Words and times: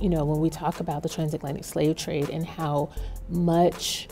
you 0.00 0.08
know, 0.08 0.24
when 0.24 0.40
we 0.40 0.50
talk 0.50 0.80
about 0.80 1.02
the 1.02 1.08
transatlantic 1.08 1.64
slave 1.64 1.96
trade 1.96 2.28
and 2.28 2.44
how 2.46 2.90
much 3.28 4.08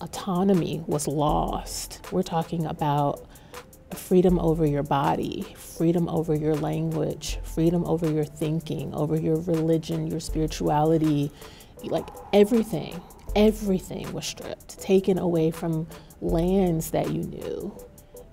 autonomy 0.00 0.82
was 0.86 1.06
lost, 1.06 2.00
we're 2.12 2.22
talking 2.22 2.64
about 2.66 3.26
freedom 3.94 4.38
over 4.38 4.66
your 4.66 4.82
body, 4.82 5.54
freedom 5.56 6.08
over 6.08 6.34
your 6.34 6.54
language, 6.54 7.38
freedom 7.42 7.84
over 7.86 8.10
your 8.10 8.24
thinking, 8.24 8.94
over 8.94 9.16
your 9.16 9.36
religion, 9.42 10.06
your 10.06 10.20
spirituality, 10.20 11.30
like 11.84 12.06
everything, 12.32 13.00
everything 13.36 14.10
was 14.12 14.26
stripped, 14.26 14.78
taken 14.80 15.18
away 15.18 15.50
from 15.50 15.86
lands 16.20 16.90
that 16.90 17.10
you 17.12 17.22
knew, 17.22 17.76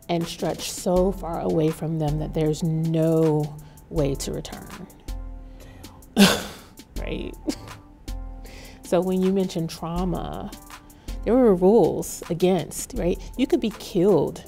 and 0.09 0.25
stretched 0.25 0.71
so 0.71 1.11
far 1.11 1.41
away 1.41 1.69
from 1.69 1.99
them 1.99 2.19
that 2.19 2.33
there's 2.33 2.63
no 2.63 3.55
way 3.89 4.15
to 4.15 4.31
return. 4.31 4.87
right? 7.05 7.33
So 8.83 9.01
when 9.01 9.21
you 9.21 9.33
mention 9.33 9.67
trauma, 9.67 10.51
there 11.23 11.33
were 11.33 11.55
rules 11.55 12.21
against, 12.29 12.93
right? 12.95 13.19
You 13.35 13.47
could 13.47 13.59
be 13.59 13.71
killed 13.71 14.43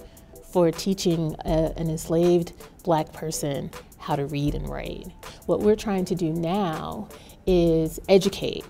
for 0.51 0.71
teaching 0.71 1.35
a, 1.43 1.73
an 1.75 1.89
enslaved 1.89 2.53
black 2.83 3.11
person 3.11 3.71
how 3.97 4.15
to 4.15 4.27
read 4.27 4.53
and 4.53 4.69
write. 4.69 5.07
What 5.47 5.61
we're 5.61 5.75
trying 5.75 6.05
to 6.05 6.15
do 6.15 6.31
now 6.31 7.09
is 7.47 7.99
educate 8.07 8.63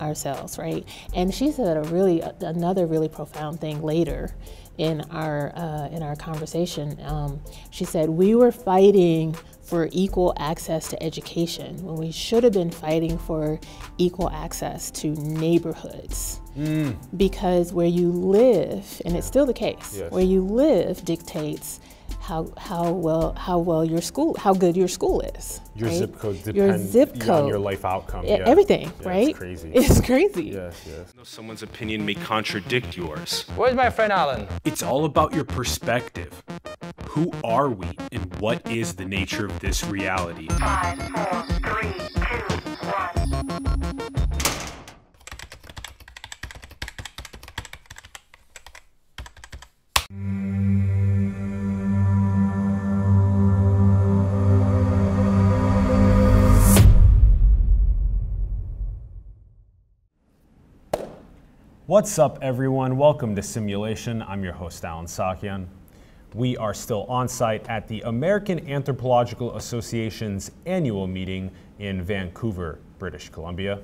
ourselves, 0.00 0.58
right? 0.58 0.86
And 1.14 1.32
she 1.32 1.52
said 1.52 1.76
a 1.76 1.88
really 1.90 2.20
another 2.40 2.86
really 2.86 3.08
profound 3.08 3.60
thing 3.60 3.82
later 3.82 4.34
in 4.76 5.02
our 5.10 5.52
uh, 5.56 5.88
in 5.88 6.02
our 6.02 6.16
conversation. 6.16 6.98
Um, 7.04 7.40
she 7.70 7.84
said 7.84 8.08
we 8.08 8.34
were 8.34 8.52
fighting 8.52 9.36
for 9.68 9.90
equal 9.92 10.32
access 10.38 10.88
to 10.88 11.02
education 11.02 11.76
when 11.84 11.96
we 11.96 12.10
should 12.10 12.42
have 12.42 12.54
been 12.54 12.70
fighting 12.70 13.18
for 13.18 13.60
equal 13.98 14.30
access 14.30 14.90
to 14.90 15.08
neighborhoods. 15.08 16.40
Mm. 16.56 16.96
Because 17.16 17.72
where 17.72 17.86
you 17.86 18.08
live, 18.10 19.02
and 19.04 19.14
it's 19.14 19.26
still 19.26 19.44
the 19.44 19.52
case, 19.52 19.98
yes. 19.98 20.10
where 20.10 20.24
you 20.24 20.42
live 20.42 21.04
dictates 21.04 21.80
how, 22.28 22.52
how 22.58 22.92
well 22.92 23.32
how 23.34 23.58
well 23.58 23.82
your 23.82 24.02
school 24.02 24.36
how 24.38 24.52
good 24.52 24.76
your 24.76 24.86
school 24.88 25.22
is. 25.22 25.60
Your 25.74 25.88
right? 25.88 25.96
zip 25.96 26.18
code 26.18 26.36
depends 26.42 26.56
your 26.56 26.78
zip 26.78 27.18
code, 27.18 27.44
on 27.44 27.48
your 27.48 27.58
life 27.58 27.86
outcome. 27.86 28.26
Yeah. 28.26 28.42
Everything, 28.44 28.92
yeah, 29.00 29.08
right? 29.08 29.28
It's 29.30 29.38
crazy. 29.38 29.70
It's 29.74 30.00
crazy. 30.02 30.44
Yes, 30.44 30.84
yes. 30.86 31.14
Someone's 31.22 31.62
opinion 31.62 32.04
may 32.04 32.14
contradict 32.14 32.96
yours. 32.96 33.46
Where's 33.56 33.74
my 33.74 33.88
friend 33.88 34.12
Alan? 34.12 34.46
It's 34.64 34.82
all 34.82 35.06
about 35.06 35.32
your 35.32 35.44
perspective. 35.44 36.42
Who 37.06 37.32
are 37.42 37.70
we 37.70 37.88
and 38.12 38.34
what 38.36 38.60
is 38.70 38.94
the 38.94 39.06
nature 39.06 39.46
of 39.46 39.58
this 39.60 39.84
reality? 39.86 40.48
Five, 40.48 40.98
four, 41.08 41.42
three, 41.64 41.92
two, 42.14 42.58
one. 42.86 43.87
What's 61.88 62.18
up, 62.18 62.38
everyone? 62.42 62.98
Welcome 62.98 63.34
to 63.34 63.42
Simulation. 63.42 64.20
I'm 64.20 64.44
your 64.44 64.52
host, 64.52 64.84
Allen 64.84 65.06
Saakyan. 65.06 65.64
We 66.34 66.54
are 66.58 66.74
still 66.74 67.04
on 67.04 67.28
site 67.28 67.66
at 67.66 67.88
the 67.88 68.02
American 68.02 68.68
Anthropological 68.68 69.56
Association's 69.56 70.50
annual 70.66 71.06
meeting 71.06 71.50
in 71.78 72.02
Vancouver, 72.02 72.78
British 72.98 73.30
Columbia. 73.30 73.80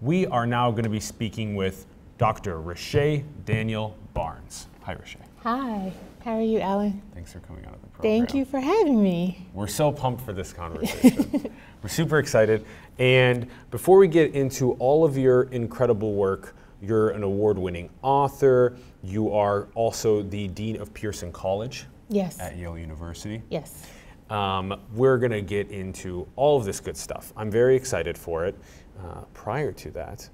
We 0.00 0.26
are 0.28 0.46
now 0.46 0.70
going 0.70 0.84
to 0.84 0.88
be 0.88 0.98
speaking 0.98 1.54
with 1.54 1.84
Dr. 2.16 2.62
Riché 2.62 3.24
Daniel 3.44 3.94
Barnes. 4.14 4.66
Hi, 4.84 4.94
Riché. 4.94 5.18
Hi. 5.42 5.92
How 6.24 6.38
are 6.38 6.40
you, 6.40 6.60
Allen? 6.60 7.02
Thanks 7.12 7.30
for 7.30 7.40
coming 7.40 7.66
out 7.66 7.74
on 7.74 7.78
the 7.82 7.88
program. 7.88 8.10
Thank 8.10 8.32
you 8.32 8.46
for 8.46 8.58
having 8.58 9.02
me. 9.02 9.46
We're 9.52 9.66
so 9.66 9.92
pumped 9.92 10.24
for 10.24 10.32
this 10.32 10.54
conversation. 10.54 11.52
We're 11.82 11.90
super 11.90 12.18
excited. 12.18 12.64
And 12.98 13.48
before 13.70 13.98
we 13.98 14.08
get 14.08 14.32
into 14.32 14.72
all 14.76 15.04
of 15.04 15.18
your 15.18 15.42
incredible 15.42 16.14
work, 16.14 16.54
you're 16.86 17.10
an 17.10 17.22
award 17.22 17.58
winning 17.58 17.90
author. 18.02 18.76
You 19.02 19.32
are 19.32 19.68
also 19.74 20.22
the 20.22 20.48
Dean 20.48 20.80
of 20.80 20.94
Pierson 20.94 21.32
College 21.32 21.86
yes. 22.08 22.38
at 22.40 22.56
Yale 22.56 22.78
University. 22.78 23.42
Yes. 23.50 23.86
Um, 24.30 24.80
we're 24.92 25.18
going 25.18 25.32
to 25.32 25.42
get 25.42 25.70
into 25.70 26.26
all 26.36 26.58
of 26.58 26.64
this 26.64 26.80
good 26.80 26.96
stuff. 26.96 27.32
I'm 27.36 27.50
very 27.50 27.76
excited 27.76 28.18
for 28.18 28.44
it. 28.44 28.56
Uh, 28.98 29.22
prior 29.34 29.72
to 29.72 29.90
that, 29.92 30.28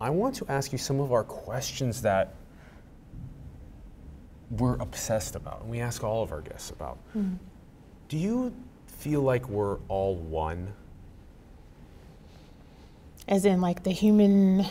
I 0.00 0.10
want 0.10 0.34
to 0.36 0.46
ask 0.48 0.72
you 0.72 0.78
some 0.78 1.00
of 1.00 1.12
our 1.12 1.24
questions 1.24 2.02
that 2.02 2.34
we're 4.50 4.76
obsessed 4.76 5.34
about, 5.34 5.62
and 5.62 5.70
we 5.70 5.80
ask 5.80 6.04
all 6.04 6.22
of 6.22 6.30
our 6.30 6.40
guests 6.40 6.70
about. 6.70 6.98
Mm. 7.16 7.38
Do 8.08 8.18
you 8.18 8.54
feel 8.86 9.22
like 9.22 9.48
we're 9.48 9.78
all 9.88 10.16
one? 10.16 10.72
As 13.26 13.44
in, 13.44 13.60
like 13.60 13.82
the 13.82 13.92
human 13.92 14.66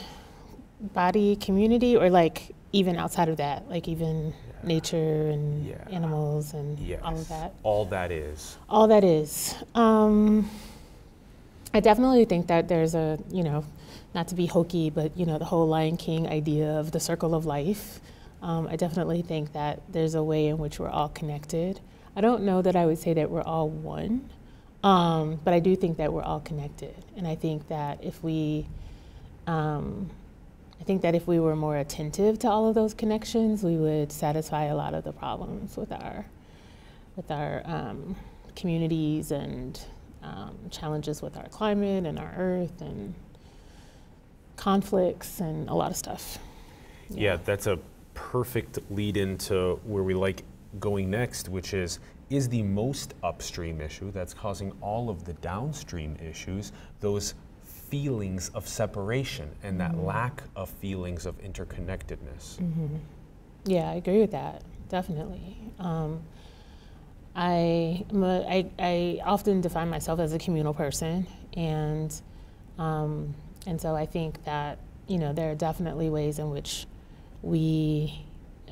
body 0.81 1.35
community 1.35 1.95
or 1.95 2.09
like 2.09 2.53
even 2.71 2.95
outside 2.95 3.29
of 3.29 3.37
that 3.37 3.69
like 3.69 3.87
even 3.87 4.27
yeah. 4.27 4.67
nature 4.67 5.29
and 5.29 5.65
yeah. 5.65 5.75
animals 5.91 6.53
and 6.53 6.79
yes. 6.79 6.99
all 7.03 7.15
of 7.15 7.27
that 7.27 7.53
all 7.63 7.85
that 7.85 8.11
is 8.11 8.57
all 8.69 8.87
that 8.87 9.03
is 9.03 9.55
um, 9.75 10.49
i 11.73 11.79
definitely 11.79 12.25
think 12.25 12.47
that 12.47 12.67
there's 12.67 12.95
a 12.95 13.19
you 13.29 13.43
know 13.43 13.63
not 14.15 14.27
to 14.27 14.35
be 14.35 14.45
hokey 14.45 14.89
but 14.89 15.15
you 15.17 15.25
know 15.25 15.37
the 15.37 15.45
whole 15.45 15.67
lion 15.67 15.97
king 15.97 16.27
idea 16.27 16.71
of 16.71 16.91
the 16.91 16.99
circle 16.99 17.35
of 17.35 17.45
life 17.45 17.99
um, 18.41 18.67
i 18.67 18.75
definitely 18.75 19.21
think 19.21 19.53
that 19.53 19.81
there's 19.89 20.15
a 20.15 20.23
way 20.23 20.47
in 20.47 20.57
which 20.57 20.79
we're 20.79 20.89
all 20.89 21.09
connected 21.09 21.79
i 22.15 22.21
don't 22.21 22.43
know 22.43 22.61
that 22.61 22.75
i 22.75 22.85
would 22.85 22.97
say 22.97 23.13
that 23.13 23.29
we're 23.29 23.43
all 23.43 23.69
one 23.69 24.29
um, 24.83 25.39
but 25.43 25.53
i 25.53 25.59
do 25.59 25.75
think 25.75 25.97
that 25.97 26.11
we're 26.11 26.23
all 26.23 26.39
connected 26.39 26.95
and 27.15 27.27
i 27.27 27.35
think 27.35 27.67
that 27.67 28.03
if 28.03 28.23
we 28.23 28.65
um, 29.47 30.09
I 30.81 30.83
think 30.83 31.03
that 31.03 31.13
if 31.13 31.27
we 31.27 31.39
were 31.39 31.55
more 31.55 31.77
attentive 31.77 32.39
to 32.39 32.49
all 32.49 32.67
of 32.67 32.73
those 32.73 32.95
connections, 32.95 33.63
we 33.63 33.75
would 33.75 34.11
satisfy 34.11 34.63
a 34.63 34.75
lot 34.75 34.95
of 34.95 35.03
the 35.03 35.11
problems 35.11 35.77
with 35.77 35.91
our 35.91 36.25
with 37.15 37.29
our 37.29 37.61
um, 37.65 38.15
communities 38.55 39.31
and 39.31 39.79
um, 40.23 40.57
challenges 40.71 41.21
with 41.21 41.37
our 41.37 41.47
climate 41.49 42.07
and 42.07 42.17
our 42.17 42.33
earth 42.35 42.81
and 42.81 43.13
conflicts 44.55 45.39
and 45.39 45.69
a 45.69 45.73
lot 45.75 45.91
of 45.91 45.97
stuff. 45.97 46.39
Yeah, 47.09 47.33
yeah 47.33 47.37
that's 47.45 47.67
a 47.67 47.77
perfect 48.15 48.79
lead 48.89 49.17
into 49.17 49.79
where 49.83 50.03
we 50.03 50.15
like 50.15 50.43
going 50.79 51.11
next, 51.11 51.47
which 51.47 51.75
is 51.75 51.99
is 52.31 52.49
the 52.49 52.63
most 52.63 53.13
upstream 53.21 53.81
issue 53.81 54.09
that's 54.09 54.33
causing 54.33 54.71
all 54.81 55.11
of 55.11 55.25
the 55.25 55.33
downstream 55.33 56.15
issues, 56.23 56.71
those 57.01 57.35
feelings 57.91 58.49
of 58.55 58.67
separation 58.67 59.53
and 59.61 59.79
that 59.79 59.91
mm-hmm. 59.91 60.05
lack 60.05 60.43
of 60.55 60.69
feelings 60.69 61.25
of 61.25 61.37
interconnectedness. 61.41 62.57
Mm-hmm. 62.57 62.95
Yeah, 63.65 63.91
I 63.91 63.95
agree 63.95 64.21
with 64.21 64.31
that, 64.31 64.63
definitely. 64.89 65.57
Um, 65.77 66.21
I, 67.35 68.05
a, 68.13 68.45
I, 68.49 68.65
I 68.79 69.21
often 69.23 69.61
define 69.61 69.89
myself 69.89 70.19
as 70.19 70.33
a 70.33 70.39
communal 70.39 70.73
person, 70.73 71.27
and, 71.53 72.13
um, 72.79 73.35
and 73.67 73.79
so 73.79 73.95
I 73.95 74.05
think 74.05 74.43
that 74.45 74.79
you 75.07 75.17
know 75.17 75.33
there 75.33 75.51
are 75.51 75.55
definitely 75.55 76.09
ways 76.09 76.39
in 76.39 76.49
which 76.49 76.85
we 77.41 78.25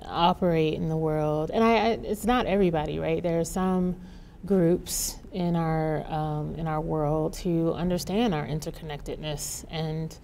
operate 0.06 0.76
in 0.76 0.90
the 0.90 0.98
world, 0.98 1.52
and 1.54 1.64
I, 1.64 1.74
I 1.74 1.88
it's 2.04 2.26
not 2.26 2.46
everybody, 2.48 3.00
right? 3.00 3.22
There 3.22 3.40
are 3.40 3.46
some 3.46 3.96
groups 4.46 5.18
in 5.32 5.56
our 5.56 6.06
um, 6.12 6.56
in 6.56 6.68
our 6.68 6.82
world 6.82 7.36
who 7.38 7.74
understand 7.74 8.34
our 8.34 8.46
interconnectedness 8.46 9.66
and 9.70 10.18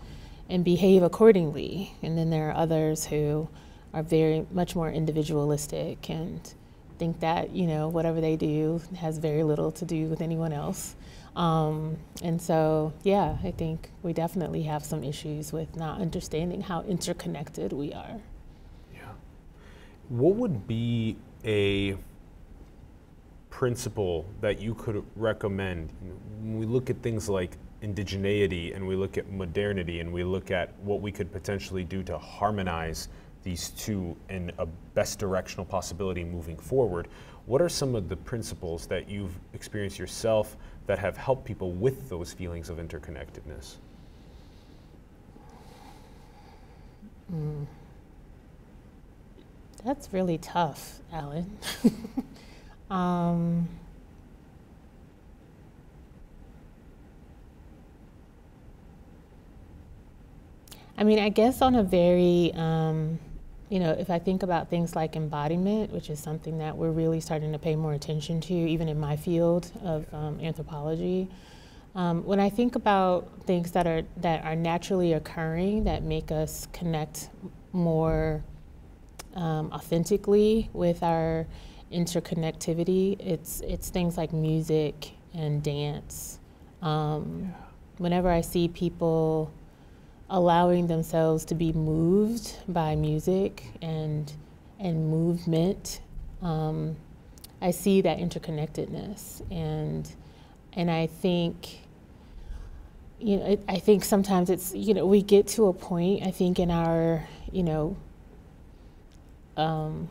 and 0.49 0.63
behave 0.63 1.03
accordingly. 1.03 1.93
And 2.01 2.17
then 2.17 2.29
there 2.29 2.49
are 2.49 2.55
others 2.55 3.05
who 3.05 3.49
are 3.93 4.03
very 4.03 4.45
much 4.51 4.75
more 4.75 4.91
individualistic 4.91 6.09
and 6.09 6.53
think 6.97 7.19
that 7.19 7.51
you 7.51 7.67
know 7.67 7.89
whatever 7.89 8.21
they 8.21 8.35
do 8.35 8.81
has 8.97 9.17
very 9.17 9.43
little 9.43 9.71
to 9.73 9.85
do 9.85 10.07
with 10.07 10.21
anyone 10.21 10.53
else. 10.53 10.95
Um, 11.35 11.97
and 12.23 12.41
so, 12.41 12.93
yeah, 13.03 13.37
I 13.43 13.51
think 13.51 13.89
we 14.03 14.13
definitely 14.13 14.63
have 14.63 14.85
some 14.85 15.03
issues 15.03 15.51
with 15.51 15.75
not 15.75 15.99
understanding 15.99 16.61
how 16.61 16.83
interconnected 16.83 17.73
we 17.73 17.91
are. 17.91 18.21
Yeah. 18.93 19.11
What 20.07 20.35
would 20.35 20.65
be 20.65 21.17
a 21.43 21.97
principle 23.55 24.25
that 24.41 24.59
you 24.59 24.75
could 24.75 25.01
recommend? 25.15 25.89
When 26.41 26.59
we 26.59 26.65
look 26.65 26.89
at 26.89 27.01
things 27.01 27.29
like 27.29 27.55
indigeneity 27.81 28.75
and 28.75 28.85
we 28.85 28.97
look 28.97 29.17
at 29.17 29.31
modernity 29.31 30.01
and 30.01 30.11
we 30.11 30.25
look 30.25 30.51
at 30.51 30.77
what 30.79 30.99
we 30.99 31.09
could 31.09 31.31
potentially 31.31 31.85
do 31.85 32.03
to 32.03 32.17
harmonize 32.17 33.07
these 33.43 33.69
two 33.69 34.13
in 34.27 34.51
a 34.57 34.65
best 34.93 35.19
directional 35.19 35.65
possibility 35.65 36.21
moving 36.21 36.57
forward, 36.57 37.07
what 37.45 37.61
are 37.61 37.69
some 37.69 37.95
of 37.95 38.09
the 38.09 38.17
principles 38.17 38.87
that 38.87 39.07
you've 39.07 39.39
experienced 39.53 39.97
yourself 39.97 40.57
that 40.85 40.99
have 40.99 41.15
helped 41.15 41.45
people 41.45 41.71
with 41.71 42.09
those 42.09 42.33
feelings 42.33 42.69
of 42.69 42.75
interconnectedness? 42.77 43.75
Hmm. 47.29 47.63
That's 49.85 50.11
really 50.11 50.39
tough, 50.39 50.99
Allen. 51.13 51.57
um, 52.89 53.67
I 60.97 61.03
mean, 61.03 61.19
I 61.19 61.29
guess 61.29 61.61
on 61.61 61.75
a 61.75 61.83
very, 61.83 62.51
um, 62.55 63.19
you 63.69 63.79
know, 63.79 63.91
if 63.91 64.09
I 64.09 64.19
think 64.19 64.43
about 64.43 64.69
things 64.69 64.95
like 64.95 65.15
embodiment, 65.15 65.91
which 65.91 66.09
is 66.09 66.19
something 66.19 66.59
that 66.59 66.77
we're 66.77 66.91
really 66.91 67.19
starting 67.19 67.51
to 67.51 67.59
pay 67.59 67.75
more 67.75 67.93
attention 67.93 68.39
to, 68.41 68.53
even 68.53 68.87
in 68.87 68.99
my 68.99 69.17
field 69.17 69.71
of 69.83 70.05
um, 70.13 70.39
anthropology. 70.41 71.27
Um, 71.95 72.25
when 72.25 72.39
I 72.39 72.49
think 72.49 72.75
about 72.75 73.29
things 73.45 73.71
that 73.71 73.87
are 73.87 74.03
that 74.17 74.43
are 74.43 74.55
naturally 74.55 75.13
occurring 75.13 75.85
that 75.85 76.03
make 76.03 76.29
us 76.31 76.67
connect 76.73 77.29
more 77.71 78.43
um, 79.33 79.71
authentically 79.71 80.69
with 80.73 81.03
our 81.03 81.45
interconnectivity, 81.91 83.19
it's 83.19 83.61
it's 83.61 83.89
things 83.89 84.17
like 84.17 84.33
music 84.33 85.11
and 85.33 85.61
dance. 85.63 86.39
Um, 86.81 87.53
Whenever 87.97 88.29
I 88.29 88.41
see 88.41 88.67
people 88.67 89.51
allowing 90.29 90.87
themselves 90.87 91.45
to 91.45 91.55
be 91.55 91.71
moved 91.71 92.57
by 92.67 92.95
music 92.95 93.63
and 93.81 94.31
and 94.79 95.09
movement, 95.09 96.01
um, 96.41 96.97
I 97.61 97.71
see 97.71 98.01
that 98.01 98.17
interconnectedness, 98.17 99.49
and 99.49 100.11
and 100.73 100.91
I 100.91 101.07
think 101.07 101.79
you 103.19 103.37
know, 103.37 103.45
it, 103.45 103.63
I 103.69 103.79
think 103.79 104.03
sometimes 104.03 104.49
it's, 104.49 104.73
you 104.75 104.93
know, 104.93 105.05
we 105.05 105.21
get 105.21 105.47
to 105.47 105.67
a 105.67 105.73
point, 105.73 106.23
I 106.23 106.31
think, 106.31 106.59
in 106.59 106.69
our, 106.69 107.25
you 107.51 107.63
know, 107.63 107.95
um, 109.55 110.09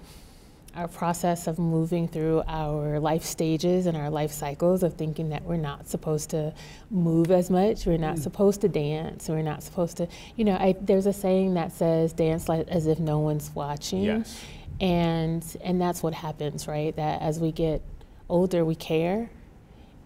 our 0.76 0.88
process 0.88 1.47
of 1.47 1.59
moving 1.59 2.09
through 2.09 2.43
our 2.49 2.99
life 2.99 3.23
stages 3.23 3.87
and 3.87 3.97
our 3.97 4.11
life 4.11 4.32
cycles 4.32 4.82
of 4.82 4.94
thinking 4.94 5.29
that 5.29 5.44
we're 5.44 5.56
not 5.56 5.88
supposed 5.88 6.31
to 6.31 6.53
move 6.91 7.31
as 7.31 7.50
much, 7.50 7.87
we're 7.87 7.97
not 7.97 8.17
mm. 8.17 8.23
supposed 8.23 8.61
to 8.61 8.69
dance, 8.69 9.29
we're 9.29 9.43
not 9.43 9.62
supposed 9.62 9.97
to, 9.97 10.09
you 10.37 10.44
know, 10.44 10.55
I, 10.55 10.75
there's 10.81 11.06
a 11.06 11.12
saying 11.12 11.55
that 11.55 11.73
says 11.73 12.12
dance 12.12 12.49
like 12.49 12.67
as 12.69 12.87
if 12.87 12.99
no 12.99 13.21
one's 13.21 13.50
watching. 13.55 14.03
Yes. 14.03 14.41
And 14.81 15.44
and 15.62 15.81
that's 15.81 16.03
what 16.03 16.15
happens, 16.15 16.67
right? 16.67 16.94
That 16.97 17.23
as 17.23 17.38
we 17.38 17.53
get 17.53 17.81
older, 18.29 18.65
we 18.65 18.75
care, 18.75 19.31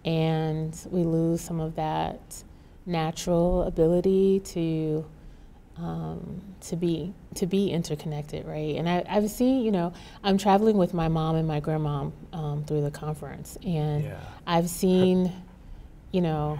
and 0.05 0.79
we 0.91 1.03
lose 1.03 1.41
some 1.41 1.59
of 1.59 1.75
that 1.75 2.43
natural 2.85 3.63
ability 3.63 4.41
to 4.41 5.05
um, 5.81 6.41
to 6.61 6.75
be 6.75 7.13
to 7.35 7.45
be 7.45 7.69
interconnected, 7.71 8.45
right? 8.45 8.75
And 8.75 8.89
I, 8.89 9.03
I've 9.09 9.29
seen, 9.29 9.63
you 9.63 9.71
know, 9.71 9.93
I'm 10.23 10.37
traveling 10.37 10.77
with 10.77 10.93
my 10.93 11.07
mom 11.07 11.35
and 11.35 11.47
my 11.47 11.59
grandma 11.59 12.09
um, 12.33 12.63
through 12.65 12.81
the 12.81 12.91
conference, 12.91 13.57
and 13.65 14.03
Yeah. 14.03 14.19
I've 14.45 14.69
seen, 14.69 15.31
you 16.11 16.21
know, 16.21 16.59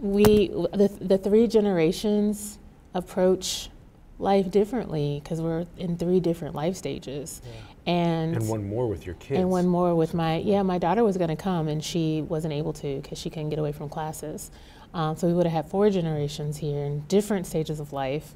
we 0.00 0.48
the 0.48 0.88
the 1.00 1.18
three 1.18 1.46
generations 1.46 2.58
approach 2.94 3.70
life 4.18 4.50
differently 4.50 5.20
because 5.22 5.40
we're 5.40 5.66
in 5.78 5.96
three 5.96 6.20
different 6.20 6.54
life 6.54 6.76
stages, 6.76 7.40
and 7.86 8.34
And 8.36 8.48
one 8.48 8.68
more 8.68 8.86
with 8.86 9.06
your 9.06 9.14
kids. 9.16 9.40
and 9.40 9.50
one 9.50 9.66
more 9.66 9.94
with 9.94 10.12
my 10.14 10.38
yeah 10.38 10.62
my 10.62 10.78
daughter 10.78 11.04
was 11.04 11.16
going 11.16 11.30
to 11.30 11.36
come 11.36 11.68
and 11.68 11.82
she 11.82 12.22
wasn't 12.22 12.52
able 12.52 12.72
to 12.74 13.00
because 13.00 13.18
she 13.18 13.30
couldn't 13.30 13.50
get 13.50 13.58
away 13.58 13.72
from 13.72 13.88
classes 13.88 14.50
um, 14.94 15.16
so 15.16 15.26
we 15.26 15.32
would 15.32 15.46
have 15.46 15.64
had 15.64 15.70
four 15.70 15.90
generations 15.90 16.56
here 16.56 16.84
in 16.84 17.00
different 17.08 17.46
stages 17.46 17.80
of 17.80 17.92
life. 17.92 18.34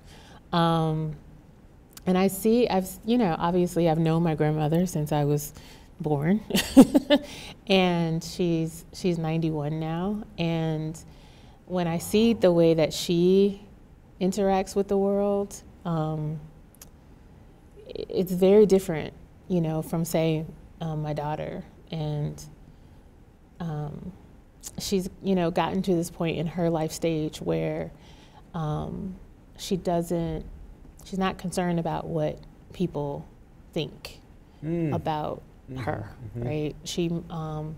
Um, 0.52 1.16
and 2.06 2.18
i 2.18 2.28
see 2.28 2.68
i've 2.68 2.88
you 3.06 3.16
know 3.16 3.34
obviously 3.38 3.88
i've 3.88 3.98
known 3.98 4.22
my 4.22 4.34
grandmother 4.34 4.86
since 4.86 5.10
i 5.10 5.24
was 5.24 5.52
born. 6.00 6.40
And 7.66 8.22
she's 8.22 8.84
she's 8.92 9.16
91 9.16 9.80
now. 9.80 10.24
And 10.36 10.98
when 11.66 11.86
i 11.86 11.96
see 11.96 12.34
the 12.34 12.52
way 12.52 12.74
that 12.74 12.92
she 12.92 13.62
interacts 14.20 14.76
with 14.76 14.88
the 14.88 14.98
world 14.98 15.62
um, 15.84 16.40
it's 17.86 18.32
very 18.32 18.66
different, 18.66 19.12
you 19.48 19.60
know, 19.60 19.82
from 19.82 20.04
say 20.04 20.44
um, 20.80 21.02
my 21.02 21.12
daughter, 21.12 21.64
and 21.90 22.42
um, 23.60 24.12
she's 24.78 25.08
you 25.22 25.34
know 25.34 25.50
gotten 25.50 25.82
to 25.82 25.94
this 25.94 26.10
point 26.10 26.36
in 26.38 26.46
her 26.46 26.70
life 26.70 26.92
stage 26.92 27.40
where 27.40 27.90
um, 28.54 29.16
she 29.58 29.76
doesn't, 29.76 30.44
she's 31.04 31.18
not 31.18 31.38
concerned 31.38 31.78
about 31.80 32.06
what 32.06 32.38
people 32.72 33.26
think 33.72 34.20
Mm. 34.64 34.94
about 34.94 35.42
Mhm, 35.70 35.78
her, 35.84 36.10
mhm. 36.36 36.44
right? 36.46 36.76
She 36.84 37.10
um, 37.30 37.74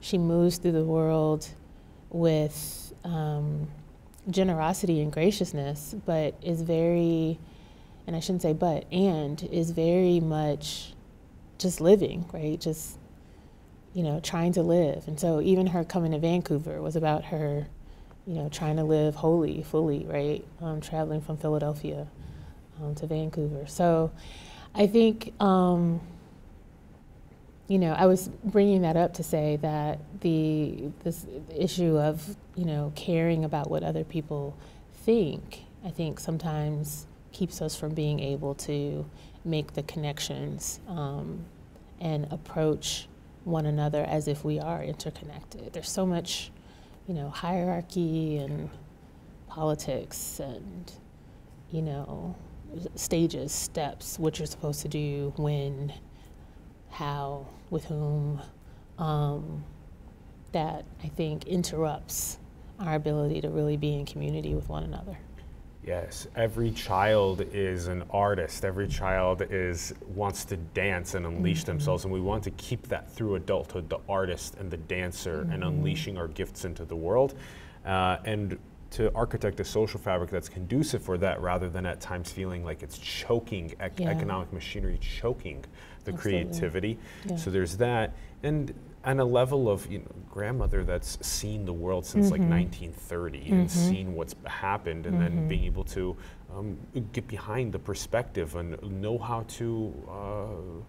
she 0.00 0.16
moves 0.18 0.58
through 0.58 0.72
the 0.72 0.84
world 0.84 1.48
with 2.10 2.92
um, 3.04 3.68
generosity 4.30 5.00
and 5.00 5.12
graciousness, 5.12 5.94
but 6.06 6.34
is 6.42 6.62
very, 6.62 7.38
and 8.06 8.14
I 8.14 8.20
shouldn't 8.20 8.42
say 8.42 8.52
but, 8.52 8.84
and 8.92 9.42
is 9.50 9.70
very 9.72 10.20
much 10.20 10.92
just 11.58 11.80
living, 11.80 12.24
right? 12.32 12.60
Just 12.60 12.98
you 13.92 14.02
know, 14.02 14.20
trying 14.20 14.52
to 14.52 14.62
live. 14.62 15.08
And 15.08 15.18
so 15.18 15.40
even 15.40 15.66
her 15.68 15.84
coming 15.84 16.12
to 16.12 16.18
Vancouver 16.18 16.80
was 16.80 16.96
about 16.96 17.24
her, 17.26 17.66
you 18.26 18.34
know, 18.34 18.48
trying 18.48 18.76
to 18.76 18.84
live 18.84 19.16
wholly, 19.16 19.62
fully, 19.62 20.06
right? 20.06 20.44
Um, 20.60 20.80
traveling 20.80 21.20
from 21.20 21.36
Philadelphia 21.36 22.06
um, 22.80 22.94
to 22.96 23.06
Vancouver. 23.06 23.66
So 23.66 24.12
I 24.74 24.86
think, 24.86 25.32
um, 25.40 26.00
you 27.66 27.78
know, 27.78 27.92
I 27.92 28.06
was 28.06 28.28
bringing 28.44 28.82
that 28.82 28.96
up 28.96 29.14
to 29.14 29.22
say 29.22 29.56
that 29.62 30.00
the 30.20 30.90
this 31.04 31.24
issue 31.56 31.98
of 31.98 32.36
you 32.56 32.64
know 32.64 32.92
caring 32.96 33.44
about 33.44 33.70
what 33.70 33.84
other 33.84 34.02
people 34.02 34.56
think, 35.04 35.64
I 35.84 35.90
think 35.90 36.18
sometimes 36.18 37.06
keeps 37.32 37.62
us 37.62 37.76
from 37.76 37.94
being 37.94 38.18
able 38.18 38.54
to 38.56 39.08
make 39.44 39.74
the 39.74 39.84
connections 39.84 40.80
um, 40.88 41.44
and 42.00 42.26
approach 42.32 43.08
one 43.44 43.66
another 43.66 44.04
as 44.04 44.28
if 44.28 44.44
we 44.44 44.58
are 44.58 44.82
interconnected. 44.82 45.72
There's 45.72 45.90
so 45.90 46.06
much, 46.06 46.50
you 47.06 47.14
know, 47.14 47.30
hierarchy 47.30 48.36
and 48.38 48.70
politics 49.48 50.40
and 50.40 50.92
you 51.70 51.82
know 51.82 52.36
stages, 52.94 53.52
steps, 53.52 54.18
what 54.18 54.38
you're 54.38 54.46
supposed 54.46 54.82
to 54.82 54.88
do, 54.88 55.32
when, 55.36 55.92
how, 56.90 57.46
with 57.70 57.84
whom, 57.84 58.40
um, 58.98 59.64
that 60.52 60.84
I 61.02 61.08
think 61.08 61.46
interrupts 61.46 62.38
our 62.78 62.94
ability 62.94 63.40
to 63.42 63.48
really 63.48 63.76
be 63.76 63.94
in 63.94 64.06
community 64.06 64.54
with 64.54 64.68
one 64.68 64.84
another. 64.84 65.18
Yes, 65.86 66.26
every 66.36 66.70
child 66.72 67.40
is 67.52 67.86
an 67.86 68.04
artist. 68.10 68.64
Every 68.66 68.86
child 68.86 69.42
is 69.48 69.94
wants 70.14 70.44
to 70.46 70.56
dance 70.58 71.14
and 71.14 71.24
unleash 71.24 71.64
themselves, 71.64 72.04
and 72.04 72.12
we 72.12 72.20
want 72.20 72.44
to 72.44 72.50
keep 72.52 72.86
that 72.88 73.10
through 73.10 73.36
adulthood. 73.36 73.88
The 73.88 73.98
artist 74.08 74.56
and 74.56 74.70
the 74.70 74.76
dancer, 74.76 75.48
and 75.50 75.64
unleashing 75.64 76.18
our 76.18 76.28
gifts 76.28 76.64
into 76.66 76.84
the 76.84 76.96
world, 76.96 77.34
uh, 77.86 78.18
and 78.26 78.58
to 78.90 79.10
architect 79.14 79.58
a 79.60 79.64
social 79.64 79.98
fabric 80.00 80.30
that's 80.30 80.48
conducive 80.50 81.02
for 81.02 81.16
that, 81.16 81.40
rather 81.40 81.70
than 81.70 81.86
at 81.86 82.00
times 82.00 82.30
feeling 82.30 82.62
like 82.64 82.82
it's 82.82 82.98
choking 82.98 83.72
ec- 83.80 83.98
Yeah. 84.00 84.10
economic 84.10 84.52
machinery, 84.52 84.98
choking 85.00 85.64
the 86.04 86.12
Absolutely. 86.12 86.42
creativity. 86.44 86.98
Yeah. 87.24 87.36
So 87.36 87.50
there's 87.50 87.76
that, 87.78 88.12
and 88.42 88.74
and 89.04 89.20
a 89.20 89.24
level 89.24 89.68
of 89.70 89.90
you 89.90 89.98
know, 89.98 90.04
grandmother 90.28 90.84
that's 90.84 91.18
seen 91.26 91.64
the 91.64 91.72
world 91.72 92.04
since 92.04 92.30
like 92.30 92.40
1930 92.40 93.50
and 93.50 93.70
seen 93.70 94.14
what's 94.14 94.34
happened, 94.46 95.06
and 95.06 95.20
then 95.20 95.48
being 95.48 95.64
able 95.64 95.84
to 95.84 96.16
um, 96.54 96.78
get 97.12 97.26
behind 97.26 97.72
the 97.72 97.78
perspective 97.78 98.56
and 98.56 98.80
know 99.00 99.18
how 99.18 99.44
to. 99.48 99.94
Uh, 100.08 100.84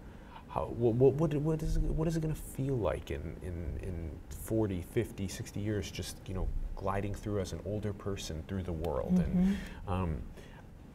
how, 0.50 0.65
what, 0.65 1.13
what, 1.13 1.34
what, 1.36 1.63
is 1.63 1.77
it, 1.77 1.82
what 1.82 2.10
is 2.10 2.18
it 2.18 2.22
going 2.22 2.36
to 2.36 2.41
feel 2.41 2.77
like 2.77 3.10
in, 3.10 3.38
in, 3.41 3.80
in 3.82 4.12
40, 4.27 4.82
50, 4.82 5.25
60 5.25 5.60
years 5.62 5.89
just, 5.89 6.18
you 6.27 6.34
know, 6.34 6.46
gliding 6.75 7.15
through 7.15 7.39
as 7.39 7.53
an 7.53 7.62
older 7.65 7.94
person 7.94 8.44
through 8.50 8.63
the 8.63 8.74
world? 8.74 9.18
And 9.18 9.58
um, 9.88 10.18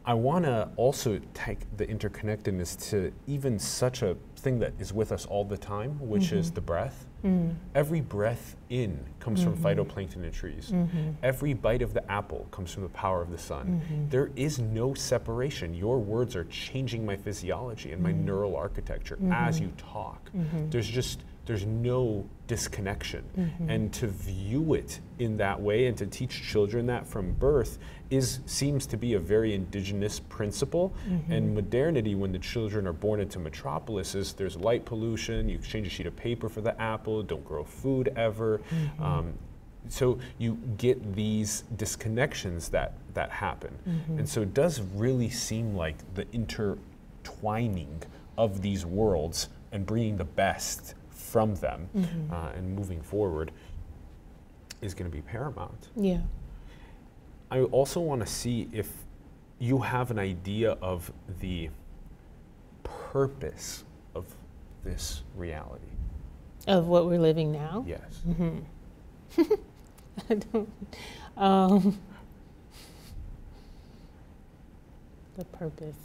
I 0.05 0.13
want 0.13 0.45
to 0.45 0.69
also 0.77 1.19
take 1.33 1.75
the 1.75 1.87
interconnectedness 1.87 2.89
to 2.91 3.11
even 3.25 3.57
such 3.57 4.03
a 4.03 4.15
thing 4.37 4.59
that 4.59 4.73
is 4.79 4.93
with 4.93 5.11
us 5.11 5.25
all 5.25 5.43
the 5.43 5.57
time, 5.57 5.99
which 5.99 6.31
is 6.31 6.51
the 6.51 6.61
breath. 6.61 7.06
Mm. 7.23 7.55
Every 7.73 8.01
breath 8.01 8.55
in 8.69 8.99
comes 9.19 9.43
from 9.43 9.55
mm-hmm. 9.55 9.65
phytoplankton 9.65 10.23
in 10.23 10.31
trees. 10.31 10.71
Mm-hmm. 10.71 11.11
Every 11.23 11.53
bite 11.53 11.81
of 11.81 11.93
the 11.93 12.09
apple 12.11 12.47
comes 12.51 12.71
from 12.71 12.83
the 12.83 12.89
power 12.89 13.21
of 13.21 13.31
the 13.31 13.37
sun. 13.37 13.81
Mm-hmm. 13.81 14.09
There 14.09 14.31
is 14.35 14.59
no 14.59 14.93
separation. 14.93 15.73
Your 15.73 15.99
words 15.99 16.35
are 16.35 16.45
changing 16.45 17.05
my 17.05 17.17
physiology 17.17 17.91
and 17.91 18.01
my 18.01 18.11
neural 18.11 18.55
architecture 18.55 19.17
as 19.31 19.59
you 19.59 19.71
talk. 19.77 20.29
There's 20.69 20.87
just 20.87 21.23
there's 21.47 21.65
no 21.65 22.27
disconnection. 22.47 23.23
And 23.67 23.91
to 23.93 24.07
view 24.07 24.73
it 24.73 24.99
in 25.17 25.37
that 25.37 25.59
way 25.59 25.87
and 25.87 25.97
to 25.97 26.05
teach 26.05 26.43
children 26.43 26.85
that 26.87 27.07
from 27.07 27.33
birth 27.33 27.79
is 28.09 28.39
seems 28.45 28.85
to 28.87 28.97
be 28.97 29.13
a 29.15 29.19
very 29.19 29.53
indigenous 29.53 30.19
principle. 30.19 30.93
And 31.29 31.53
modernity, 31.53 32.15
when 32.15 32.31
the 32.31 32.39
children 32.39 32.87
are 32.87 32.93
born 32.93 33.19
into 33.19 33.39
metropolises, 33.39 34.33
there's 34.33 34.55
light 34.57 34.85
pollution. 34.85 35.49
You 35.49 35.57
exchange 35.57 35.87
a 35.87 35.89
sheet 35.89 36.05
of 36.07 36.15
paper 36.15 36.47
for 36.49 36.61
the 36.61 36.79
apple. 36.81 37.21
Don't 37.23 37.43
grow 37.45 37.63
food 37.63 38.13
ever. 38.15 38.61
Um, 38.99 39.33
so 39.89 40.19
you 40.37 40.55
get 40.77 41.15
these 41.15 41.63
disconnections 41.77 42.69
that 42.71 42.93
that 43.13 43.29
happen 43.31 43.73
and 44.17 44.27
so 44.27 44.41
it 44.41 44.53
does 44.53 44.81
really 44.95 45.29
seem 45.29 45.75
like 45.75 45.95
the 46.15 46.25
intertwining 46.33 48.03
of 48.37 48.61
these 48.61 48.85
worlds 48.85 49.47
and 49.71 49.85
bringing 49.85 50.17
the 50.17 50.25
best 50.25 50.93
from 51.09 51.55
them 51.55 51.87
uh, 52.31 52.49
and 52.55 52.75
moving 52.75 53.01
forward 53.01 53.51
is 54.81 54.93
going 54.93 55.09
to 55.09 55.15
be 55.15 55.21
paramount 55.21 55.87
Yeah. 55.95 56.19
I 57.51 57.59
also 57.61 57.99
want 57.99 58.21
to 58.21 58.27
see 58.27 58.67
if 58.71 58.89
you 59.59 59.79
have 59.79 60.11
an 60.11 60.19
idea 60.19 60.71
of 60.81 61.11
the 61.39 61.69
purpose 62.83 63.83
of 64.15 64.25
this 64.83 65.23
reality 65.35 65.81
Of 66.67 66.87
what 66.87 67.05
we're 67.07 67.19
living 67.19 67.51
now. 67.51 67.83
yes 67.87 68.21
Hmm. 68.25 68.59
I 70.29 70.33
don't. 70.33 70.69
Um, 71.37 71.99
the 75.37 75.45
purpose. 75.45 75.95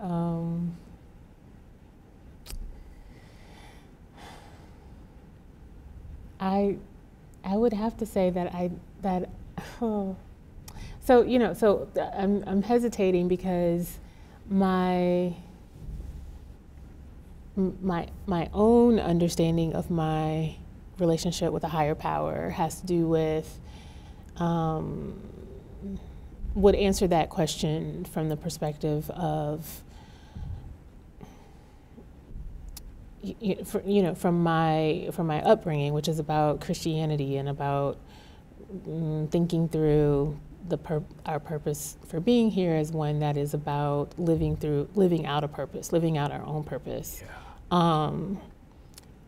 Um, 0.00 0.76
I, 6.44 6.76
I 7.42 7.56
would 7.56 7.72
have 7.72 7.96
to 7.98 8.06
say 8.06 8.30
that 8.30 8.54
I 8.54 8.70
that. 9.02 9.30
Oh. 9.80 10.16
So 11.00 11.22
you 11.22 11.38
know, 11.38 11.54
so 11.54 11.88
I'm 12.14 12.42
I'm 12.46 12.62
hesitating 12.62 13.28
because 13.28 13.98
my 14.48 15.34
my 17.56 18.08
my 18.26 18.50
own 18.52 18.98
understanding 18.98 19.74
of 19.74 19.90
my 19.90 20.56
relationship 20.98 21.52
with 21.52 21.64
a 21.64 21.68
higher 21.68 21.94
power 21.94 22.50
has 22.50 22.80
to 22.80 22.86
do 22.86 23.06
with 23.06 23.60
um, 24.36 25.20
would 26.54 26.74
answer 26.74 27.06
that 27.06 27.30
question 27.30 28.04
from 28.04 28.28
the 28.28 28.36
perspective 28.36 29.08
of 29.10 29.83
y- 33.24 33.36
y- 33.42 33.64
for, 33.64 33.82
you 33.82 34.02
know 34.02 34.14
from 34.14 34.42
my 34.42 35.08
from 35.12 35.26
my 35.26 35.40
upbringing 35.42 35.94
which 35.94 36.08
is 36.08 36.18
about 36.18 36.60
Christianity 36.60 37.38
and 37.38 37.48
about 37.48 37.98
mm, 38.86 39.30
thinking 39.30 39.68
through 39.68 40.38
the 40.68 40.78
our 41.26 41.40
purpose 41.40 41.96
for 42.06 42.20
being 42.20 42.50
here 42.50 42.74
as 42.74 42.92
one 42.92 43.20
that 43.20 43.36
is 43.36 43.54
about 43.54 44.18
living 44.18 44.56
through 44.56 44.88
living 44.94 45.26
out 45.26 45.44
a 45.44 45.48
purpose 45.48 45.92
living 45.92 46.18
out 46.18 46.32
our 46.32 46.44
own 46.44 46.64
purpose. 46.64 47.22
Um, 47.70 48.40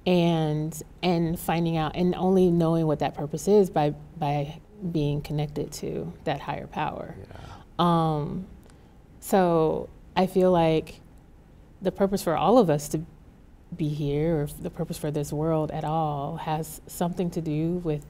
and 0.06 0.82
and 1.02 1.38
finding 1.38 1.76
out 1.76 1.96
and 1.96 2.14
only 2.14 2.50
knowing 2.50 2.86
what 2.86 3.00
that 3.00 3.14
purpose 3.14 3.48
is 3.48 3.70
by 3.70 3.94
by 4.18 4.60
being 4.92 5.20
connected 5.20 5.72
to 5.72 6.12
that 6.24 6.40
higher 6.40 6.66
power. 6.68 7.16
Um, 7.78 8.46
so 9.20 9.88
I 10.16 10.26
feel 10.26 10.52
like 10.52 11.00
the 11.82 11.92
purpose 11.92 12.22
for 12.22 12.36
all 12.36 12.58
of 12.58 12.70
us 12.70 12.88
to 12.90 13.04
be 13.74 13.88
here, 13.88 14.42
or 14.42 14.46
the 14.60 14.70
purpose 14.70 14.98
for 14.98 15.10
this 15.10 15.32
world 15.32 15.70
at 15.70 15.84
all, 15.84 16.36
has 16.36 16.80
something 16.86 17.30
to 17.30 17.40
do 17.40 17.72
with 17.84 18.04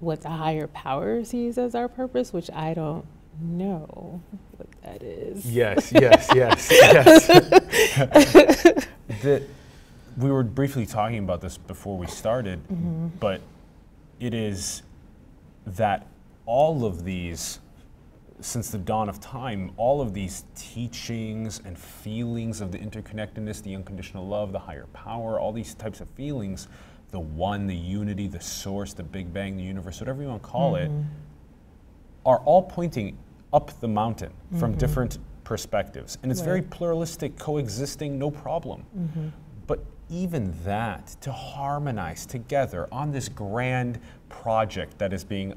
what 0.00 0.22
the 0.22 0.28
higher 0.28 0.66
power 0.68 1.24
sees 1.24 1.58
as 1.58 1.74
our 1.74 1.88
purpose, 1.88 2.32
which 2.32 2.50
I 2.50 2.74
don't 2.74 3.06
know 3.40 4.20
what 4.56 4.68
that 4.82 5.02
is. 5.02 5.50
Yes, 5.50 5.92
yes, 5.92 6.28
yes, 6.34 6.68
yes. 6.70 7.26
that 9.22 9.42
we 10.16 10.30
were 10.30 10.42
briefly 10.42 10.86
talking 10.86 11.18
about 11.18 11.40
this 11.40 11.58
before 11.58 11.96
we 11.96 12.06
started, 12.06 12.62
mm-hmm. 12.68 13.08
but 13.20 13.40
it 14.20 14.32
is 14.32 14.82
that 15.66 16.06
all 16.46 16.84
of 16.84 17.04
these, 17.04 17.58
since 18.40 18.70
the 18.70 18.78
dawn 18.78 19.08
of 19.08 19.20
time, 19.20 19.72
all 19.76 20.00
of 20.00 20.12
these 20.12 20.44
teachings 20.54 21.60
and 21.64 21.78
feelings 21.78 22.60
of 22.60 22.70
the 22.70 22.78
interconnectedness, 22.78 23.62
the 23.62 23.74
unconditional 23.74 24.26
love, 24.26 24.52
the 24.52 24.58
higher 24.58 24.86
power, 24.92 25.40
all 25.40 25.52
these 25.52 25.74
types 25.74 26.00
of 26.00 26.08
feelings, 26.10 26.68
the 27.10 27.20
one, 27.20 27.66
the 27.66 27.74
unity, 27.74 28.26
the 28.28 28.40
source, 28.40 28.92
the 28.92 29.02
Big 29.02 29.32
Bang, 29.32 29.56
the 29.56 29.62
universe, 29.62 30.00
whatever 30.00 30.22
you 30.22 30.28
want 30.28 30.42
to 30.42 30.48
call 30.48 30.76
it, 30.76 30.90
mm-hmm. 30.90 31.02
are 32.26 32.40
all 32.40 32.62
pointing 32.62 33.16
up 33.52 33.78
the 33.80 33.88
mountain 33.88 34.32
from 34.58 34.72
mm-hmm. 34.72 34.78
different 34.78 35.18
perspectives. 35.44 36.18
And 36.22 36.30
it's 36.30 36.40
very 36.40 36.60
pluralistic, 36.60 37.38
coexisting, 37.38 38.18
no 38.18 38.30
problem. 38.30 38.84
Mm-hmm. 38.96 39.28
But 39.66 39.84
even 40.10 40.52
that, 40.64 41.16
to 41.20 41.32
harmonize 41.32 42.26
together 42.26 42.88
on 42.92 43.12
this 43.12 43.28
grand 43.28 44.00
project 44.28 44.98
that 44.98 45.12
is 45.12 45.24
being 45.24 45.54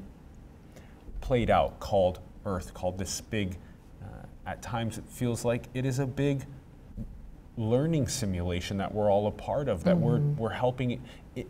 played 1.20 1.50
out 1.50 1.78
called 1.80 2.20
Earth, 2.46 2.74
called 2.74 2.98
this 2.98 3.20
big, 3.20 3.56
uh, 4.02 4.26
at 4.46 4.62
times 4.62 4.98
it 4.98 5.04
feels 5.08 5.44
like 5.44 5.66
it 5.74 5.84
is 5.84 5.98
a 5.98 6.06
big 6.06 6.46
learning 7.56 8.08
simulation 8.08 8.78
that 8.78 8.94
we're 8.94 9.10
all 9.10 9.26
a 9.26 9.30
part 9.30 9.68
of, 9.68 9.84
that 9.84 9.98
we're, 9.98 10.18
we're 10.18 10.48
helping 10.50 10.92
it, 10.92 11.00
it, 11.36 11.46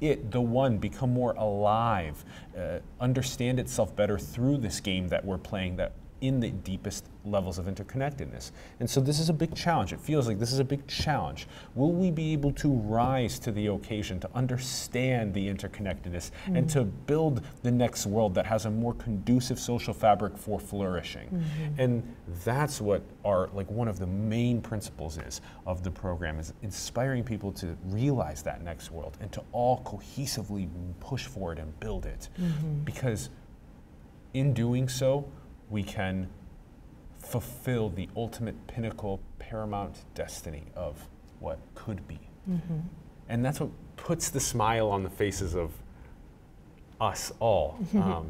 it, 0.00 0.30
the 0.30 0.40
one, 0.40 0.78
become 0.78 1.12
more 1.12 1.32
alive, 1.32 2.24
uh, 2.58 2.78
understand 3.00 3.60
itself 3.60 3.94
better 3.94 4.18
through 4.18 4.56
this 4.58 4.80
game 4.80 5.08
that 5.08 5.24
we're 5.24 5.38
playing 5.38 5.76
that 5.76 5.92
in 6.20 6.40
the 6.40 6.50
deepest 6.50 7.06
levels 7.24 7.58
of 7.58 7.66
interconnectedness. 7.66 8.52
And 8.78 8.88
so 8.88 9.00
this 9.00 9.18
is 9.18 9.28
a 9.28 9.32
big 9.32 9.54
challenge. 9.54 9.92
It 9.92 10.00
feels 10.00 10.26
like 10.26 10.38
this 10.38 10.52
is 10.52 10.58
a 10.58 10.64
big 10.64 10.86
challenge. 10.86 11.46
Will 11.74 11.92
we 11.92 12.10
be 12.10 12.32
able 12.32 12.52
to 12.52 12.72
rise 12.72 13.38
to 13.40 13.52
the 13.52 13.68
occasion 13.68 14.20
to 14.20 14.30
understand 14.34 15.34
the 15.34 15.48
interconnectedness 15.48 16.30
and 16.46 16.56
mm-hmm. 16.56 16.66
to 16.66 16.84
build 16.84 17.42
the 17.62 17.70
next 17.70 18.06
world 18.06 18.34
that 18.34 18.46
has 18.46 18.66
a 18.66 18.70
more 18.70 18.94
conducive 18.94 19.58
social 19.58 19.94
fabric 19.94 20.36
for 20.36 20.58
flourishing? 20.58 21.28
Mm-hmm. 21.28 21.80
And 21.80 22.16
that's 22.44 22.80
what 22.80 23.02
our 23.24 23.48
like 23.52 23.70
one 23.70 23.88
of 23.88 23.98
the 23.98 24.06
main 24.06 24.60
principles 24.60 25.18
is 25.18 25.40
of 25.66 25.82
the 25.82 25.90
program 25.90 26.38
is 26.38 26.52
inspiring 26.62 27.24
people 27.24 27.52
to 27.52 27.76
realize 27.86 28.42
that 28.42 28.62
next 28.62 28.90
world 28.90 29.18
and 29.20 29.30
to 29.32 29.42
all 29.52 29.82
cohesively 29.84 30.68
push 31.00 31.26
for 31.26 31.52
it 31.52 31.58
and 31.58 31.78
build 31.80 32.06
it. 32.06 32.28
Mm-hmm. 32.38 32.84
Because 32.84 33.30
in 34.34 34.54
doing 34.54 34.88
so, 34.88 35.28
we 35.70 35.82
can 35.82 36.28
fulfill 37.18 37.88
the 37.90 38.08
ultimate 38.16 38.66
pinnacle, 38.66 39.20
paramount 39.38 40.04
destiny 40.14 40.64
of 40.74 41.08
what 41.38 41.58
could 41.74 42.06
be. 42.08 42.18
Mm-hmm. 42.48 42.78
And 43.28 43.44
that's 43.44 43.60
what 43.60 43.70
puts 43.96 44.30
the 44.30 44.40
smile 44.40 44.88
on 44.88 45.02
the 45.04 45.10
faces 45.10 45.54
of 45.54 45.72
us 47.00 47.32
all. 47.38 47.78
Mm-hmm. 47.80 48.02
Um, 48.02 48.26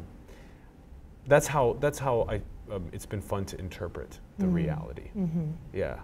that's 1.27 1.47
how. 1.47 1.77
That's 1.79 1.99
how 1.99 2.27
I. 2.29 2.41
Um, 2.71 2.87
it's 2.93 3.05
been 3.05 3.21
fun 3.21 3.45
to 3.45 3.59
interpret 3.59 4.19
the 4.37 4.45
mm-hmm. 4.45 4.53
reality. 4.53 5.09
Yeah. 5.73 5.99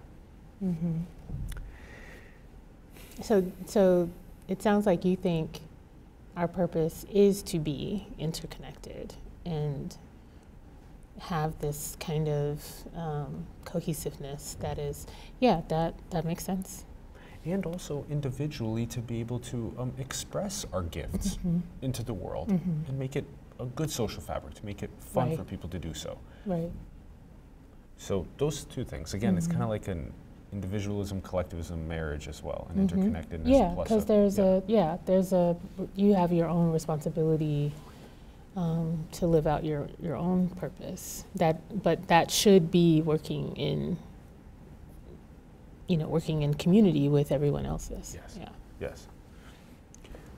So, 3.21 3.43
so 3.65 4.09
it 4.47 4.61
sounds 4.61 4.85
like 4.85 5.05
you 5.05 5.15
think 5.15 5.59
our 6.35 6.47
purpose 6.47 7.05
is 7.11 7.41
to 7.43 7.59
be 7.59 8.07
interconnected 8.19 9.15
and 9.45 9.95
have 11.19 11.57
this 11.59 11.97
kind 11.99 12.27
of 12.27 12.63
um, 12.95 13.45
cohesiveness 13.65 14.55
that 14.59 14.77
is, 14.77 15.05
yeah, 15.39 15.61
that, 15.69 15.93
that 16.11 16.25
makes 16.25 16.43
sense. 16.43 16.83
and 17.45 17.65
also 17.65 18.05
individually 18.09 18.85
to 18.85 18.99
be 18.99 19.19
able 19.19 19.39
to 19.39 19.73
um, 19.79 19.91
express 19.97 20.65
our 20.73 20.83
gifts 20.83 21.39
into 21.81 22.03
the 22.03 22.13
world 22.13 22.49
and 22.49 22.99
make 22.99 23.15
it 23.15 23.25
a 23.59 23.65
good 23.65 23.89
social 23.89 24.21
fabric, 24.21 24.53
to 24.53 24.65
make 24.65 24.83
it 24.83 24.89
fun 24.99 25.29
Right. 25.29 25.37
for 25.37 25.43
people 25.43 25.69
to 25.69 25.79
do 25.79 25.93
so. 25.93 26.17
Right. 26.45 26.71
So 27.97 28.27
those 28.37 28.65
two 28.65 28.83
things, 28.83 29.13
again, 29.13 29.37
it's 29.37 29.47
kind 29.47 29.63
of 29.63 29.69
like 29.69 29.87
an 29.87 30.13
individualism, 30.53 31.21
collectivism 31.21 31.87
marriage 31.87 32.27
as 32.27 32.43
well, 32.43 32.67
an 32.75 32.87
interconnectedness. 32.87 33.47
Mm-hmm. 33.47 33.51
Yeah, 33.51 33.73
because 33.77 34.05
there's 34.05 34.37
yeah. 34.37 34.45
a, 34.45 34.61
yeah, 34.67 34.97
there's 35.05 35.33
a, 35.33 35.55
you 35.95 36.13
have 36.13 36.31
your 36.31 36.47
own 36.47 36.71
responsibility 36.71 37.71
um, 38.57 39.07
to 39.13 39.27
live 39.27 39.45
out 39.45 39.63
your, 39.63 39.87
your 40.01 40.15
own 40.15 40.49
purpose. 40.49 41.23
That, 41.35 41.83
but 41.83 42.07
that 42.07 42.31
should 42.31 42.71
be 42.71 43.01
working 43.01 43.55
in, 43.55 43.97
you 45.87 45.95
know, 45.95 46.07
working 46.07 46.41
in 46.41 46.55
community 46.55 47.07
with 47.07 47.31
everyone 47.31 47.65
else's. 47.65 48.17
Yes. 48.19 48.37
Yeah. 48.37 48.49
Yes. 48.81 49.07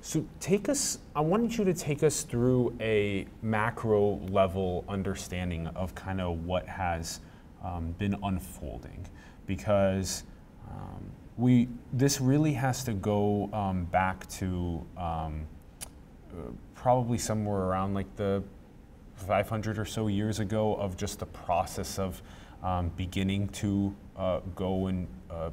So 0.02 0.26
take 0.40 0.68
us, 0.70 1.00
I 1.16 1.22
wanted 1.22 1.58
you 1.58 1.64
to 1.64 1.74
take 1.74 2.04
us 2.04 2.24
through 2.24 2.76
a 2.82 3.26
macro 3.42 4.18
level 4.30 4.84
understanding 4.90 5.68
of 5.68 5.96
kind 5.96 6.20
of 6.20 6.46
what 6.46 6.68
has 6.68 7.22
um, 7.64 7.96
been 7.98 8.18
unfolding 8.24 9.06
because 9.46 10.24
um, 10.70 11.04
we 11.38 11.68
this 11.94 12.22
really 12.22 12.54
has 12.54 12.84
to 12.84 12.94
go 12.94 13.50
um, 13.54 13.86
back 13.86 14.28
to 14.30 14.86
um, 14.98 15.46
uh, 16.32 16.52
probably 16.82 17.18
somewhere 17.18 17.64
around 17.64 17.94
like 17.94 18.16
the 18.16 18.42
500 19.16 19.78
or 19.78 19.84
so 19.84 20.08
years 20.08 20.40
ago 20.40 20.76
of 20.76 20.96
just 20.96 21.20
the 21.20 21.26
process 21.26 22.00
of 22.00 22.22
um, 22.64 22.90
beginning 22.96 23.50
to 23.50 23.94
uh, 24.16 24.40
go 24.56 24.88
and 24.88 25.06
uh, 25.30 25.50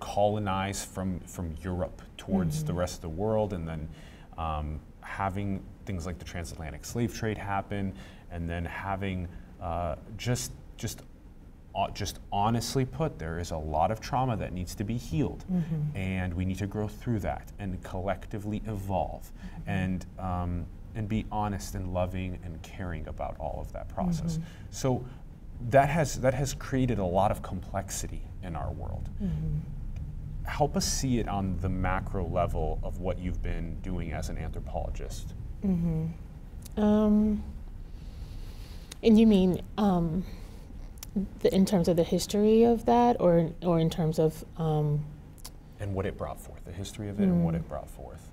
colonize 0.00 0.84
from, 0.84 1.18
from 1.20 1.54
Europe 1.62 2.02
towards 2.18 2.62
the 2.62 2.74
rest 2.74 2.96
of 2.96 3.00
the 3.00 3.08
world, 3.08 3.54
and 3.54 3.66
then 3.66 3.88
um, 4.36 4.78
having 5.00 5.62
things 5.86 6.04
like 6.04 6.18
the 6.18 6.26
transatlantic 6.26 6.84
slave 6.84 7.14
trade 7.14 7.38
happen, 7.38 7.94
and 8.30 8.48
then 8.48 8.64
having 8.64 9.28
uh, 9.62 9.96
just 10.18 10.52
just 10.76 11.00
just 11.94 12.18
honestly 12.32 12.84
put, 12.84 13.18
there 13.18 13.38
is 13.38 13.50
a 13.50 13.56
lot 13.56 13.90
of 13.90 14.00
trauma 14.00 14.36
that 14.36 14.52
needs 14.52 14.74
to 14.76 14.84
be 14.84 14.96
healed, 14.96 15.44
and 15.94 16.32
we 16.34 16.44
need 16.44 16.58
to 16.58 16.66
grow 16.66 16.88
through 16.88 17.18
that 17.20 17.52
and 17.58 17.82
collectively 17.82 18.62
evolve, 18.66 19.30
and 19.66 20.06
um, 20.18 20.64
and 20.94 21.08
be 21.08 21.26
honest 21.30 21.74
and 21.74 21.92
loving 21.92 22.38
and 22.44 22.60
caring 22.62 23.06
about 23.08 23.36
all 23.38 23.58
of 23.60 23.70
that 23.72 23.88
process. 23.88 24.38
So 24.70 25.04
that 25.70 25.88
has 25.90 26.20
that 26.20 26.34
has 26.34 26.54
created 26.54 26.98
a 26.98 27.04
lot 27.04 27.30
of 27.30 27.42
complexity 27.42 28.22
in 28.42 28.56
our 28.56 28.70
world. 28.72 29.08
Help 30.44 30.76
us 30.76 30.86
see 30.86 31.18
it 31.18 31.28
on 31.28 31.58
the 31.60 31.68
macro 31.68 32.24
level 32.26 32.78
of 32.82 33.00
what 33.00 33.18
you've 33.18 33.42
been 33.42 33.76
doing 33.82 34.12
as 34.12 34.28
an 34.28 34.38
anthropologist. 34.38 35.34
Um, 36.76 37.42
and 39.02 39.18
you 39.18 39.26
mean 39.26 39.60
um, 39.76 40.24
the, 41.40 41.54
in 41.54 41.64
terms 41.64 41.88
of 41.88 41.96
the 41.96 42.04
history 42.04 42.64
of 42.64 42.86
that, 42.86 43.16
or 43.20 43.50
or 43.62 43.78
in 43.78 43.90
terms 43.90 44.18
of 44.18 44.44
um, 44.58 45.04
and 45.80 45.94
what 45.94 46.06
it 46.06 46.16
brought 46.16 46.40
forth, 46.40 46.64
the 46.64 46.72
history 46.72 47.08
of 47.08 47.20
it 47.20 47.24
and 47.24 47.44
what 47.44 47.54
it 47.54 47.68
brought 47.68 47.88
forth. 47.90 48.30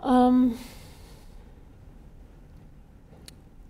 Um, 0.00 0.58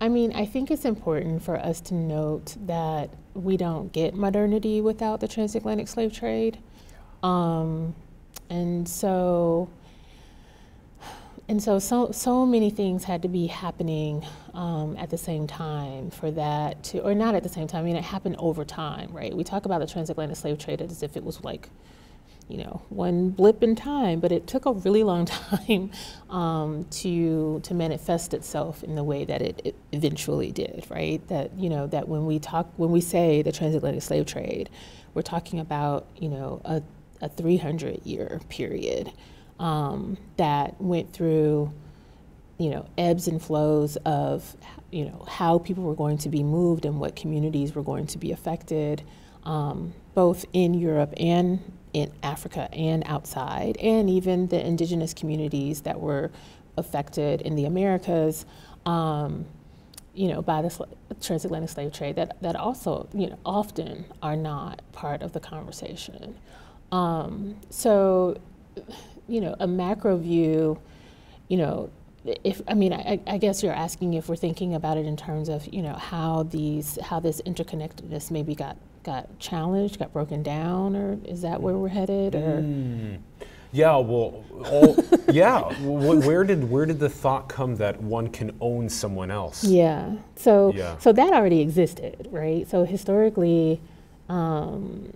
I 0.01 0.09
mean, 0.09 0.33
I 0.33 0.45
think 0.45 0.69
it's 0.69 0.83
important 0.83 1.41
for 1.43 1.57
us 1.57 1.79
to 1.81 1.93
note 1.93 2.57
that 2.65 3.09
we 3.33 3.55
don't 3.55 3.91
get 3.93 4.13
modernity 4.13 4.81
without 4.81 5.21
the 5.21 5.27
transatlantic 5.27 5.87
slave 5.87 6.11
trade. 6.11 6.57
Um, 7.23 7.95
and 8.49 8.87
so, 8.87 9.69
and 11.49 11.61
so, 11.61 11.79
so, 11.79 12.11
so 12.11 12.45
many 12.45 12.69
things 12.69 13.03
had 13.03 13.21
to 13.23 13.27
be 13.27 13.47
happening 13.47 14.25
um, 14.53 14.95
at 14.97 15.09
the 15.09 15.17
same 15.17 15.45
time 15.45 16.09
for 16.09 16.31
that 16.31 16.83
to, 16.85 16.99
or 16.99 17.13
not 17.13 17.35
at 17.35 17.43
the 17.43 17.49
same 17.49 17.67
time. 17.67 17.81
I 17.81 17.83
mean, 17.83 17.95
it 17.95 18.03
happened 18.03 18.37
over 18.39 18.63
time, 18.63 19.11
right? 19.11 19.35
We 19.35 19.43
talk 19.43 19.65
about 19.65 19.79
the 19.79 19.87
transatlantic 19.87 20.37
slave 20.37 20.57
trade 20.57 20.81
as 20.81 21.03
if 21.03 21.17
it 21.17 21.23
was 21.23 21.43
like 21.43 21.69
you 22.49 22.57
know, 22.57 22.81
one 22.89 23.29
blip 23.29 23.63
in 23.63 23.75
time, 23.75 24.19
but 24.19 24.31
it 24.31 24.47
took 24.47 24.65
a 24.65 24.73
really 24.73 25.03
long 25.03 25.25
time 25.25 25.91
um, 26.29 26.85
to 26.91 27.59
to 27.61 27.73
manifest 27.73 28.33
itself 28.33 28.83
in 28.83 28.95
the 28.95 29.03
way 29.03 29.25
that 29.25 29.41
it, 29.41 29.61
it 29.63 29.75
eventually 29.91 30.51
did, 30.51 30.85
right? 30.89 31.25
That 31.29 31.57
you 31.57 31.69
know 31.69 31.87
that 31.87 32.07
when 32.07 32.25
we 32.25 32.39
talk 32.39 32.71
when 32.77 32.91
we 32.91 33.01
say 33.01 33.41
the 33.41 33.51
transatlantic 33.51 34.03
slave 34.03 34.25
trade, 34.25 34.69
we're 35.13 35.21
talking 35.21 35.59
about 35.59 36.05
you 36.17 36.29
know 36.29 36.61
a, 36.65 36.81
a 37.21 37.29
300 37.29 38.05
year 38.05 38.41
period 38.49 39.11
um, 39.59 40.17
that 40.37 40.79
went 40.81 41.11
through 41.13 41.71
you 42.57 42.69
know 42.69 42.85
ebbs 42.97 43.27
and 43.27 43.41
flows 43.41 43.97
of 44.05 44.55
you 44.91 45.05
know 45.05 45.25
how 45.27 45.57
people 45.57 45.83
were 45.83 45.95
going 45.95 46.17
to 46.17 46.29
be 46.29 46.43
moved 46.43 46.85
and 46.85 46.99
what 46.99 47.15
communities 47.15 47.73
were 47.73 47.83
going 47.83 48.05
to 48.07 48.17
be 48.17 48.31
affected 48.31 49.03
um, 49.45 49.93
both 50.13 50.45
in 50.53 50.73
Europe 50.73 51.13
and 51.17 51.59
in 51.93 52.11
Africa 52.23 52.69
and 52.73 53.03
outside, 53.05 53.77
and 53.77 54.09
even 54.09 54.47
the 54.47 54.65
indigenous 54.65 55.13
communities 55.13 55.81
that 55.81 55.99
were 55.99 56.31
affected 56.77 57.41
in 57.41 57.55
the 57.55 57.65
Americas, 57.65 58.45
um, 58.85 59.45
you 60.15 60.27
know, 60.27 60.41
by 60.41 60.61
the 60.61 60.87
transatlantic 61.21 61.69
slave 61.69 61.93
trade 61.93 62.15
that, 62.15 62.41
that 62.41 62.55
also, 62.55 63.07
you 63.13 63.29
know, 63.29 63.37
often 63.45 64.05
are 64.21 64.35
not 64.35 64.81
part 64.91 65.21
of 65.21 65.33
the 65.33 65.39
conversation. 65.39 66.35
Um, 66.91 67.57
so, 67.69 68.39
you 69.27 69.41
know, 69.41 69.55
a 69.59 69.67
macro 69.67 70.17
view, 70.17 70.79
you 71.47 71.57
know, 71.57 71.89
if 72.25 72.61
I 72.67 72.73
mean, 72.73 72.93
I, 72.93 73.19
I 73.27 73.37
guess 73.37 73.61
you're 73.63 73.73
asking 73.73 74.13
if 74.13 74.29
we're 74.29 74.35
thinking 74.37 74.75
about 74.75 74.97
it 74.97 75.05
in 75.05 75.17
terms 75.17 75.49
of 75.49 75.67
you 75.73 75.81
know 75.81 75.93
how 75.95 76.43
these 76.43 76.97
how 77.03 77.19
this 77.19 77.41
interconnectedness 77.41 78.31
maybe 78.31 78.55
got 78.55 78.77
got 79.03 79.27
challenged, 79.39 79.99
got 79.99 80.13
broken 80.13 80.41
down, 80.43 80.95
or 80.95 81.17
is 81.25 81.41
that 81.41 81.61
where 81.61 81.75
we're 81.75 81.89
headed? 81.89 82.35
Or 82.35 82.63
Yeah, 83.73 83.97
well, 83.97 84.45
all, 84.71 84.95
yeah. 85.31 85.61
wh- 85.63 86.25
Where 86.25 86.43
did 86.45 86.69
where 86.69 86.85
did 86.85 86.99
the 86.99 87.09
thought 87.09 87.49
come 87.49 87.75
that 87.77 88.01
one 88.01 88.29
can 88.29 88.55
own 88.61 88.87
someone 88.87 89.29
else? 89.29 89.63
yeah, 89.65 90.13
so 90.37 90.73
Yeah. 90.73 90.97
so 90.99 91.11
that 91.11 91.33
already 91.33 91.59
existed, 91.59 92.29
right? 92.31 92.65
So 92.69 92.85
historically, 92.85 93.81
um, 94.29 95.09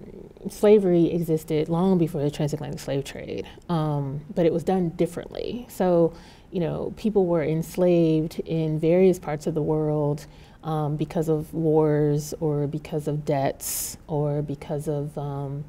slavery 0.49 1.11
existed 1.11 1.69
long 1.69 1.97
before 1.97 2.21
the 2.21 2.31
transatlantic 2.31 2.79
slave 2.79 3.03
trade, 3.03 3.47
um, 3.69 4.21
but 4.33 4.45
it 4.45 4.53
was 4.53 4.63
done 4.63 4.89
differently. 4.89 5.65
So 5.69 6.13
you 6.51 6.61
know, 6.61 6.93
people 6.95 7.25
were 7.25 7.43
enslaved 7.43 8.39
in 8.39 8.79
various 8.79 9.19
parts 9.19 9.47
of 9.47 9.53
the 9.53 9.61
world. 9.61 10.25
Um, 10.63 10.97
because 10.97 11.29
of 11.29 11.53
wars 11.53 12.33
or 12.41 12.67
because 12.67 13.07
of 13.07 13.23
debts 13.23 13.95
or 14.07 14.41
because 14.41 14.89
of 14.89 15.17
um, 15.17 15.63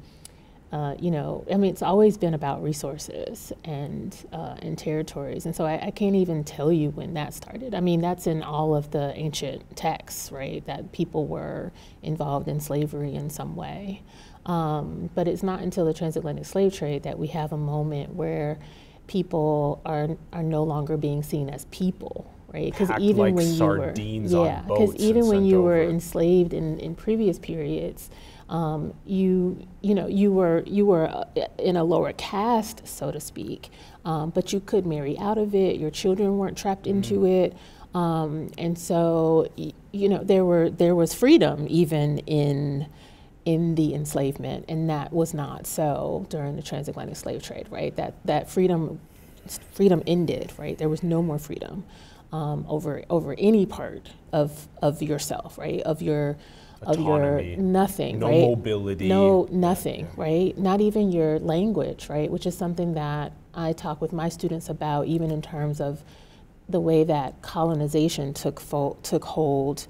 uh, 0.71 0.93
you 0.99 1.09
know, 1.09 1.43
I 1.51 1.57
mean, 1.57 1.71
it's 1.71 1.81
always 1.81 2.15
been 2.15 2.35
about 2.35 2.61
resources 2.61 3.51
and 3.63 4.15
uh, 4.31 4.55
and 4.61 4.77
territories, 4.77 5.47
and 5.47 5.55
so 5.55 5.65
I, 5.65 5.87
I 5.87 5.91
can't 5.91 6.15
even 6.15 6.43
tell 6.43 6.71
you 6.71 6.91
when 6.91 7.15
that 7.15 7.33
started. 7.33 7.73
I 7.73 7.79
mean, 7.79 8.01
that's 8.01 8.27
in 8.27 8.43
all 8.43 8.75
of 8.75 8.91
the 8.91 9.11
ancient 9.15 9.75
texts, 9.75 10.31
right? 10.31 10.63
That 10.67 10.91
people 10.91 11.25
were 11.25 11.71
involved 12.03 12.47
in 12.47 12.59
slavery 12.59 13.15
in 13.15 13.31
some 13.31 13.55
way, 13.55 14.03
um, 14.45 15.09
but 15.15 15.27
it's 15.27 15.43
not 15.43 15.61
until 15.61 15.85
the 15.85 15.93
transatlantic 15.93 16.45
slave 16.45 16.73
trade 16.73 17.03
that 17.03 17.19
we 17.19 17.27
have 17.27 17.51
a 17.53 17.57
moment 17.57 18.13
where 18.15 18.57
people 19.07 19.81
are 19.85 20.09
are 20.33 20.43
no 20.43 20.63
longer 20.63 20.97
being 20.97 21.23
seen 21.23 21.49
as 21.49 21.65
people, 21.65 22.31
right? 22.53 22.71
Because 22.71 22.89
even 22.99 23.17
like 23.17 23.35
when 23.35 23.45
you 23.53 23.59
were, 23.79 23.93
yeah, 24.31 24.61
and 24.91 25.01
even 25.01 25.27
when 25.27 25.45
you 25.45 25.61
were 25.63 25.81
enslaved 25.89 26.53
in, 26.53 26.79
in 26.79 26.95
previous 26.95 27.39
periods, 27.39 28.09
um, 28.49 28.93
you 29.05 29.65
you 29.81 29.95
know 29.95 30.07
you 30.07 30.31
were 30.31 30.63
you 30.65 30.85
were 30.85 31.07
uh, 31.07 31.25
in 31.57 31.75
a 31.77 31.83
lower 31.83 32.13
caste, 32.13 32.87
so 32.87 33.11
to 33.11 33.19
speak, 33.19 33.69
um, 34.05 34.29
but 34.31 34.53
you 34.53 34.59
could 34.59 34.85
marry 34.85 35.17
out 35.19 35.37
of 35.37 35.53
it. 35.55 35.77
Your 35.79 35.91
children 35.91 36.37
weren't 36.37 36.57
trapped 36.57 36.87
into 36.87 37.25
it, 37.25 37.55
um, 37.95 38.49
and 38.57 38.77
so 38.77 39.47
y- 39.57 39.73
you 39.91 40.09
know 40.09 40.23
there 40.23 40.45
were 40.45 40.69
there 40.69 40.95
was 40.95 41.13
freedom 41.13 41.65
even 41.69 42.19
in 42.19 42.87
in 43.49 43.73
the 43.73 43.95
enslavement, 43.95 44.63
and 44.67 44.87
that 44.91 45.11
was 45.11 45.33
not 45.33 45.65
so 45.65 46.27
during 46.29 46.55
the 46.55 46.61
transatlantic 46.61 47.15
slave 47.15 47.41
trade, 47.41 47.65
right? 47.71 47.95
That 47.95 48.13
that 48.25 48.47
freedom 48.47 48.99
freedom 49.71 50.03
ended, 50.05 50.53
right? 50.59 50.77
There 50.77 50.87
was 50.87 51.01
no 51.01 51.23
more 51.23 51.39
freedom 51.39 51.83
um, 52.31 52.63
over 52.69 53.03
over 53.09 53.33
any 53.39 53.65
part 53.65 54.11
of 54.31 54.67
of 54.83 55.01
yourself, 55.01 55.57
right? 55.57 55.81
Of 55.81 56.03
your 56.03 56.37
of 56.83 56.99
Autonomy, 56.99 57.53
your 57.53 57.57
nothing, 57.57 58.19
no 58.19 58.27
right? 58.27 58.41
mobility. 58.41 59.07
No 59.07 59.47
nothing, 59.51 60.07
right? 60.15 60.55
Not 60.55 60.79
even 60.79 61.11
your 61.11 61.39
language, 61.39 62.07
right? 62.07 62.29
Which 62.29 62.45
is 62.45 62.55
something 62.55 62.93
that 62.93 63.33
I 63.55 63.73
talk 63.73 63.99
with 63.99 64.13
my 64.13 64.29
students 64.29 64.69
about, 64.69 65.07
even 65.07 65.31
in 65.31 65.41
terms 65.41 65.81
of 65.81 66.03
the 66.69 66.79
way 66.79 67.03
that 67.03 67.41
colonization 67.41 68.35
took 68.35 68.61
took 69.01 69.25
hold 69.25 69.87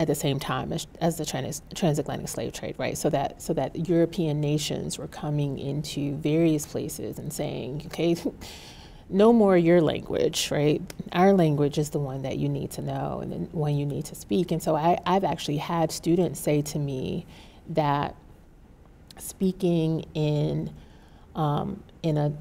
at 0.00 0.08
the 0.08 0.14
same 0.14 0.40
time 0.40 0.72
as, 0.72 0.86
as 1.00 1.18
the 1.18 1.24
trans- 1.24 1.62
transatlantic 1.74 2.28
slave 2.28 2.52
trade, 2.52 2.74
right? 2.78 2.98
So 2.98 3.10
that 3.10 3.40
so 3.40 3.52
that 3.54 3.88
European 3.88 4.40
nations 4.40 4.98
were 4.98 5.06
coming 5.08 5.58
into 5.58 6.16
various 6.16 6.66
places 6.66 7.18
and 7.18 7.32
saying, 7.32 7.82
okay, 7.86 8.16
no 9.08 9.32
more 9.32 9.56
your 9.56 9.80
language, 9.80 10.50
right? 10.50 10.82
Our 11.12 11.32
language 11.32 11.78
is 11.78 11.90
the 11.90 12.00
one 12.00 12.22
that 12.22 12.38
you 12.38 12.48
need 12.48 12.72
to 12.72 12.82
know 12.82 13.20
and 13.20 13.32
the 13.32 13.56
one 13.56 13.76
you 13.76 13.86
need 13.86 14.04
to 14.06 14.14
speak. 14.14 14.50
And 14.50 14.62
so 14.62 14.76
I, 14.76 14.98
I've 15.06 15.24
actually 15.24 15.58
had 15.58 15.92
students 15.92 16.40
say 16.40 16.60
to 16.62 16.78
me 16.78 17.26
that 17.70 18.16
speaking 19.18 20.04
in 20.14 20.70
um, 21.34 21.82
in 22.02 22.16
a 22.16 22.32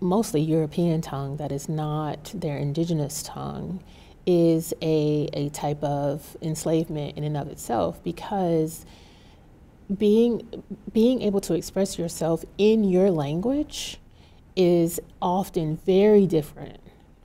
mostly 0.00 0.40
European 0.40 1.00
tongue 1.00 1.36
that 1.38 1.50
is 1.50 1.68
not 1.68 2.32
their 2.34 2.56
indigenous 2.56 3.22
tongue 3.22 3.82
is 4.26 4.72
a, 4.82 5.28
a 5.32 5.48
type 5.50 5.82
of 5.82 6.36
enslavement 6.42 7.16
in 7.16 7.24
and 7.24 7.36
of 7.36 7.48
itself 7.48 8.02
because 8.02 8.84
being 9.98 10.64
being 10.92 11.20
able 11.22 11.40
to 11.42 11.54
express 11.54 11.98
yourself 11.98 12.44
in 12.56 12.84
your 12.84 13.10
language 13.10 13.98
is 14.56 14.98
often 15.20 15.76
very 15.84 16.26
different 16.26 16.78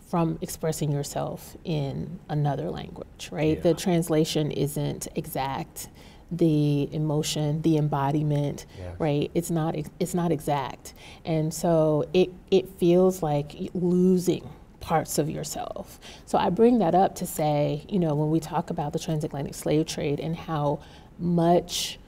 from 0.10 0.38
expressing 0.42 0.92
yourself 0.92 1.56
in 1.64 2.20
another 2.28 2.70
language 2.70 3.30
right 3.32 3.64
the 3.64 3.74
translation 3.74 4.52
isn't 4.52 5.08
exact 5.16 5.88
the 6.32 6.88
emotion, 6.94 7.60
the 7.64 7.76
embodiment, 7.78 8.68
Yes. 8.78 8.96
right? 9.00 9.32
It's 9.34 9.50
not 9.50 9.76
it's 10.00 10.14
not 10.14 10.32
exact, 10.32 10.94
and 11.26 11.52
so 11.52 12.06
it 12.14 12.30
it 12.52 12.70
feels 12.78 13.24
like 13.24 13.56
losing 13.74 14.48
parts 14.80 15.18
of 15.18 15.30
yourself. 15.30 16.00
So 16.26 16.38
I 16.38 16.50
bring 16.50 16.80
that 16.80 16.96
up 16.96 17.16
to 17.16 17.26
say, 17.26 17.86
you 17.90 18.00
know, 18.00 18.16
when 18.16 18.30
we 18.30 18.40
talk 18.40 18.70
about 18.70 18.94
the 18.94 19.00
transatlantic 19.00 19.56
slave 19.56 19.86
trade 19.86 20.20
and 20.20 20.36
how 20.36 20.82
much 21.18 22.00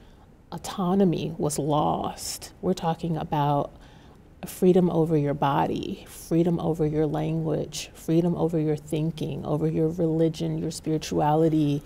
autonomy 0.50 1.34
was 1.38 1.58
lost, 1.58 2.52
we're 2.60 2.74
talking 2.74 3.16
about 3.16 3.72
freedom 4.46 4.90
over 4.90 5.16
your 5.16 5.34
body, 5.34 6.04
freedom 6.08 6.58
over 6.58 6.86
your 6.86 7.06
language, 7.06 7.90
freedom 7.94 8.34
over 8.36 8.58
your 8.58 8.76
thinking, 8.76 9.44
over 9.44 9.68
your 9.68 9.88
religion, 9.88 10.58
your 10.58 10.70
spirituality, 10.70 11.82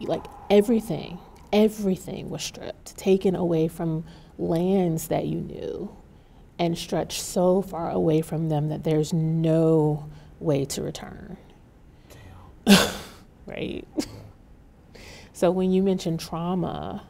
like 0.00 0.24
everything, 0.48 1.18
everything 1.52 2.30
was 2.30 2.42
stripped, 2.42 2.96
taken 2.96 3.34
away 3.34 3.68
from 3.68 4.04
lands 4.38 5.08
that 5.08 5.26
you 5.26 5.40
knew, 5.40 5.94
and 6.58 6.78
stretched 6.78 7.20
so 7.20 7.62
far 7.62 7.90
away 7.90 8.20
from 8.20 8.48
them 8.48 8.68
that 8.68 8.84
there's 8.84 9.12
no 9.12 10.08
way 10.40 10.64
to 10.66 10.82
return. 10.82 11.36
right? 13.46 13.86
so 15.32 15.50
when 15.50 15.72
you 15.72 15.82
mention 15.82 16.18
trauma, 16.18 17.02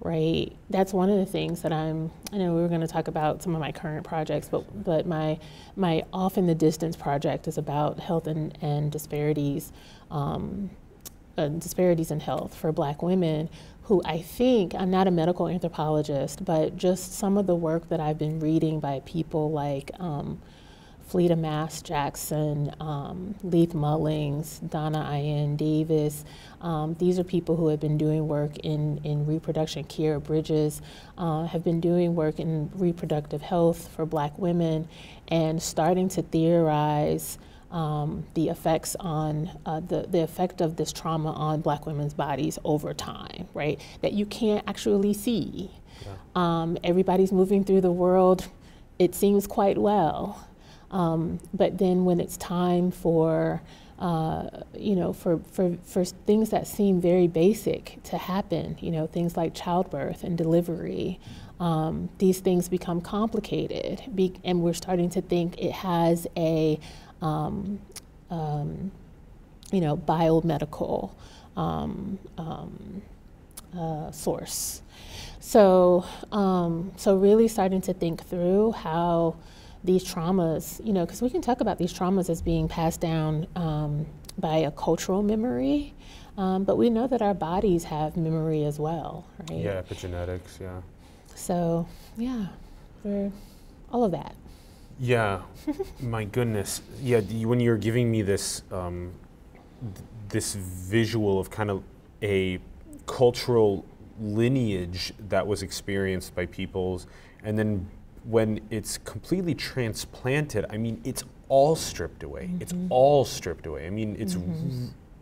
right? 0.00 0.52
That's 0.70 0.92
one 0.92 1.10
of 1.10 1.18
the 1.18 1.26
things 1.26 1.62
that 1.62 1.72
I'm. 1.72 2.10
I 2.32 2.38
know 2.38 2.54
we 2.54 2.62
were 2.62 2.68
going 2.68 2.80
to 2.80 2.86
talk 2.86 3.08
about 3.08 3.42
some 3.42 3.54
of 3.54 3.60
my 3.60 3.72
current 3.72 4.04
projects, 4.04 4.48
but 4.48 4.84
but 4.84 5.06
my 5.06 5.38
my 5.76 6.04
off 6.12 6.38
in 6.38 6.46
the 6.46 6.54
distance 6.54 6.96
project 6.96 7.48
is 7.48 7.58
about 7.58 8.00
health 8.00 8.26
and 8.26 8.56
and 8.62 8.92
disparities, 8.92 9.72
um, 10.10 10.70
uh, 11.38 11.48
disparities 11.48 12.10
in 12.10 12.20
health 12.20 12.54
for 12.54 12.72
Black 12.72 13.02
women. 13.02 13.48
Who 13.84 14.02
I 14.04 14.18
think 14.20 14.74
I'm 14.74 14.90
not 14.90 15.06
a 15.06 15.10
medical 15.10 15.48
anthropologist, 15.48 16.44
but 16.44 16.76
just 16.76 17.14
some 17.14 17.38
of 17.38 17.46
the 17.46 17.54
work 17.54 17.88
that 17.88 18.00
I've 18.00 18.18
been 18.18 18.40
reading 18.40 18.80
by 18.80 19.00
people 19.04 19.50
like. 19.50 19.90
Um, 19.98 20.40
Fleda 21.06 21.36
Mask 21.36 21.84
Jackson, 21.84 22.74
um, 22.80 23.34
Leith 23.42 23.74
Mullings, 23.74 24.60
Dána-Ain 24.68 25.56
Davis. 25.56 26.24
Um, 26.60 26.94
these 26.98 27.18
are 27.18 27.24
people 27.24 27.56
who 27.56 27.68
have 27.68 27.78
been 27.78 27.96
doing 27.96 28.26
work 28.26 28.58
in, 28.58 29.00
in 29.04 29.24
reproduction. 29.24 29.84
Khiara 29.84 30.22
Bridges 30.22 30.82
uh, 31.16 31.44
have 31.44 31.62
been 31.62 31.80
doing 31.80 32.14
work 32.16 32.40
in 32.40 32.70
reproductive 32.74 33.40
health 33.40 33.88
for 33.94 34.04
black 34.04 34.36
women 34.36 34.88
and 35.28 35.62
starting 35.62 36.08
to 36.10 36.22
theorize 36.22 37.38
um, 37.70 38.26
the 38.34 38.48
effects 38.48 38.96
on 39.00 39.50
uh, 39.64 39.80
the, 39.80 40.06
the 40.08 40.22
effect 40.22 40.60
of 40.60 40.76
this 40.76 40.92
trauma 40.92 41.32
on 41.32 41.60
black 41.60 41.86
women's 41.86 42.14
bodies 42.14 42.58
over 42.64 42.94
time, 42.94 43.48
right? 43.54 43.80
That 44.00 44.12
you 44.12 44.26
can't 44.26 44.64
actually 44.68 45.12
see. 45.14 45.70
Um, 46.34 46.78
everybody's 46.84 47.32
moving 47.32 47.64
through 47.64 47.80
the 47.80 47.92
world, 47.92 48.48
it 48.98 49.14
seems 49.14 49.46
quite 49.46 49.78
well. 49.78 50.46
Um, 50.90 51.40
but 51.52 51.78
then 51.78 52.04
when 52.04 52.20
it's 52.20 52.36
time 52.36 52.90
for, 52.90 53.62
uh, 53.98 54.48
you 54.76 54.94
know, 54.94 55.12
for, 55.12 55.38
for, 55.38 55.76
for 55.84 56.04
things 56.04 56.50
that 56.50 56.66
seem 56.66 57.00
very 57.00 57.26
basic 57.26 57.98
to 58.04 58.18
happen, 58.18 58.76
you 58.80 58.90
know, 58.90 59.06
things 59.06 59.36
like 59.36 59.54
childbirth 59.54 60.22
and 60.22 60.38
delivery, 60.38 61.18
um, 61.58 62.08
these 62.18 62.40
things 62.40 62.68
become 62.68 63.00
complicated. 63.00 64.02
Be- 64.14 64.34
and 64.44 64.62
we're 64.62 64.74
starting 64.74 65.10
to 65.10 65.22
think 65.22 65.58
it 65.58 65.72
has 65.72 66.26
a, 66.36 66.78
um, 67.22 67.80
um, 68.30 68.92
you 69.72 69.80
know, 69.80 69.96
biomedical 69.96 71.12
um, 71.56 72.18
um, 72.38 73.02
uh, 73.76 74.10
source. 74.12 74.82
So, 75.40 76.04
so 76.96 77.16
really 77.16 77.48
starting 77.48 77.80
to 77.82 77.94
think 77.94 78.24
through 78.26 78.72
how 78.72 79.36
these 79.86 80.04
traumas, 80.04 80.84
you 80.84 80.92
know, 80.92 81.06
because 81.06 81.22
we 81.22 81.30
can 81.30 81.40
talk 81.40 81.60
about 81.60 81.78
these 81.78 81.92
traumas 81.92 82.28
as 82.28 82.42
being 82.42 82.68
passed 82.68 83.00
down 83.00 83.46
um, 83.56 84.06
by 84.38 84.56
a 84.58 84.70
cultural 84.70 85.22
memory, 85.22 85.94
um, 86.36 86.64
but 86.64 86.76
we 86.76 86.90
know 86.90 87.06
that 87.06 87.22
our 87.22 87.34
bodies 87.34 87.84
have 87.84 88.16
memory 88.16 88.64
as 88.64 88.78
well, 88.78 89.24
right? 89.48 89.60
Yeah, 89.60 89.82
epigenetics, 89.82 90.60
yeah. 90.60 90.80
So, 91.34 91.86
yeah, 92.16 92.46
we're 93.04 93.32
all 93.90 94.04
of 94.04 94.10
that. 94.12 94.34
Yeah, 94.98 95.42
my 96.00 96.24
goodness. 96.24 96.82
Yeah, 97.02 97.20
d- 97.20 97.44
when 97.46 97.60
you're 97.60 97.76
giving 97.76 98.10
me 98.10 98.22
this 98.22 98.62
um, 98.72 99.12
th- 99.80 100.04
this 100.28 100.54
visual 100.54 101.38
of 101.38 101.50
kind 101.50 101.70
of 101.70 101.82
a 102.22 102.58
cultural 103.06 103.84
lineage 104.18 105.12
that 105.28 105.46
was 105.46 105.62
experienced 105.62 106.34
by 106.34 106.46
peoples, 106.46 107.06
and 107.44 107.58
then 107.58 107.88
when 108.28 108.60
it's 108.70 108.98
completely 108.98 109.54
transplanted, 109.54 110.66
I 110.70 110.76
mean, 110.76 111.00
it's 111.04 111.24
all 111.48 111.76
stripped 111.76 112.22
away. 112.22 112.50
It's 112.60 112.72
mm-hmm. 112.72 112.88
all 112.90 113.24
stripped 113.24 113.66
away. 113.66 113.86
I 113.86 113.90
mean, 113.90 114.16
it's 114.18 114.36
r- 114.36 114.42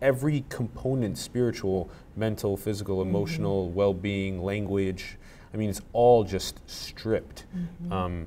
every 0.00 0.44
component 0.48 1.18
spiritual, 1.18 1.90
mental, 2.16 2.56
physical, 2.56 2.98
mm-hmm. 2.98 3.10
emotional, 3.10 3.70
well 3.70 3.92
being, 3.94 4.42
language. 4.42 5.18
I 5.52 5.56
mean, 5.56 5.70
it's 5.70 5.82
all 5.92 6.24
just 6.24 6.58
stripped. 6.68 7.46
Um, 7.92 8.26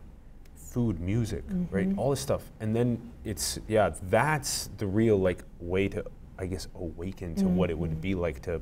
food, 0.55 0.99
music, 0.99 1.43
right? 1.71 1.89
All 1.97 2.11
this 2.11 2.19
stuff. 2.19 2.43
And 2.59 2.75
then 2.75 3.11
it's, 3.23 3.57
yeah, 3.67 3.91
that's 4.09 4.69
the 4.77 4.85
real 4.85 5.17
like 5.17 5.43
way 5.59 5.87
to, 5.87 6.05
I 6.37 6.45
guess, 6.45 6.67
awaken 6.75 7.33
to 7.35 7.45
what 7.45 7.71
it 7.71 7.77
would 7.77 7.99
be 7.99 8.13
like 8.13 8.43
to, 8.43 8.61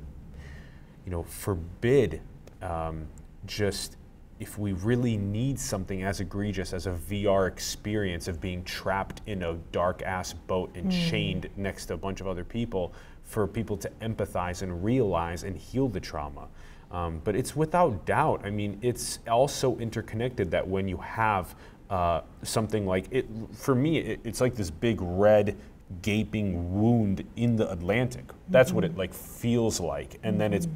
you 1.06 1.12
know, 1.12 1.24
forbid 1.24 2.22
um, 2.62 3.08
just 3.46 3.98
if 4.40 4.58
we 4.58 4.74
really 4.74 5.16
need 5.16 5.58
something 5.60 6.04
as 6.04 6.20
egregious 6.20 6.74
as 6.74 6.88
a 6.88 6.92
VR 6.92 7.48
experience 7.48 8.28
of 8.28 8.42
being 8.42 8.64
trapped 8.64 9.22
in 9.28 9.44
a 9.44 9.54
dark 9.72 10.02
ass 10.02 10.34
boat 10.34 10.72
and 10.76 10.92
chained 10.92 11.50
next 11.56 11.86
to 11.86 11.94
a 11.94 11.98
bunch 11.98 12.20
of 12.20 12.28
other 12.28 12.44
people, 12.44 12.94
for 13.24 13.48
people 13.48 13.76
to 13.76 13.90
empathize 14.02 14.62
and 14.62 14.84
realize 14.84 15.44
and 15.44 15.58
heal 15.58 15.90
the 15.90 16.00
trauma. 16.00 16.48
Um, 16.92 17.22
but 17.24 17.36
it's 17.36 17.56
without 17.56 18.06
doubt, 18.06 18.42
I 18.46 18.52
mean, 18.52 18.78
it's 18.82 19.20
also 19.28 19.78
interconnected 19.78 20.52
that 20.52 20.68
when 20.68 20.88
you 20.88 20.98
have 20.98 21.56
uh, 21.90 22.22
something 22.44 22.86
like 22.86 23.08
it, 23.12 23.28
for 23.54 23.76
me, 23.76 23.98
it, 23.98 24.20
it's 24.24 24.42
like 24.42 24.56
this 24.56 24.70
big 24.70 25.00
red 25.02 25.58
gaping 26.02 26.80
wound 26.80 27.24
in 27.36 27.56
the 27.56 27.70
Atlantic. 27.72 28.26
That's 28.50 28.72
what 28.72 28.84
it 28.84 28.96
like 28.98 29.14
feels 29.14 29.80
like. 29.80 30.20
And 30.24 30.40
then 30.40 30.54
it's 30.54 30.68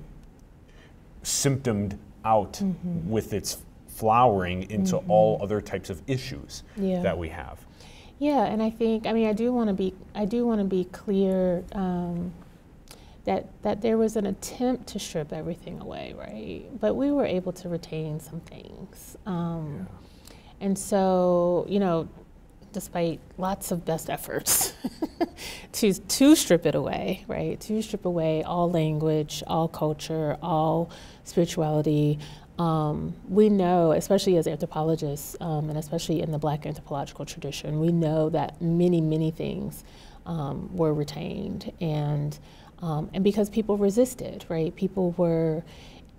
symptomed 1.23 1.97
out 2.25 2.53
Mm-hmm. 2.53 3.09
with 3.09 3.33
its 3.33 3.57
flowering 3.87 4.69
into 4.71 4.97
all 5.07 5.39
other 5.41 5.59
types 5.61 5.89
of 5.89 6.01
issues 6.07 6.63
Yeah. 6.77 7.01
that 7.01 7.17
we 7.17 7.29
have. 7.29 7.59
Yeah, 8.19 8.45
and 8.45 8.61
I 8.61 8.69
think 8.69 9.05
I 9.07 9.13
mean 9.13 9.27
I 9.27 9.33
do 9.33 9.51
want 9.53 9.67
to 9.69 9.73
be 9.73 9.93
I 10.13 10.25
do 10.25 10.45
want 10.45 10.59
to 10.59 10.65
be 10.65 10.83
clear 10.85 11.63
um, 11.73 12.33
that 13.25 13.47
that 13.61 13.81
there 13.81 13.97
was 13.97 14.15
an 14.17 14.25
attempt 14.25 14.87
to 14.87 14.99
strip 14.99 15.31
everything 15.31 15.79
away, 15.81 16.13
right? 16.17 16.63
But 16.79 16.95
we 16.95 17.11
were 17.11 17.25
able 17.25 17.51
to 17.53 17.69
retain 17.69 18.19
some 18.19 18.39
things, 18.41 19.15
um, 19.25 19.87
and 20.59 20.77
so 20.77 21.65
you 21.69 21.79
know, 21.79 22.09
despite 22.71 23.19
lots 23.37 23.71
of 23.71 23.85
best 23.85 24.09
efforts 24.09 24.73
to 25.73 25.93
to 25.93 26.35
strip 26.35 26.65
it 26.65 26.75
away, 26.75 27.25
right? 27.27 27.59
To 27.61 27.81
strip 27.81 28.05
away 28.05 28.43
all 28.43 28.69
language, 28.69 29.43
all 29.47 29.67
culture, 29.67 30.37
all 30.41 30.89
spirituality. 31.23 32.19
Um, 32.57 33.15
we 33.29 33.47
know, 33.47 33.93
especially 33.93 34.35
as 34.35 34.45
anthropologists, 34.45 35.37
um, 35.39 35.69
and 35.69 35.77
especially 35.77 36.21
in 36.21 36.31
the 36.31 36.37
Black 36.37 36.65
anthropological 36.65 37.25
tradition, 37.25 37.79
we 37.79 37.91
know 37.91 38.29
that 38.31 38.61
many, 38.61 38.99
many 38.99 39.31
things 39.31 39.85
um, 40.25 40.75
were 40.75 40.93
retained, 40.93 41.71
and 41.79 42.37
um, 42.81 43.09
and 43.13 43.23
because 43.23 43.49
people 43.49 43.77
resisted, 43.77 44.45
right? 44.49 44.75
People 44.75 45.11
were 45.11 45.63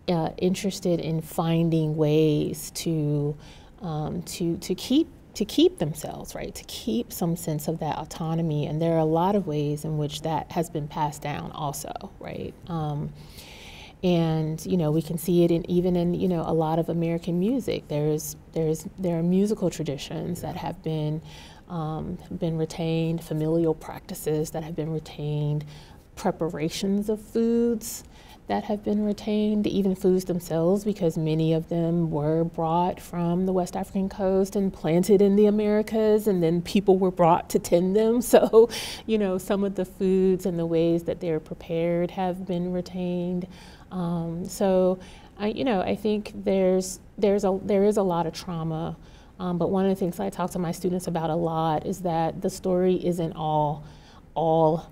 uh, 0.09 0.31
interested 0.39 1.01
in 1.01 1.21
finding 1.21 1.97
ways 1.97 2.71
to 2.73 3.37
um, 3.83 4.23
to 4.23 4.57
to 4.59 4.75
keep 4.75 5.09
to 5.35 5.45
keep 5.45 5.79
themselves 5.79 6.35
right 6.35 6.55
to 6.55 6.65
keep 6.65 7.13
some 7.13 7.37
sense 7.37 7.69
of 7.69 7.79
that 7.79 7.97
autonomy 7.99 8.67
and 8.67 8.81
there 8.81 8.95
are 8.95 8.99
a 8.99 9.05
lot 9.05 9.35
of 9.35 9.47
ways 9.47 9.85
in 9.85 9.99
which 9.99 10.23
that 10.23 10.51
has 10.53 10.69
been 10.71 10.89
passed 10.89 11.23
down 11.23 11.51
also 11.53 11.93
right 12.19 12.55
um, 12.69 13.13
and 14.03 14.65
you 14.65 14.77
know 14.77 14.91
we 14.91 15.03
can 15.03 15.19
see 15.19 15.45
it 15.45 15.51
in 15.51 15.69
even 15.71 15.97
in 15.97 16.15
you 16.15 16.29
know 16.29 16.43
a 16.47 16.53
lot 16.53 16.79
of 16.79 16.89
American 16.89 17.39
music. 17.39 17.87
There's 17.89 18.37
there's 18.53 18.87
there 18.99 19.19
are 19.19 19.23
musical 19.23 19.71
traditions 19.71 20.41
that 20.41 20.57
have 20.57 20.83
been 20.83 21.21
um, 21.69 22.19
been 22.39 22.57
retained, 22.57 23.23
familial 23.23 23.75
practices 23.75 24.51
that 24.51 24.65
have 24.65 24.75
been 24.75 24.91
retained, 24.91 25.65
preparations 26.17 27.09
of 27.09 27.21
foods 27.21 28.05
that 28.49 28.65
have 28.65 28.83
been 28.83 29.05
retained, 29.05 29.67
even 29.67 29.95
foods 29.95 30.25
themselves, 30.25 30.85
because 30.85 31.17
many 31.17 31.53
of 31.53 31.69
them 31.69 32.11
were 32.11 32.43
brought 32.43 33.01
from 33.01 33.47
the 33.47 33.53
West 33.53 33.77
African 33.77 34.09
coast 34.09 34.57
and 34.57 34.73
planted 34.73 35.23
in 35.23 35.37
the 35.37 35.47
Americas, 35.47 36.27
and 36.27 36.43
then 36.43 36.61
people 36.61 36.99
were 36.99 37.13
brought 37.13 37.49
to 37.51 37.59
tend 37.59 37.95
them. 37.97 38.21
So, 38.31 38.71
you 39.07 39.19
know, 39.19 39.39
some 39.39 39.65
of 39.65 39.75
the 39.75 39.85
foods 39.85 40.47
and 40.47 40.57
the 40.57 40.67
ways 40.67 41.03
that 41.05 41.21
they're 41.21 41.41
prepared 41.41 42.13
have 42.13 42.47
been 42.47 42.73
retained. 42.73 43.49
Um, 43.91 44.45
so, 44.45 45.01
I, 45.41 45.49
you 45.49 45.65
know, 45.65 45.81
I 45.81 45.97
think 45.97 46.33
there's 46.45 47.01
there's 47.19 47.45
a 47.45 47.59
there 47.63 47.85
is 47.85 47.97
a 47.97 48.03
lot 48.03 48.27
of 48.27 48.35
trauma, 48.35 48.97
um, 49.39 49.59
but 49.59 49.71
one 49.71 49.85
of 49.85 49.91
the 49.91 49.97
things 49.97 50.21
I 50.21 50.29
talk 50.29 50.51
to 50.53 50.59
my 50.59 50.71
students 50.71 51.07
about 51.07 51.31
a 51.31 51.35
lot 51.35 51.87
is 51.87 52.01
that 52.03 52.43
the 52.43 52.51
story 52.51 52.95
isn't 53.05 53.33
all 53.33 53.85
all 54.35 54.91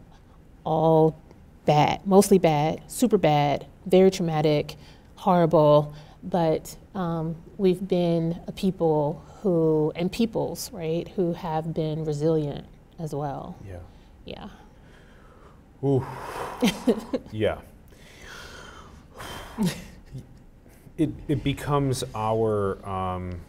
all 0.64 1.20
bad, 1.68 2.00
mostly 2.06 2.38
bad, 2.38 2.80
super 2.86 3.18
bad, 3.18 3.66
very 3.84 4.10
traumatic, 4.10 4.76
horrible, 5.16 5.92
but 6.22 6.74
um, 6.94 7.36
we've 7.58 7.86
been 7.86 8.40
a 8.46 8.52
people 8.52 9.22
who, 9.42 9.92
and 9.94 10.10
peoples, 10.10 10.72
right, 10.72 11.06
who 11.08 11.34
have 11.34 11.74
been 11.74 12.06
resilient 12.06 12.66
as 12.98 13.14
well. 13.14 13.54
Yeah. 13.68 13.80
Yeah. 14.24 14.48
Ooh. 15.84 16.06
yeah. 17.32 17.58
It, 20.96 21.10
it 21.28 21.44
becomes 21.44 22.02
our 22.14 22.84
um, 22.88 23.42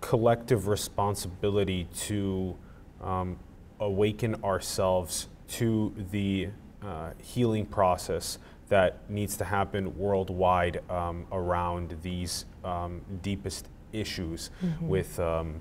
collective 0.00 0.66
responsibility 0.66 1.88
to 2.06 2.56
um, 3.02 3.38
awaken 3.78 4.42
ourselves 4.42 5.28
to 5.48 5.94
the 6.10 6.48
uh, 6.82 7.10
healing 7.18 7.66
process 7.66 8.38
that 8.68 8.98
needs 9.08 9.36
to 9.38 9.44
happen 9.44 9.96
worldwide 9.96 10.80
um, 10.90 11.26
around 11.32 11.96
these 12.02 12.44
um, 12.64 13.00
deepest 13.22 13.68
issues 13.92 14.50
with 14.82 15.18
um, 15.18 15.58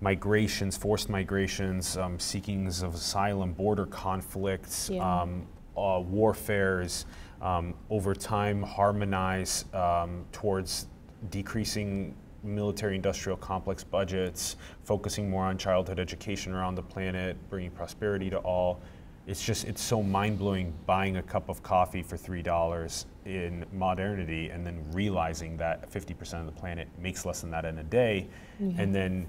migrations, 0.00 0.76
forced 0.76 1.10
migrations, 1.10 1.96
um, 1.98 2.16
seekings 2.18 2.82
of 2.82 2.94
asylum, 2.94 3.52
border 3.52 3.84
conflicts, 3.86 4.88
Yeah. 4.88 5.20
um, 5.22 5.46
uh, 5.76 6.00
warfares, 6.00 7.04
um, 7.42 7.74
over 7.90 8.14
time 8.14 8.62
harmonize 8.62 9.66
um, 9.74 10.24
towards 10.32 10.86
decreasing 11.30 12.14
military 12.42 12.94
industrial 12.96 13.36
complex 13.36 13.84
budgets, 13.84 14.56
focusing 14.84 15.28
more 15.28 15.44
on 15.44 15.58
childhood 15.58 15.98
education 16.00 16.54
around 16.54 16.74
the 16.76 16.82
planet, 16.82 17.36
bringing 17.50 17.70
prosperity 17.70 18.30
to 18.30 18.38
all. 18.38 18.80
It's 19.28 19.44
just, 19.44 19.64
it's 19.66 19.82
so 19.82 20.02
mind 20.02 20.38
blowing 20.38 20.72
buying 20.86 21.18
a 21.18 21.22
cup 21.22 21.50
of 21.50 21.62
coffee 21.62 22.02
for 22.02 22.16
$3 22.16 23.04
in 23.26 23.64
modernity 23.74 24.48
and 24.48 24.66
then 24.66 24.82
realizing 24.92 25.56
that 25.58 25.90
50% 25.92 26.40
of 26.40 26.46
the 26.46 26.52
planet 26.52 26.88
makes 26.98 27.26
less 27.26 27.42
than 27.42 27.50
that 27.50 27.66
in 27.66 27.76
a 27.78 27.84
day. 27.84 28.26
And 28.58 28.94
then 28.94 29.26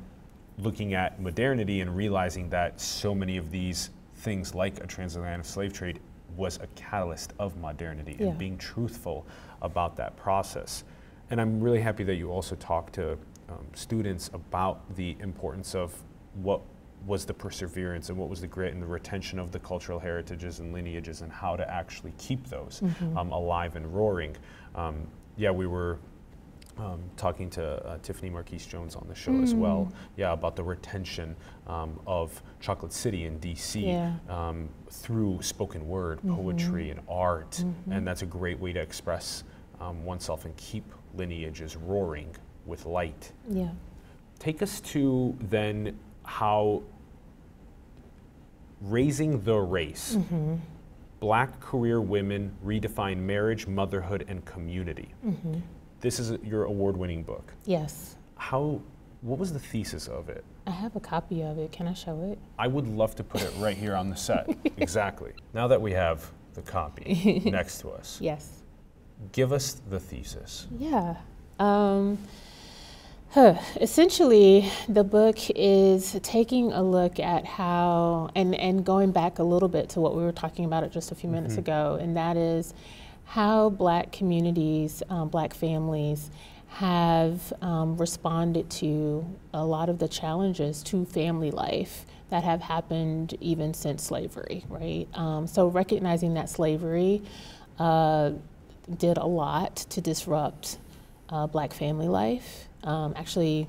looking 0.57 0.93
at 0.93 1.21
modernity 1.21 1.81
and 1.81 1.93
realizing 1.95 2.49
that 2.49 2.79
so 2.79 3.13
many 3.13 3.35
of 3.35 3.51
these 3.51 3.89
things, 4.15 4.55
like 4.55 4.81
a 4.81 4.87
transatlantic 4.87 5.45
slave 5.45 5.73
trade, 5.73 5.99
was 6.37 6.57
a 6.61 6.67
catalyst 6.75 7.33
of 7.37 7.57
modernity 7.57 8.15
Yeah. 8.17 8.27
and 8.27 8.37
being 8.37 8.57
truthful 8.57 9.25
about 9.61 9.97
that 9.97 10.15
process. 10.15 10.85
And 11.29 11.41
I'm 11.41 11.59
really 11.59 11.81
happy 11.81 12.05
that 12.05 12.15
you 12.15 12.31
also 12.31 12.55
talk 12.55 12.91
to 12.93 13.17
um, 13.49 13.65
students 13.73 14.29
about 14.33 14.95
the 14.95 15.17
importance 15.19 15.75
of 15.75 15.93
what 16.35 16.61
was 17.05 17.25
the 17.25 17.33
perseverance 17.33 18.09
and 18.09 18.17
what 18.17 18.29
was 18.29 18.41
the 18.41 18.47
grit 18.47 18.73
and 18.73 18.81
the 18.81 18.87
retention 18.87 19.39
of 19.39 19.51
the 19.51 19.59
cultural 19.59 19.99
heritages 19.99 20.59
and 20.59 20.73
lineages 20.73 21.21
and 21.21 21.31
how 21.31 21.55
to 21.55 21.69
actually 21.69 22.13
keep 22.17 22.47
those 22.47 22.81
um, 23.15 23.31
alive 23.31 23.75
and 23.75 23.93
roaring. 23.93 24.35
Um, 24.75 25.07
yeah, 25.37 25.51
we 25.51 25.65
were 25.67 25.97
um, 26.77 27.01
talking 27.17 27.49
to 27.51 27.85
uh, 27.85 27.97
Tiffany 28.01 28.29
Marquise 28.29 28.65
Jones 28.65 28.95
on 28.95 29.05
the 29.07 29.15
show 29.15 29.41
as 29.41 29.53
well. 29.53 29.91
Yeah, 30.15 30.31
about 30.33 30.55
the 30.55 30.63
retention 30.63 31.35
um, 31.67 31.99
of 32.07 32.41
Chocolate 32.61 32.93
City 32.93 33.25
in 33.25 33.39
DC 33.39 33.81
Yeah. 33.83 34.13
um, 34.29 34.69
through 34.89 35.41
spoken 35.41 35.87
word, 35.87 36.19
poetry, 36.27 36.89
and 36.89 37.01
art. 37.09 37.63
And 37.91 38.07
that's 38.07 38.21
a 38.21 38.25
great 38.25 38.59
way 38.59 38.71
to 38.73 38.79
express 38.79 39.43
um, 39.81 40.03
oneself 40.05 40.45
and 40.45 40.55
keep 40.57 40.85
lineages 41.15 41.75
roaring 41.75 42.33
with 42.65 42.85
light. 42.85 43.31
Yeah. 43.49 43.69
Take 44.37 44.61
us 44.61 44.79
to 44.81 45.35
then 45.41 45.97
how 46.39 46.81
raising 48.79 49.41
the 49.43 49.57
race, 49.59 50.17
black 51.19 51.59
career 51.59 51.99
women 51.99 52.49
redefine 52.65 53.17
marriage, 53.17 53.67
motherhood, 53.67 54.23
and 54.29 54.45
community. 54.45 55.13
This 55.99 56.17
is 56.17 56.37
your 56.41 56.63
award 56.63 56.95
winning 56.95 57.23
book. 57.23 57.51
Yes. 57.65 58.15
How, 58.37 58.79
what 59.19 59.37
was 59.37 59.51
the 59.51 59.59
thesis 59.59 60.07
of 60.07 60.29
it? 60.29 60.45
I 60.65 60.71
have 60.71 60.95
a 60.95 61.01
copy 61.01 61.41
of 61.41 61.57
it. 61.57 61.73
Can 61.73 61.87
I 61.89 61.93
show 61.93 62.21
it? 62.31 62.39
I 62.57 62.67
would 62.67 62.87
love 62.87 63.15
to 63.15 63.23
put 63.23 63.41
it 63.41 63.51
right 63.57 63.75
here 63.75 63.95
on 63.97 64.09
the 64.09 64.15
set. 64.15 64.47
exactly. 64.77 65.33
Now 65.53 65.67
that 65.67 65.81
we 65.81 65.91
have 65.91 66.31
the 66.53 66.61
copy 66.61 67.41
next 67.51 67.79
to 67.81 67.89
us, 67.89 68.17
Yes. 68.21 68.63
give 69.33 69.51
us 69.51 69.81
the 69.89 69.99
thesis. 69.99 70.67
Yeah. 70.77 71.17
Um, 71.59 72.17
huh. 73.31 73.55
Essentially, 73.79 74.71
the 74.87 75.03
book 75.03 75.37
is 75.55 76.19
taking 76.23 76.71
a 76.71 76.83
look 76.83 77.19
at 77.19 77.45
how, 77.45 78.29
and, 78.35 78.55
and 78.55 78.85
going 78.85 79.11
back 79.11 79.39
a 79.39 79.43
little 79.43 79.69
bit 79.69 79.89
to 79.89 79.99
what 79.99 80.15
we 80.15 80.23
were 80.23 80.31
talking 80.31 80.65
about 80.65 80.89
just 80.91 81.11
a 81.11 81.15
few 81.15 81.29
minutes 81.29 81.57
ago, 81.57 81.97
and 82.01 82.15
that 82.17 82.37
is 82.37 82.73
how 83.25 83.69
black 83.69 84.11
communities, 84.11 85.03
um, 85.09 85.29
black 85.29 85.53
families, 85.53 86.31
have 86.69 87.51
um, 87.61 87.97
responded 87.97 88.69
to 88.69 89.25
a 89.53 89.65
lot 89.65 89.89
of 89.89 89.99
the 89.99 90.07
challenges 90.07 90.83
to 90.83 91.05
family 91.05 91.51
life 91.51 92.05
that 92.29 92.43
have 92.43 92.61
happened 92.61 93.35
even 93.41 93.73
since 93.73 94.03
slavery, 94.03 94.63
right? 94.69 95.07
Um, 95.15 95.47
so 95.47 95.67
recognizing 95.67 96.35
that 96.35 96.49
slavery 96.49 97.23
uh, 97.79 98.31
did 98.97 99.17
a 99.17 99.25
lot 99.25 99.77
to 99.77 100.01
disrupt 100.01 100.77
uh, 101.29 101.47
black 101.47 101.73
family 101.73 102.07
life, 102.07 102.68
um, 102.83 103.13
actually 103.15 103.67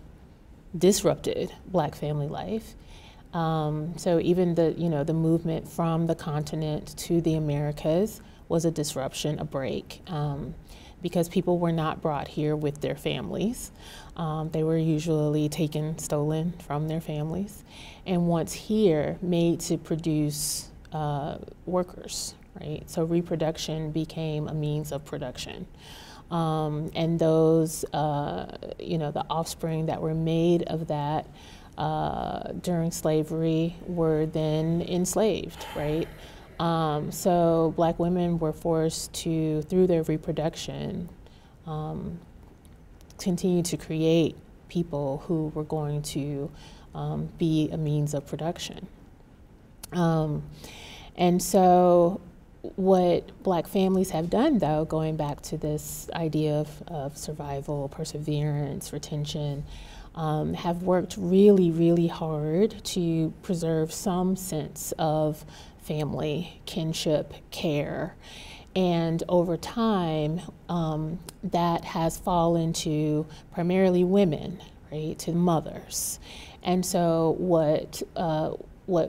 disrupted 0.77 1.53
black 1.66 1.94
family 1.94 2.29
life. 2.29 2.75
Um, 3.33 3.96
so 3.96 4.18
even 4.20 4.55
the 4.55 4.75
you 4.77 4.88
know 4.88 5.05
the 5.05 5.12
movement 5.14 5.68
from 5.68 6.07
the 6.07 6.14
continent 6.14 6.96
to 6.99 7.20
the 7.20 7.35
Americas 7.35 8.20
was 8.49 8.64
a 8.64 8.70
disruption, 8.70 9.38
a 9.38 9.44
break, 9.44 10.03
um, 10.09 10.55
because 11.01 11.29
people 11.29 11.59
were 11.59 11.70
not 11.70 12.03
brought 12.03 12.27
here 12.27 12.57
with 12.57 12.81
their 12.81 12.96
families. 12.96 13.70
Um, 14.16 14.51
they 14.51 14.64
were 14.64 14.77
usually 14.77 15.49
taken, 15.49 15.96
stolen 15.99 16.53
from 16.66 16.88
their 16.88 17.01
families, 17.01 17.62
and 18.07 18.27
once 18.27 18.53
here, 18.53 19.16
made 19.23 19.61
to 19.61 19.79
produce 19.79 20.68
uh, 20.92 21.38
workers. 21.66 22.35
Right. 22.61 22.83
So 22.90 23.05
reproduction 23.05 23.92
became 23.92 24.49
a 24.49 24.55
means 24.55 24.90
of 24.90 25.05
production. 25.05 25.68
Um, 26.31 26.90
and 26.95 27.19
those, 27.19 27.85
uh, 27.93 28.57
you 28.79 28.99
know, 28.99 29.11
the 29.11 29.25
offspring 29.29 29.87
that 29.87 30.01
were 30.01 30.14
made 30.14 30.62
of 30.64 30.87
that 30.88 31.27
uh, 31.77 32.53
during 32.53 32.90
slavery 32.90 33.75
were 33.87 34.27
then 34.27 34.83
enslaved, 34.83 35.66
right? 35.75 36.07
Um, 36.61 37.11
so 37.11 37.73
black 37.75 37.99
women 37.99 38.38
were 38.38 38.53
forced 38.53 39.12
to, 39.14 39.62
through 39.62 39.87
their 39.87 40.03
reproduction, 40.03 41.09
um, 41.66 42.21
continue 43.19 43.62
to 43.62 43.77
create 43.77 44.37
people 44.69 45.25
who 45.27 45.49
were 45.55 45.64
going 45.64 46.03
to 46.03 46.51
um, 46.95 47.29
be 47.38 47.71
a 47.73 47.77
means 47.77 48.14
of 48.14 48.27
production. 48.27 48.87
Um, 49.93 50.43
and 51.16 51.43
so, 51.43 52.21
what 52.62 53.42
black 53.42 53.66
families 53.66 54.11
have 54.11 54.29
done, 54.29 54.59
though, 54.59 54.85
going 54.85 55.16
back 55.16 55.40
to 55.42 55.57
this 55.57 56.11
idea 56.14 56.55
of, 56.55 56.83
of 56.88 57.16
survival, 57.16 57.88
perseverance, 57.88 58.92
retention, 58.92 59.64
um, 60.14 60.55
have 60.55 60.83
worked 60.83 61.16
really, 61.18 61.70
really 61.70 62.09
hard 62.09 62.85
to 62.85 63.33
preserve 63.42 63.92
some 63.92 64.37
sense 64.37 64.92
of 64.99 65.44
family, 65.79 66.61
kinship, 66.66 67.33
care. 67.51 68.14
And 68.77 69.23
over 69.29 69.57
time, 69.57 70.40
um, 70.68 71.18
that 71.42 71.85
has 71.85 72.18
fallen 72.18 72.73
to 72.75 73.27
primarily 73.53 74.05
women, 74.05 74.61
right, 74.92 75.18
to 75.20 75.33
mothers. 75.33 76.20
And 76.62 76.85
so, 76.85 77.37
what 77.38 78.03
uh, 78.16 78.53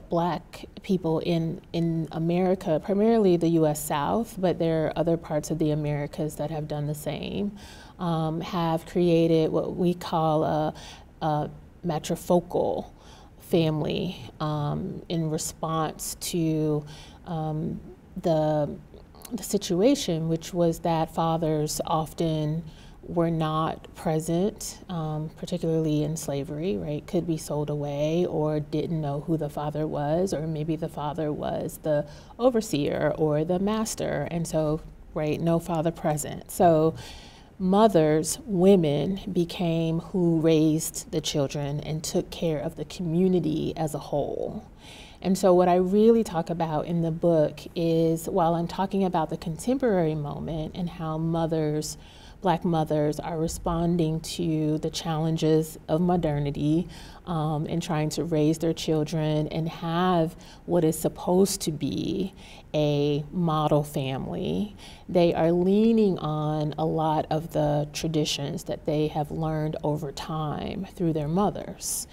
black 0.09 0.65
people 0.83 1.19
in, 1.19 1.61
in 1.73 2.07
America, 2.11 2.81
primarily 2.83 3.37
the 3.37 3.49
US 3.49 3.83
South, 3.83 4.35
but 4.37 4.59
there 4.59 4.87
are 4.87 4.93
other 4.95 5.17
parts 5.17 5.51
of 5.51 5.59
the 5.59 5.71
Americas 5.71 6.35
that 6.35 6.51
have 6.51 6.67
done 6.67 6.87
the 6.87 6.95
same, 6.95 7.57
um, 7.99 8.41
have 8.41 8.85
created 8.85 9.51
what 9.51 9.75
we 9.75 9.93
call 9.93 10.43
a, 10.43 10.73
a 11.21 11.49
matrifocal 11.85 12.91
family 13.39 14.17
um, 14.39 15.01
in 15.09 15.29
response 15.29 16.15
to 16.21 16.85
um, 17.25 17.79
the, 18.21 18.69
the 19.31 19.43
situation, 19.43 20.29
which 20.29 20.53
was 20.53 20.79
that 20.79 21.13
fathers 21.13 21.81
often 21.85 22.63
were 23.13 23.31
not 23.31 23.93
present, 23.95 24.79
um, 24.89 25.29
particularly 25.37 26.03
in 26.03 26.17
slavery, 26.17 26.77
right? 26.77 27.05
Could 27.07 27.27
be 27.27 27.37
sold 27.37 27.69
away 27.69 28.25
or 28.25 28.59
didn't 28.59 29.01
know 29.01 29.21
who 29.21 29.37
the 29.37 29.49
father 29.49 29.85
was, 29.85 30.33
or 30.33 30.47
maybe 30.47 30.75
the 30.75 30.89
father 30.89 31.31
was 31.31 31.79
the 31.83 32.07
overseer 32.39 33.13
or 33.17 33.43
the 33.43 33.59
master. 33.59 34.27
And 34.31 34.47
so 34.47 34.81
right? 35.13 35.39
No 35.39 35.59
father 35.59 35.91
present. 35.91 36.51
So 36.51 36.95
mothers, 37.59 38.39
women, 38.45 39.21
became 39.31 39.99
who 39.99 40.39
raised 40.39 41.11
the 41.11 41.21
children 41.21 41.79
and 41.81 42.03
took 42.03 42.29
care 42.29 42.59
of 42.59 42.75
the 42.75 42.85
community 42.85 43.73
as 43.75 43.93
a 43.93 43.99
whole. 43.99 44.65
And 45.23 45.37
so, 45.37 45.53
what 45.53 45.67
I 45.67 45.75
really 45.75 46.23
talk 46.23 46.49
about 46.49 46.87
in 46.87 47.03
the 47.03 47.11
book 47.11 47.59
is 47.75 48.27
while 48.27 48.55
I'm 48.55 48.67
talking 48.67 49.03
about 49.03 49.29
the 49.29 49.37
contemporary 49.37 50.15
moment 50.15 50.75
and 50.75 50.89
how 50.89 51.19
mothers, 51.19 51.95
black 52.41 52.65
mothers, 52.65 53.19
are 53.19 53.37
responding 53.37 54.19
to 54.21 54.77
the 54.79 54.89
challenges 54.89 55.77
of 55.87 56.01
modernity 56.01 56.87
um, 57.27 57.65
and 57.67 57.81
trying 57.81 58.09
to 58.09 58.23
raise 58.23 58.57
their 58.57 58.73
children 58.73 59.47
and 59.49 59.69
have 59.69 60.35
what 60.65 60.83
is 60.83 60.97
supposed 60.97 61.61
to 61.61 61.71
be 61.71 62.33
a 62.73 63.23
model 63.31 63.83
family, 63.83 64.75
they 65.09 65.33
are 65.33 65.51
leaning 65.51 66.17
on 66.19 66.73
a 66.77 66.85
lot 66.85 67.25
of 67.29 67.53
the 67.53 67.87
traditions 67.93 68.63
that 68.65 68.85
they 68.85 69.07
have 69.07 69.31
learned 69.31 69.75
over 69.83 70.11
time 70.11 70.87
through 70.95 71.13
their 71.13 71.27
mothers. 71.27 72.07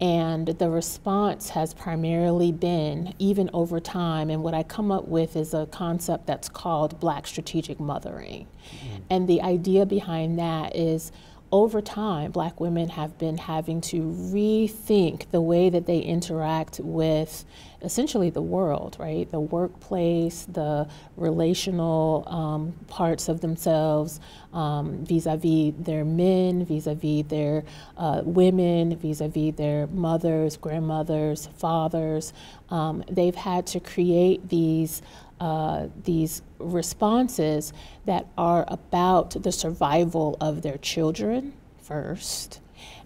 And 0.00 0.48
the 0.48 0.70
response 0.70 1.50
has 1.50 1.74
primarily 1.74 2.52
been, 2.52 3.14
even 3.18 3.50
over 3.52 3.80
time, 3.80 4.30
and 4.30 4.42
what 4.42 4.54
I 4.54 4.62
come 4.62 4.90
up 4.90 5.06
with 5.06 5.36
is 5.36 5.52
a 5.52 5.66
concept 5.66 6.26
that's 6.26 6.48
called 6.48 6.98
Black 6.98 7.26
strategic 7.26 7.78
mothering. 7.78 8.46
Mm-hmm. 8.74 8.96
And 9.10 9.28
the 9.28 9.42
idea 9.42 9.86
behind 9.86 10.38
that 10.38 10.74
is 10.74 11.12
over 11.52 11.82
time, 11.82 12.30
black 12.30 12.60
women 12.60 12.90
have 12.90 13.18
been 13.18 13.36
having 13.36 13.80
to 13.80 14.02
rethink 14.02 15.30
the 15.30 15.40
way 15.40 15.68
that 15.68 15.86
they 15.86 15.98
interact 15.98 16.80
with 16.80 17.44
essentially 17.82 18.30
the 18.30 18.42
world, 18.42 18.96
right? 18.98 19.30
The 19.30 19.40
workplace, 19.40 20.46
the 20.50 20.88
relational 21.16 22.24
um, 22.26 22.72
parts 22.88 23.28
of 23.28 23.40
themselves 23.40 24.20
vis 24.52 25.26
a 25.26 25.36
vis 25.36 25.74
their 25.78 26.04
men, 26.04 26.64
vis 26.64 26.86
a 26.86 26.94
vis 26.94 27.26
their 27.26 27.64
uh, 27.96 28.22
women, 28.24 28.96
vis 28.96 29.20
a 29.20 29.28
vis 29.28 29.54
their 29.54 29.86
mothers, 29.88 30.56
grandmothers, 30.56 31.48
fathers. 31.56 32.32
Um, 32.70 33.04
they've 33.10 33.34
had 33.34 33.66
to 33.68 33.80
create 33.80 34.48
these 34.48 35.02
uh, 35.40 35.88
these 36.04 36.42
responses 36.58 37.72
that 38.04 38.26
are 38.36 38.66
about 38.68 39.42
the 39.42 39.50
survival 39.50 40.36
of 40.38 40.60
their 40.60 40.76
children 40.76 41.54
first 41.82 42.60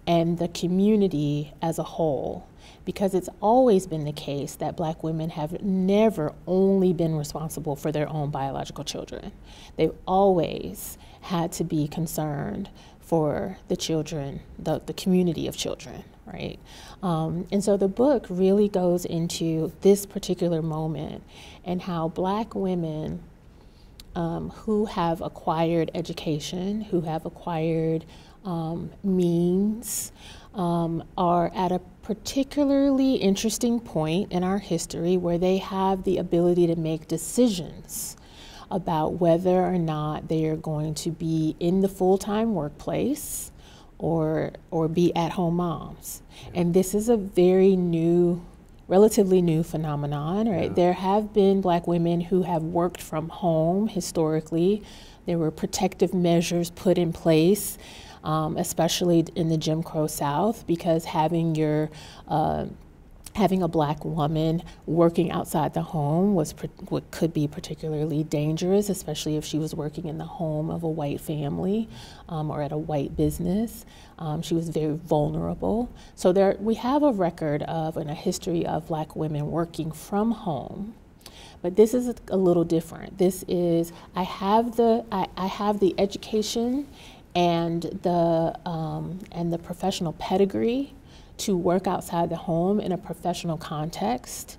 and 0.06 0.38
the 0.38 0.48
community 0.48 1.52
as 1.62 1.78
a 1.78 1.82
whole. 1.84 2.46
Because 2.85 3.14
it's 3.14 3.29
always 3.40 3.87
been 3.87 4.05
the 4.05 4.12
case 4.12 4.57
that 4.57 4.77
black 4.77 5.03
women 5.03 5.31
have 5.31 5.62
never 5.62 6.35
only 6.46 6.92
been 6.92 7.14
responsible 7.14 7.77
for 7.77 7.90
their 7.92 8.09
own 8.09 8.31
biological 8.31 8.85
children. 8.85 9.33
They've 9.77 9.94
always 10.07 10.98
had 11.22 11.53
to 11.53 11.64
be 11.64 11.88
concerned 11.88 12.68
for 13.00 13.59
the 13.68 13.77
children, 13.77 14.40
the, 14.59 14.81
the 14.87 14.94
community 14.94 15.46
of 15.46 15.57
children, 15.57 16.05
right? 16.27 16.59
Um, 17.03 17.46
and 17.53 17.62
so 17.62 17.77
the 17.77 17.88
book 17.88 18.27
really 18.31 18.68
goes 18.68 19.05
into 19.05 19.72
this 19.83 20.07
particular 20.07 20.62
moment 20.62 21.22
and 21.64 21.83
how 21.83 22.09
black 22.09 22.55
women 22.55 23.22
um, 24.14 24.50
who 24.50 24.87
have 24.87 25.20
acquired 25.20 25.90
education, 25.94 26.83
who 26.83 27.03
have 27.03 27.27
acquired 27.27 28.05
um, 28.44 28.90
means, 29.03 30.12
um, 30.55 31.05
are 31.17 31.51
at 31.55 31.73
a 31.73 31.81
particularly 32.03 33.17
interesting 33.17 33.81
point 33.81 34.31
in 34.31 34.45
our 34.45 34.59
history 34.59 35.17
where 35.17 35.38
they 35.38 35.59
have 35.59 36.05
the 36.05 36.19
ability 36.19 36.67
to 36.67 36.77
make 36.77 37.09
decisions 37.09 38.17
about 38.71 39.21
whether 39.21 39.64
or 39.64 39.79
not 39.79 40.29
they 40.29 40.47
are 40.47 40.57
going 40.57 40.95
to 40.95 41.11
be 41.11 41.57
in 41.61 41.81
the 41.81 41.88
full 41.88 42.19
time 42.19 42.55
workplace 42.55 43.51
or, 43.99 44.53
or 44.71 44.88
be 44.88 45.14
at 45.14 45.33
home 45.33 45.57
moms. 45.57 46.23
And 46.55 46.75
this 46.75 46.95
is 46.95 47.09
a 47.09 47.17
very 47.17 47.77
new, 47.77 48.45
relatively 48.88 49.40
new 49.40 49.62
phenomenon, 49.62 50.49
right? 50.49 50.71
Yeah. 50.71 50.75
There 50.75 50.93
have 50.93 51.33
been 51.33 51.61
black 51.61 51.87
women 51.87 52.21
who 52.21 52.43
have 52.43 52.62
worked 52.62 53.01
from 53.01 53.29
home 53.29 53.88
historically. 53.88 54.83
There 55.27 55.38
were 55.38 55.51
protective 55.51 56.12
measures 56.12 56.71
put 56.71 56.99
in 56.99 57.12
place. 57.12 57.79
Um, 58.24 58.56
especially 58.56 59.26
in 59.37 59.50
the 59.50 59.58
Jim 59.58 59.82
Crow 59.82 60.06
South, 60.06 60.66
because 60.66 61.04
having 61.04 61.54
your 61.54 61.90
uh, 62.26 62.64
having 63.34 63.62
a 63.62 63.68
black 63.68 64.04
woman 64.04 64.62
working 64.87 65.30
outside 65.30 65.74
the 65.74 65.82
home 65.82 66.34
was 66.34 66.54
what 66.88 67.10
could 67.10 67.32
be 67.34 67.48
particularly 67.48 68.22
dangerous, 68.22 68.88
especially 68.88 69.37
if 69.37 69.44
she 69.44 69.58
was 69.58 69.74
working 69.74 70.06
in 70.06 70.18
the 70.18 70.24
home 70.24 70.70
of 70.70 70.82
a 70.84 70.88
white 70.88 71.20
family 71.20 71.88
um, 72.28 72.50
or 72.50 72.62
at 72.62 72.72
a 72.72 72.78
white 72.78 73.16
business. 73.16 73.84
Um, 74.18 74.40
she 74.42 74.54
was 74.54 74.68
very 74.68 74.94
vulnerable. 74.94 75.90
So 76.14 76.32
there, 76.32 76.56
we 76.60 76.74
have 76.74 77.02
a 77.02 77.12
record 77.12 77.64
of 77.64 77.96
and 77.96 78.08
a 78.08 78.14
history 78.14 78.64
of 78.64 78.87
black 78.87 79.16
women 79.16 79.50
working 79.50 79.90
from 79.90 80.30
home. 80.30 80.94
But 81.60 81.76
this 81.76 81.94
is 81.94 82.14
a 82.28 82.37
little 82.37 82.64
different. 82.64 83.18
This 83.18 83.42
is 83.48 83.90
I 84.14 84.22
have 84.22 84.76
the 84.76 85.04
I, 85.10 85.28
I 85.37 85.46
have 85.46 85.80
the 85.80 85.94
education 85.98 86.87
and 87.35 87.83
the 88.03 88.59
um, 88.64 89.18
and 89.33 89.53
the 89.53 89.59
professional 89.59 90.12
pedigree 90.14 90.94
to 91.38 91.57
work 91.57 91.87
outside 91.87 92.31
the 92.31 92.37
home 92.37 92.81
in 92.81 92.92
a 92.92 92.99
professional 92.99 93.57
context. 93.57 94.57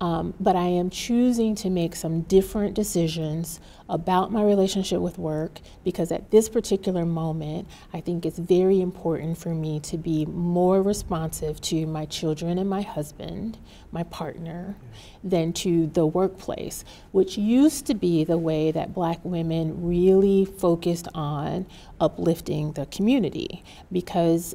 Um, 0.00 0.34
but 0.40 0.56
I 0.56 0.66
am 0.66 0.90
choosing 0.90 1.54
to 1.56 1.70
make 1.70 1.94
some 1.94 2.22
different 2.22 2.74
decisions 2.74 3.60
about 3.88 4.32
my 4.32 4.42
relationship 4.42 5.00
with 5.00 5.18
work 5.18 5.60
because 5.84 6.10
at 6.10 6.30
this 6.30 6.48
particular 6.48 7.04
moment, 7.04 7.68
I 7.92 8.00
think 8.00 8.24
it's 8.24 8.38
very 8.38 8.80
important 8.80 9.36
for 9.36 9.54
me 9.54 9.78
to 9.80 9.98
be 9.98 10.24
more 10.26 10.82
responsive 10.82 11.60
to 11.62 11.86
my 11.86 12.06
children 12.06 12.58
and 12.58 12.68
my 12.68 12.82
husband, 12.82 13.58
my 13.92 14.02
partner, 14.04 14.76
than 15.22 15.52
to 15.54 15.86
the 15.88 16.06
workplace, 16.06 16.84
which 17.12 17.36
used 17.36 17.86
to 17.86 17.94
be 17.94 18.24
the 18.24 18.38
way 18.38 18.70
that 18.70 18.94
black 18.94 19.20
women 19.22 19.86
really 19.86 20.44
focused 20.44 21.08
on 21.14 21.66
uplifting 22.00 22.72
the 22.72 22.86
community 22.86 23.62
because 23.92 24.54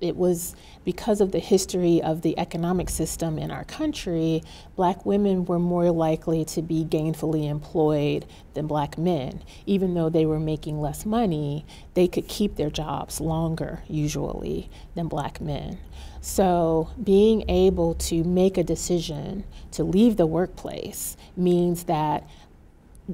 it 0.00 0.16
was 0.16 0.54
because 0.86 1.20
of 1.20 1.32
the 1.32 1.40
history 1.40 2.00
of 2.00 2.22
the 2.22 2.38
economic 2.38 2.88
system 2.88 3.40
in 3.40 3.50
our 3.50 3.64
country, 3.64 4.40
black 4.76 5.04
women 5.04 5.44
were 5.44 5.58
more 5.58 5.90
likely 5.90 6.44
to 6.44 6.62
be 6.62 6.84
gainfully 6.84 7.50
employed 7.50 8.24
than 8.54 8.68
black 8.68 8.96
men. 8.96 9.42
Even 9.66 9.94
though 9.94 10.08
they 10.08 10.24
were 10.24 10.38
making 10.38 10.80
less 10.80 11.04
money, 11.04 11.66
they 11.94 12.06
could 12.06 12.28
keep 12.28 12.54
their 12.54 12.70
jobs 12.70 13.20
longer, 13.20 13.82
usually, 13.88 14.70
than 14.94 15.08
black 15.08 15.40
men. 15.40 15.76
So, 16.20 16.88
being 17.02 17.50
able 17.50 17.94
to 17.94 18.22
make 18.22 18.56
a 18.56 18.62
decision 18.62 19.42
to 19.72 19.82
leave 19.82 20.16
the 20.16 20.26
workplace 20.26 21.16
means 21.36 21.84
that 21.84 22.28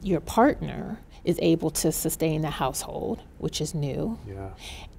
your 0.02 0.20
partner 0.20 0.98
is 1.24 1.38
able 1.40 1.70
to 1.70 1.90
sustain 1.90 2.42
the 2.42 2.50
household, 2.50 3.22
which 3.38 3.62
is 3.62 3.74
new. 3.74 4.18
Yeah. 4.28 4.50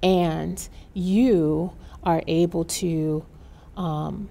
And 0.02 0.68
you 0.92 1.72
are 2.04 2.22
able 2.26 2.64
to 2.64 3.24
um, 3.76 4.28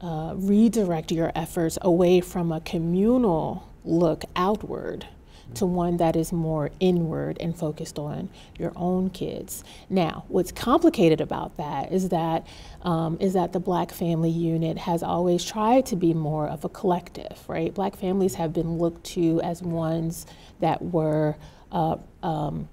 uh, 0.00 0.34
redirect 0.36 1.12
your 1.12 1.32
efforts 1.34 1.78
away 1.82 2.20
from 2.20 2.52
a 2.52 2.60
communal 2.60 3.68
look 3.84 4.24
outward 4.36 5.06
to 5.54 5.66
one 5.66 5.98
that 5.98 6.16
is 6.16 6.32
more 6.32 6.70
inward 6.80 7.36
and 7.40 7.56
focused 7.56 7.98
on 7.98 8.28
your 8.58 8.72
own 8.76 9.10
kids. 9.10 9.62
Now, 9.88 10.24
what's 10.28 10.50
complicated 10.50 11.20
about 11.20 11.56
that 11.58 11.92
is 11.92 12.08
that 12.08 12.46
um, 12.82 13.16
is 13.20 13.34
that 13.34 13.52
the 13.52 13.60
Black 13.60 13.92
Family 13.92 14.30
Unit 14.30 14.78
has 14.78 15.02
always 15.02 15.44
tried 15.44 15.86
to 15.86 15.96
be 15.96 16.12
more 16.14 16.48
of 16.48 16.64
a 16.64 16.68
collective, 16.68 17.42
right? 17.48 17.72
Black 17.72 17.96
families 17.96 18.34
have 18.34 18.52
been 18.52 18.78
looked 18.78 19.04
to 19.04 19.40
as 19.42 19.62
ones 19.62 20.26
that 20.60 20.82
were 20.82 21.36
uh, 21.72 21.96
um, 22.22 22.68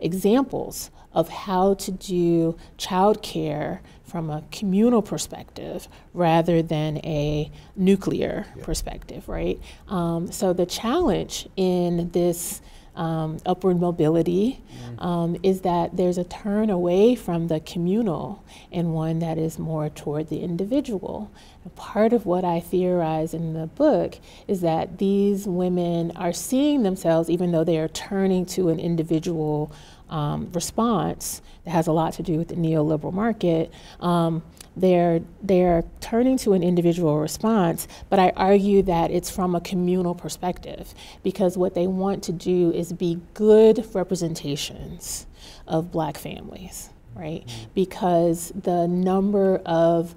examples 0.00 0.90
of 1.18 1.28
how 1.28 1.74
to 1.74 1.90
do 1.90 2.56
childcare 2.78 3.80
from 4.04 4.30
a 4.30 4.44
communal 4.52 5.02
perspective 5.02 5.88
rather 6.14 6.62
than 6.62 6.98
a 6.98 7.50
nuclear 7.74 8.46
yeah. 8.54 8.64
perspective, 8.64 9.28
right? 9.28 9.58
Um, 9.88 10.30
so 10.30 10.52
the 10.52 10.64
challenge 10.64 11.48
in 11.56 12.08
this 12.12 12.62
um, 12.94 13.38
upward 13.44 13.80
mobility 13.80 14.60
mm. 14.70 15.04
um, 15.04 15.36
is 15.42 15.62
that 15.62 15.96
there's 15.96 16.18
a 16.18 16.24
turn 16.24 16.70
away 16.70 17.16
from 17.16 17.48
the 17.48 17.58
communal 17.60 18.44
and 18.70 18.94
one 18.94 19.18
that 19.18 19.38
is 19.38 19.58
more 19.58 19.88
toward 19.88 20.28
the 20.28 20.40
individual. 20.40 21.32
And 21.64 21.74
part 21.74 22.12
of 22.12 22.26
what 22.26 22.44
I 22.44 22.60
theorize 22.60 23.34
in 23.34 23.54
the 23.54 23.66
book 23.66 24.18
is 24.46 24.60
that 24.60 24.98
these 24.98 25.46
women 25.46 26.12
are 26.12 26.32
seeing 26.32 26.84
themselves, 26.84 27.28
even 27.28 27.50
though 27.50 27.64
they 27.64 27.78
are 27.78 27.88
turning 27.88 28.46
to 28.46 28.68
an 28.68 28.78
individual 28.78 29.72
um, 30.10 30.50
response 30.52 31.42
that 31.64 31.70
has 31.70 31.86
a 31.86 31.92
lot 31.92 32.14
to 32.14 32.22
do 32.22 32.38
with 32.38 32.48
the 32.48 32.54
neoliberal 32.54 33.12
market, 33.12 33.72
um, 34.00 34.42
they're 34.76 35.20
they're 35.42 35.84
turning 36.00 36.36
to 36.38 36.52
an 36.52 36.62
individual 36.62 37.18
response, 37.18 37.88
but 38.08 38.18
I 38.18 38.30
argue 38.36 38.82
that 38.82 39.10
it's 39.10 39.28
from 39.30 39.54
a 39.54 39.60
communal 39.60 40.14
perspective 40.14 40.94
because 41.22 41.58
what 41.58 41.74
they 41.74 41.86
want 41.86 42.22
to 42.24 42.32
do 42.32 42.70
is 42.72 42.92
be 42.92 43.20
good 43.34 43.84
representations 43.94 45.26
of 45.66 45.90
black 45.90 46.16
families, 46.16 46.90
right? 47.14 47.44
Because 47.74 48.52
the 48.54 48.86
number 48.86 49.56
of 49.66 50.14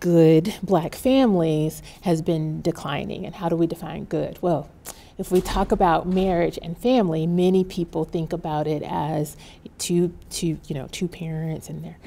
good 0.00 0.54
black 0.62 0.94
families 0.94 1.82
has 2.02 2.22
been 2.22 2.62
declining. 2.62 3.24
And 3.26 3.34
how 3.34 3.48
do 3.48 3.56
we 3.56 3.66
define 3.66 4.04
good? 4.04 4.38
Well, 4.42 4.70
if 5.18 5.30
we 5.30 5.40
talk 5.40 5.72
about 5.72 6.06
marriage 6.06 6.58
and 6.62 6.76
family, 6.76 7.26
many 7.26 7.64
people 7.64 8.04
think 8.04 8.32
about 8.32 8.66
it 8.66 8.82
as 8.82 9.36
two, 9.78 10.14
two, 10.30 10.58
you 10.66 10.74
know, 10.74 10.88
two 10.90 11.08
parents 11.08 11.68
and 11.68 11.84
they're 11.84 11.98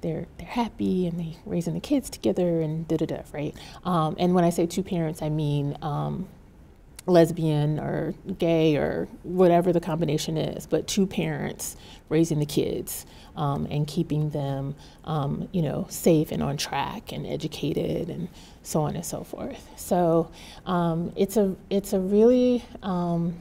they're 0.00 0.26
they're 0.36 0.46
happy 0.48 1.06
and 1.06 1.18
they're 1.18 1.40
raising 1.46 1.72
the 1.74 1.80
kids 1.80 2.10
together 2.10 2.60
and 2.60 2.86
da 2.86 2.96
da 2.96 3.06
da, 3.06 3.22
right? 3.32 3.54
Um, 3.84 4.16
and 4.18 4.34
when 4.34 4.44
I 4.44 4.50
say 4.50 4.66
two 4.66 4.82
parents, 4.82 5.22
I 5.22 5.30
mean 5.30 5.78
um, 5.80 6.28
lesbian 7.06 7.78
or 7.78 8.14
gay 8.38 8.76
or 8.76 9.08
whatever 9.22 9.72
the 9.72 9.80
combination 9.80 10.36
is, 10.36 10.66
but 10.66 10.86
two 10.86 11.06
parents 11.06 11.76
raising 12.08 12.38
the 12.38 12.46
kids 12.46 13.04
um, 13.36 13.66
and 13.70 13.86
keeping 13.86 14.30
them, 14.30 14.74
um, 15.04 15.48
you 15.52 15.60
know, 15.60 15.86
safe 15.90 16.32
and 16.32 16.42
on 16.42 16.56
track 16.56 17.12
and 17.12 17.26
educated 17.26 18.08
and 18.08 18.28
so 18.62 18.80
on 18.80 18.96
and 18.96 19.04
so 19.04 19.22
forth. 19.22 19.68
So 19.76 20.30
um, 20.66 21.12
it's 21.16 21.36
a 21.36 21.54
it's 21.68 21.92
a 21.92 22.00
really 22.00 22.64
um, 22.82 23.34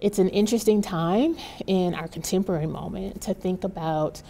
it's 0.00 0.18
an 0.18 0.28
interesting 0.30 0.82
time 0.82 1.36
in 1.66 1.94
our 1.94 2.08
contemporary 2.08 2.66
moment 2.66 3.22
to 3.22 3.34
think 3.34 3.64
about 3.64 4.22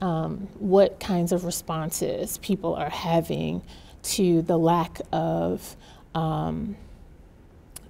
um, 0.00 0.48
what 0.58 0.98
kinds 1.00 1.32
of 1.32 1.44
responses 1.44 2.38
people 2.38 2.74
are 2.74 2.90
having 2.90 3.62
to 4.02 4.42
the 4.42 4.58
lack 4.58 5.00
of 5.12 5.76
um, 6.14 6.76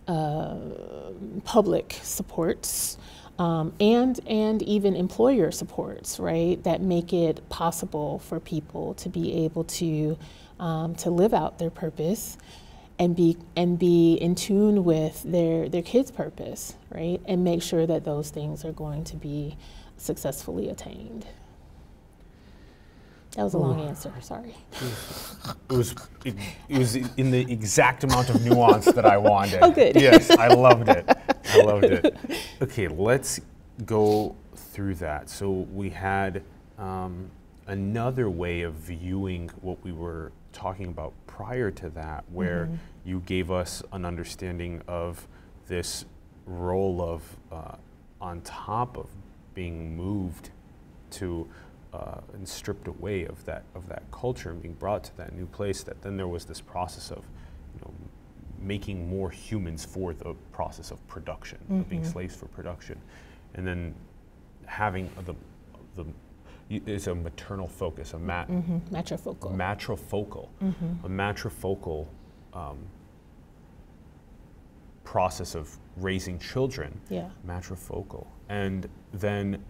uh, 0.08 0.56
public 1.44 1.98
supports 2.02 2.98
um, 3.38 3.72
and 3.80 4.20
and 4.26 4.62
even 4.62 4.94
employer 4.94 5.50
supports, 5.50 6.20
right? 6.20 6.62
That 6.64 6.80
make 6.80 7.12
it 7.12 7.48
possible 7.48 8.18
for 8.20 8.40
people 8.40 8.94
to 8.94 9.08
be 9.08 9.44
able 9.44 9.64
to 9.64 10.18
um, 10.60 10.94
to 10.96 11.10
live 11.10 11.34
out 11.34 11.58
their 11.58 11.70
purpose 11.70 12.36
and 12.98 13.16
be 13.16 13.36
and 13.56 13.78
be 13.78 14.14
in 14.14 14.34
tune 14.34 14.84
with 14.84 15.22
their 15.24 15.68
their 15.68 15.82
kids' 15.82 16.10
purpose, 16.10 16.74
right? 16.90 17.20
And 17.26 17.42
make 17.42 17.62
sure 17.62 17.86
that 17.86 18.04
those 18.04 18.30
things 18.30 18.64
are 18.64 18.72
going 18.72 19.04
to 19.04 19.16
be 19.16 19.56
successfully 19.96 20.68
attained. 20.68 21.26
That 23.36 23.44
was 23.44 23.54
a 23.54 23.58
long 23.58 23.80
answer. 23.80 24.12
Sorry. 24.20 24.54
It 25.70 25.72
was 25.72 25.94
it, 26.24 26.34
it 26.68 26.78
was 26.78 26.96
in 26.96 27.30
the 27.30 27.50
exact 27.50 28.04
amount 28.04 28.28
of 28.28 28.44
nuance 28.44 28.84
that 28.86 29.06
I 29.06 29.16
wanted. 29.16 29.58
Oh, 29.62 29.70
good. 29.70 29.96
Yes, 30.00 30.30
I 30.30 30.48
loved 30.48 30.88
it. 30.88 31.08
I 31.52 31.62
loved 31.62 31.84
it. 31.84 32.16
Okay, 32.62 32.88
let's 32.88 33.40
go 33.86 34.36
through 34.54 34.96
that. 34.96 35.30
So 35.30 35.50
we 35.72 35.88
had 35.90 36.42
um, 36.78 37.30
another 37.66 38.28
way 38.28 38.62
of 38.62 38.74
viewing 38.74 39.50
what 39.62 39.82
we 39.82 39.92
were 39.92 40.30
talking 40.52 40.86
about 40.88 41.12
prior 41.26 41.70
to 41.70 41.88
that, 41.90 42.24
where 42.30 42.68
you 43.04 43.20
gave 43.20 43.50
us 43.50 43.82
an 43.92 44.04
understanding 44.04 44.82
of 44.86 45.26
this 45.68 46.04
role 46.46 47.00
of 47.00 47.22
uh, 47.50 47.76
on 48.20 48.40
top 48.42 48.96
of 48.98 49.06
being 49.54 49.96
moved 49.96 50.50
to 51.10 51.48
uh, 51.92 52.20
and 52.32 52.48
stripped 52.48 52.88
away 52.88 53.24
of 53.26 53.44
that 53.44 53.64
of 53.74 53.88
that 53.88 54.02
culture 54.10 54.50
and 54.50 54.62
being 54.62 54.74
brought 54.74 55.04
to 55.04 55.16
that 55.16 55.34
new 55.34 55.46
place. 55.46 55.82
That 55.82 56.00
then 56.02 56.16
there 56.16 56.28
was 56.28 56.44
this 56.44 56.60
process 56.60 57.10
of, 57.10 57.24
you 57.74 57.80
know, 57.82 57.92
making 58.60 59.08
more 59.08 59.30
humans 59.30 59.84
for 59.84 60.14
the 60.14 60.34
process 60.52 60.90
of 60.90 61.06
production, 61.08 61.58
of 61.70 61.88
being 61.88 62.04
slaves 62.04 62.34
for 62.34 62.46
production, 62.46 62.98
and 63.54 63.66
then 63.66 63.94
having 64.66 65.10
the 65.24 65.34
the 65.96 66.06
it's 66.70 67.06
a 67.06 67.14
maternal 67.14 67.68
focus, 67.68 68.14
a 68.14 68.18
mat 68.18 68.46
hmm 68.46 68.78
Matrifocal. 68.90 69.54
matrifocal, 69.54 70.48
a 71.04 71.08
matrifocal 71.08 72.06
um, 72.54 72.78
process 75.04 75.54
of 75.54 75.76
raising 75.96 76.38
children 76.38 76.98
yeah. 77.10 77.28
matrifocal. 77.46 78.26
And 78.48 78.88
then 79.12 79.62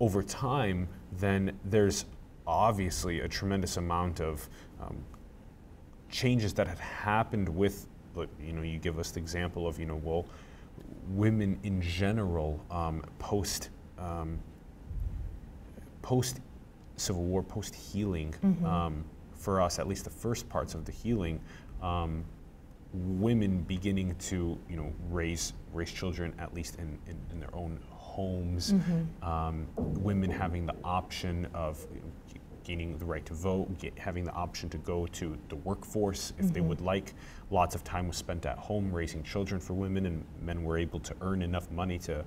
over 0.00 0.22
time, 0.22 0.88
then 1.12 1.58
there's 1.64 2.04
obviously 2.46 3.20
a 3.20 3.28
tremendous 3.28 3.76
amount 3.76 4.20
of 4.20 4.48
um, 4.80 4.96
changes 6.10 6.54
that 6.54 6.66
have 6.66 6.80
happened 6.80 7.48
with, 7.48 7.86
you 8.40 8.52
know, 8.52 8.62
you 8.62 8.78
give 8.78 8.98
us 8.98 9.10
the 9.10 9.20
example 9.20 9.66
of, 9.66 9.78
you 9.78 9.86
know, 9.86 10.00
well, 10.02 10.26
women 11.08 11.58
in 11.62 11.82
general 11.82 12.64
um, 12.70 13.02
post 13.18 13.70
um, 13.98 14.38
post 16.02 16.40
Civil 16.96 17.24
War, 17.24 17.42
post 17.42 17.74
healing, 17.74 18.34
um, 18.64 19.04
for 19.34 19.60
us, 19.60 19.78
at 19.78 19.86
least 19.86 20.04
the 20.04 20.10
first 20.10 20.48
parts 20.48 20.74
of 20.74 20.84
the 20.84 20.92
healing, 20.92 21.40
um, 21.82 22.24
women 22.92 23.60
beginning 23.62 24.14
to 24.16 24.58
you 24.68 24.76
know 24.76 24.92
raise 25.10 25.52
raise 25.72 25.92
children 25.92 26.32
at 26.38 26.54
least 26.54 26.76
in, 26.76 26.98
in, 27.06 27.16
in 27.30 27.38
their 27.38 27.54
own 27.54 27.78
homes, 28.18 28.72
mm-hmm. 28.72 29.24
um, 29.24 29.64
women 29.76 30.28
having 30.28 30.66
the 30.66 30.74
option 30.82 31.46
of 31.54 31.86
you 31.94 32.00
know, 32.00 32.10
g- 32.26 32.40
gaining 32.64 32.98
the 32.98 33.04
right 33.04 33.24
to 33.24 33.32
vote, 33.32 33.66
get, 33.78 33.96
having 33.96 34.24
the 34.24 34.32
option 34.32 34.68
to 34.68 34.78
go 34.78 35.06
to 35.06 35.38
the 35.48 35.54
workforce 35.54 36.32
if 36.36 36.52
they 36.52 36.58
mm-hmm. 36.58 36.68
would 36.70 36.80
like. 36.80 37.14
Lots 37.52 37.76
of 37.76 37.84
time 37.84 38.08
was 38.08 38.16
spent 38.16 38.44
at 38.44 38.58
home 38.58 38.90
raising 38.90 39.22
children 39.22 39.60
for 39.60 39.74
women, 39.74 40.04
and 40.06 40.24
men 40.42 40.64
were 40.64 40.76
able 40.76 40.98
to 40.98 41.14
earn 41.20 41.42
enough 41.42 41.70
money 41.70 41.96
to 42.00 42.24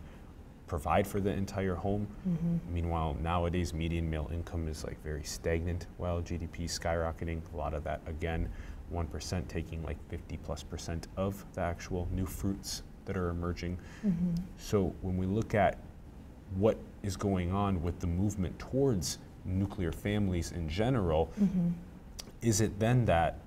provide 0.66 1.06
for 1.06 1.20
the 1.20 1.30
entire 1.30 1.76
home. 1.76 2.08
Mm-hmm. 2.26 2.74
Meanwhile, 2.74 3.18
nowadays, 3.22 3.74
median 3.74 4.10
male 4.10 4.30
income 4.32 4.70
is 4.70 4.86
like 4.86 5.04
very 5.04 5.26
stagnant 5.26 5.88
while 5.98 6.22
GDP 6.22 6.62
is 6.62 6.80
skyrocketing. 6.80 7.42
A 7.54 7.58
lot 7.58 7.74
of 7.74 7.84
that, 7.84 8.00
again, 8.08 8.48
1% 8.94 9.48
taking 9.50 9.84
like 9.84 9.98
50 10.10 10.38
plus 10.38 10.64
percent 10.64 11.10
of 11.18 11.46
the 11.54 11.60
actual 11.60 12.08
new 12.14 12.26
fruits 12.26 12.84
that 13.06 13.18
are 13.18 13.30
emerging. 13.30 13.78
So 14.58 14.93
when 15.02 15.18
we 15.18 15.26
look 15.26 15.54
at 15.56 15.78
what 16.56 16.78
is 17.04 17.16
going 17.18 17.52
on 17.52 17.82
with 17.82 17.99
the 17.99 18.08
movement 18.08 18.58
towards 18.60 19.18
nuclear 19.45 19.91
families 19.91 20.52
in 20.52 20.68
general, 20.70 21.32
is 22.41 22.62
it 22.62 22.80
then 22.80 23.06
that 23.06 23.39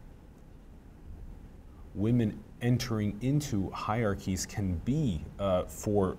women 1.95 2.39
entering 2.63 3.17
into 3.21 3.71
hierarchies 3.71 4.47
can 4.47 4.75
be 4.85 5.25
uh, 5.39 5.65
for 5.65 6.17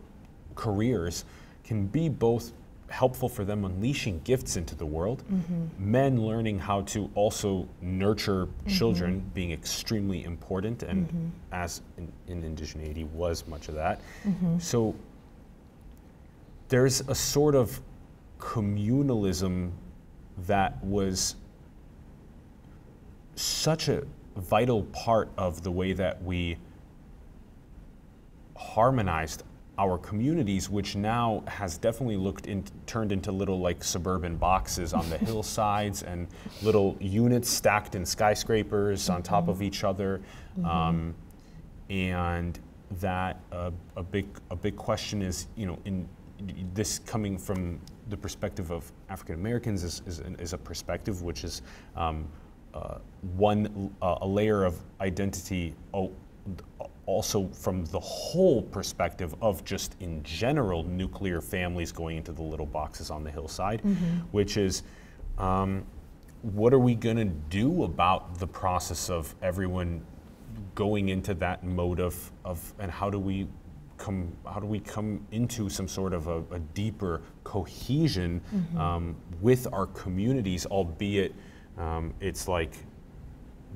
careers 0.56 1.26
can 1.64 1.88
be 1.88 2.08
both 2.08 2.54
helpful 2.96 3.28
for 3.28 3.44
them 3.44 3.66
unleashing 3.66 4.22
gifts 4.24 4.56
into 4.56 4.74
the 4.74 4.86
world. 4.86 5.24
Mm-hmm. 5.24 5.92
Men 5.92 6.22
learning 6.26 6.60
how 6.60 6.82
to 6.94 7.10
also 7.14 7.68
nurture 7.82 8.46
mm-hmm. 8.46 8.70
children 8.70 9.32
being 9.34 9.52
extremely 9.52 10.24
important 10.24 10.84
and 10.84 11.08
mm-hmm. 11.08 11.28
as 11.52 11.82
in, 11.98 12.12
in 12.28 12.56
indigeneity 12.56 13.06
was 13.10 13.46
much 13.48 13.68
of 13.68 13.76
that. 13.76 14.00
So 14.60 14.96
there's 16.70 17.02
a 17.02 17.16
sort 17.16 17.56
of 17.56 17.82
communalism 18.40 19.72
that 20.48 20.84
was 20.84 21.36
such 23.36 23.90
a 23.90 24.04
vital 24.38 24.84
part 24.84 25.30
of 25.38 25.64
the 25.64 25.72
way 25.72 25.94
that 25.94 26.24
we 26.24 26.58
harmonized 28.56 29.44
our 29.78 29.98
communities, 29.98 30.70
which 30.70 30.96
now 30.96 31.44
has 31.48 31.78
definitely 31.78 32.18
looked 32.18 32.48
in, 32.48 32.64
turned 32.86 33.12
into 33.12 33.32
little 33.32 33.60
like 33.60 33.84
suburban 33.84 34.38
boxes 34.38 34.94
on 34.94 35.10
the 35.10 35.18
hillsides 35.26 36.04
and 36.04 36.28
little 36.62 36.96
units 37.00 37.50
stacked 37.50 37.96
in 37.96 38.06
skyscrapers 38.06 39.10
on 39.10 39.22
top 39.22 39.48
of 39.48 39.62
each 39.62 39.84
other, 39.84 40.22
um, 40.64 41.14
and 41.90 42.60
that 43.00 43.40
uh, 43.52 43.72
a 43.98 44.04
big 44.04 44.28
a 44.52 44.56
big 44.56 44.76
question 44.76 45.22
is 45.22 45.48
you 45.56 45.66
know 45.66 45.78
in 45.86 46.08
this 46.74 47.00
coming 47.00 47.38
from 47.38 47.80
the 48.10 48.18
perspective 48.18 48.72
of 48.72 48.92
African 49.10 49.36
Americans 49.36 49.84
is, 49.84 50.02
is, 50.06 50.20
is 50.40 50.54
a 50.54 50.58
perspective 50.58 51.22
which 51.22 51.44
is 51.44 51.62
um, 51.96 52.28
uh, 52.74 52.98
one 53.36 53.94
uh, 54.02 54.18
a 54.22 54.28
layer 54.28 54.64
of 54.64 54.80
identity 55.02 55.74
oh, 55.94 56.12
also 57.06 57.48
from 57.50 57.86
the 57.86 58.00
whole 58.00 58.62
perspective 58.64 59.36
of 59.42 59.64
just 59.64 59.96
in 60.00 60.24
general 60.24 60.84
nuclear 60.84 61.42
families 61.42 61.92
going 61.92 62.18
into 62.18 62.32
the 62.32 62.42
little 62.42 62.66
boxes 62.66 63.12
on 63.12 63.24
the 63.24 63.32
hillside, 63.32 63.82
which 64.32 64.58
is 64.58 64.84
um, 65.38 65.86
what 66.42 66.74
are 66.74 66.80
we 66.80 66.96
going 66.96 67.18
to 67.18 67.26
do 67.26 67.84
about 67.84 68.40
the 68.40 68.48
process 68.48 69.10
of 69.10 69.36
everyone 69.42 70.02
going 70.74 71.10
into 71.10 71.34
that 71.34 71.64
mode 71.64 72.00
of, 72.00 72.32
of 72.44 72.74
and 72.80 72.92
how 72.92 73.10
do 73.10 73.20
we 73.20 73.48
come 73.98 74.36
how 74.46 74.60
do 74.60 74.68
we 74.68 74.80
come 74.80 75.26
into 75.32 75.70
some 75.70 75.88
sort 75.88 76.14
of 76.14 76.28
a, 76.28 76.44
a 76.52 76.60
deeper 76.74 77.22
cohesion 77.44 78.42
um, 78.78 79.16
with 79.42 79.68
our 79.72 79.86
communities, 79.88 80.66
albeit 80.66 81.34
um, 81.78 82.14
it's 82.20 82.48
like 82.48 82.74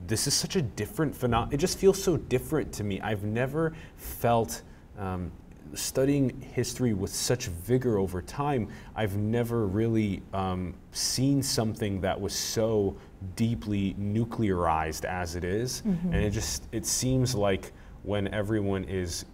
this 0.07 0.27
is 0.27 0.33
such 0.33 0.55
a 0.55 0.61
different 0.61 1.15
phenomenon. 1.15 1.53
It 1.53 1.57
just 1.57 1.77
feels 1.77 2.01
so 2.01 2.17
different 2.17 2.71
to 2.73 2.83
me. 2.83 2.99
I've 3.01 3.23
never 3.23 3.73
felt 3.97 4.61
um, 4.97 5.31
studying 5.73 6.41
history 6.41 6.93
with 6.93 7.13
such 7.13 7.47
vigor 7.47 7.97
over 7.97 8.21
time. 8.21 8.69
I've 8.95 9.17
never 9.17 9.67
really 9.67 10.21
um, 10.33 10.73
seen 10.91 11.43
something 11.43 12.01
that 12.01 12.19
was 12.19 12.33
so 12.33 12.97
deeply 13.35 13.95
nuclearized 13.99 15.05
as 15.05 15.35
it 15.35 15.43
is. 15.43 15.81
and 15.81 16.15
it 16.15 16.31
just 16.31 16.67
it 16.71 16.85
seems 16.85 17.35
like 17.35 17.71
when 18.03 18.27
everyone 18.29 18.83
is 18.85 19.25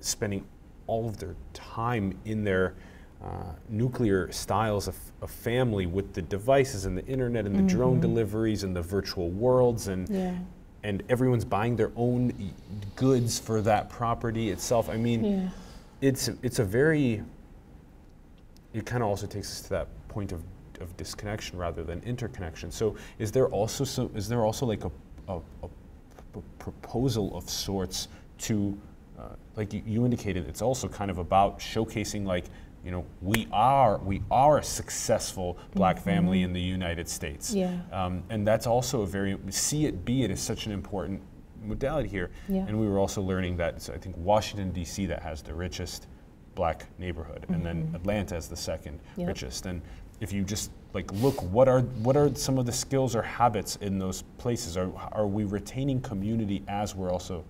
spending 0.00 0.46
all 0.86 1.08
of 1.08 1.18
their 1.18 1.34
time 1.52 2.16
in 2.24 2.44
their 2.44 2.74
uh, 3.24 3.52
nuclear 3.70 4.30
styles 4.30 4.86
of, 4.86 4.96
of 5.22 5.30
family 5.30 5.86
with 5.86 6.12
the 6.12 6.20
devices 6.20 6.84
and 6.84 6.98
the 6.98 7.06
internet 7.06 7.46
and 7.46 7.56
the 7.56 7.62
drone 7.62 7.98
deliveries 7.98 8.64
and 8.64 8.76
the 8.76 8.82
virtual 8.82 9.30
worlds 9.30 9.88
and 9.88 10.08
Yeah. 10.10 10.36
and 10.82 11.02
everyone's 11.08 11.46
buying 11.46 11.74
their 11.74 11.90
own 11.96 12.34
goods 12.96 13.38
for 13.38 13.62
that 13.62 13.88
property 13.88 14.50
itself. 14.50 14.90
I 14.90 14.98
mean, 14.98 15.24
Yeah. 15.24 15.48
it's 16.02 16.28
it's 16.42 16.58
a 16.58 16.64
very 16.64 17.22
it 18.74 18.84
kind 18.84 19.02
of 19.02 19.08
also 19.08 19.26
takes 19.26 19.50
us 19.50 19.62
to 19.62 19.70
that 19.70 19.88
point 20.08 20.32
of, 20.32 20.42
of 20.80 20.94
disconnection 20.98 21.56
rather 21.56 21.82
than 21.82 22.02
interconnection. 22.02 22.70
So 22.70 22.94
is 23.18 23.32
there 23.32 23.46
also 23.48 23.84
so 23.84 24.10
is 24.14 24.28
there 24.28 24.44
also 24.44 24.66
like 24.66 24.84
a, 24.84 24.90
a, 25.28 25.40
proposal 26.58 27.34
of 27.36 27.48
sorts 27.48 28.08
to 28.38 28.76
uh, 29.18 29.28
like 29.56 29.72
you, 29.72 29.82
you 29.86 30.04
indicated 30.04 30.48
it's 30.48 30.60
also 30.60 30.88
kind 30.88 31.10
of 31.10 31.18
about 31.18 31.60
showcasing 31.60 32.26
like 32.26 32.46
you 32.84 32.90
know 32.90 33.04
we 33.22 33.48
are 33.52 33.98
we 33.98 34.22
are 34.30 34.58
a 34.58 34.62
successful 34.62 35.56
black 35.74 35.98
family 35.98 36.42
in 36.42 36.52
the 36.52 36.60
United 36.60 37.08
States 37.08 37.52
Yeah. 37.54 37.78
um, 37.92 38.22
and 38.30 38.46
that's 38.46 38.66
also 38.66 39.02
a 39.02 39.06
very 39.06 39.38
see 39.50 39.86
it 39.86 40.04
be 40.04 40.22
it 40.22 40.30
is 40.30 40.40
such 40.40 40.66
an 40.66 40.72
important 40.72 41.22
modality 41.64 42.08
here 42.08 42.30
Yeah. 42.48 42.66
and 42.68 42.78
we 42.78 42.86
were 42.86 42.98
also 42.98 43.22
learning 43.22 43.56
that 43.56 43.74
it's, 43.76 43.88
I 43.88 43.96
think 43.96 44.16
Washington 44.18 44.70
D.C. 44.70 45.06
that 45.06 45.22
has 45.22 45.40
the 45.42 45.54
richest 45.54 46.08
black 46.54 46.86
neighborhood, 47.00 47.46
and 47.48 47.66
then 47.66 47.90
Atlanta 47.94 48.36
is 48.36 48.46
the 48.48 48.56
second 48.56 49.00
Mm-hmm. 49.00 49.20
Yep. 49.22 49.28
richest. 49.28 49.66
And 49.66 49.80
if 50.20 50.32
you 50.32 50.44
just 50.44 50.70
like 50.92 51.10
look, 51.14 51.42
what 51.50 51.68
are 51.68 51.80
what 52.06 52.16
are 52.16 52.32
some 52.36 52.58
of 52.58 52.66
the 52.66 52.72
skills 52.72 53.16
or 53.16 53.22
habits 53.22 53.76
in 53.80 53.98
those 53.98 54.22
places? 54.38 54.76
Are 54.76 54.90
are 55.12 55.26
we 55.26 55.44
retaining 55.44 56.00
community 56.00 56.62
as 56.68 56.94
we're 56.94 57.10
also 57.10 57.44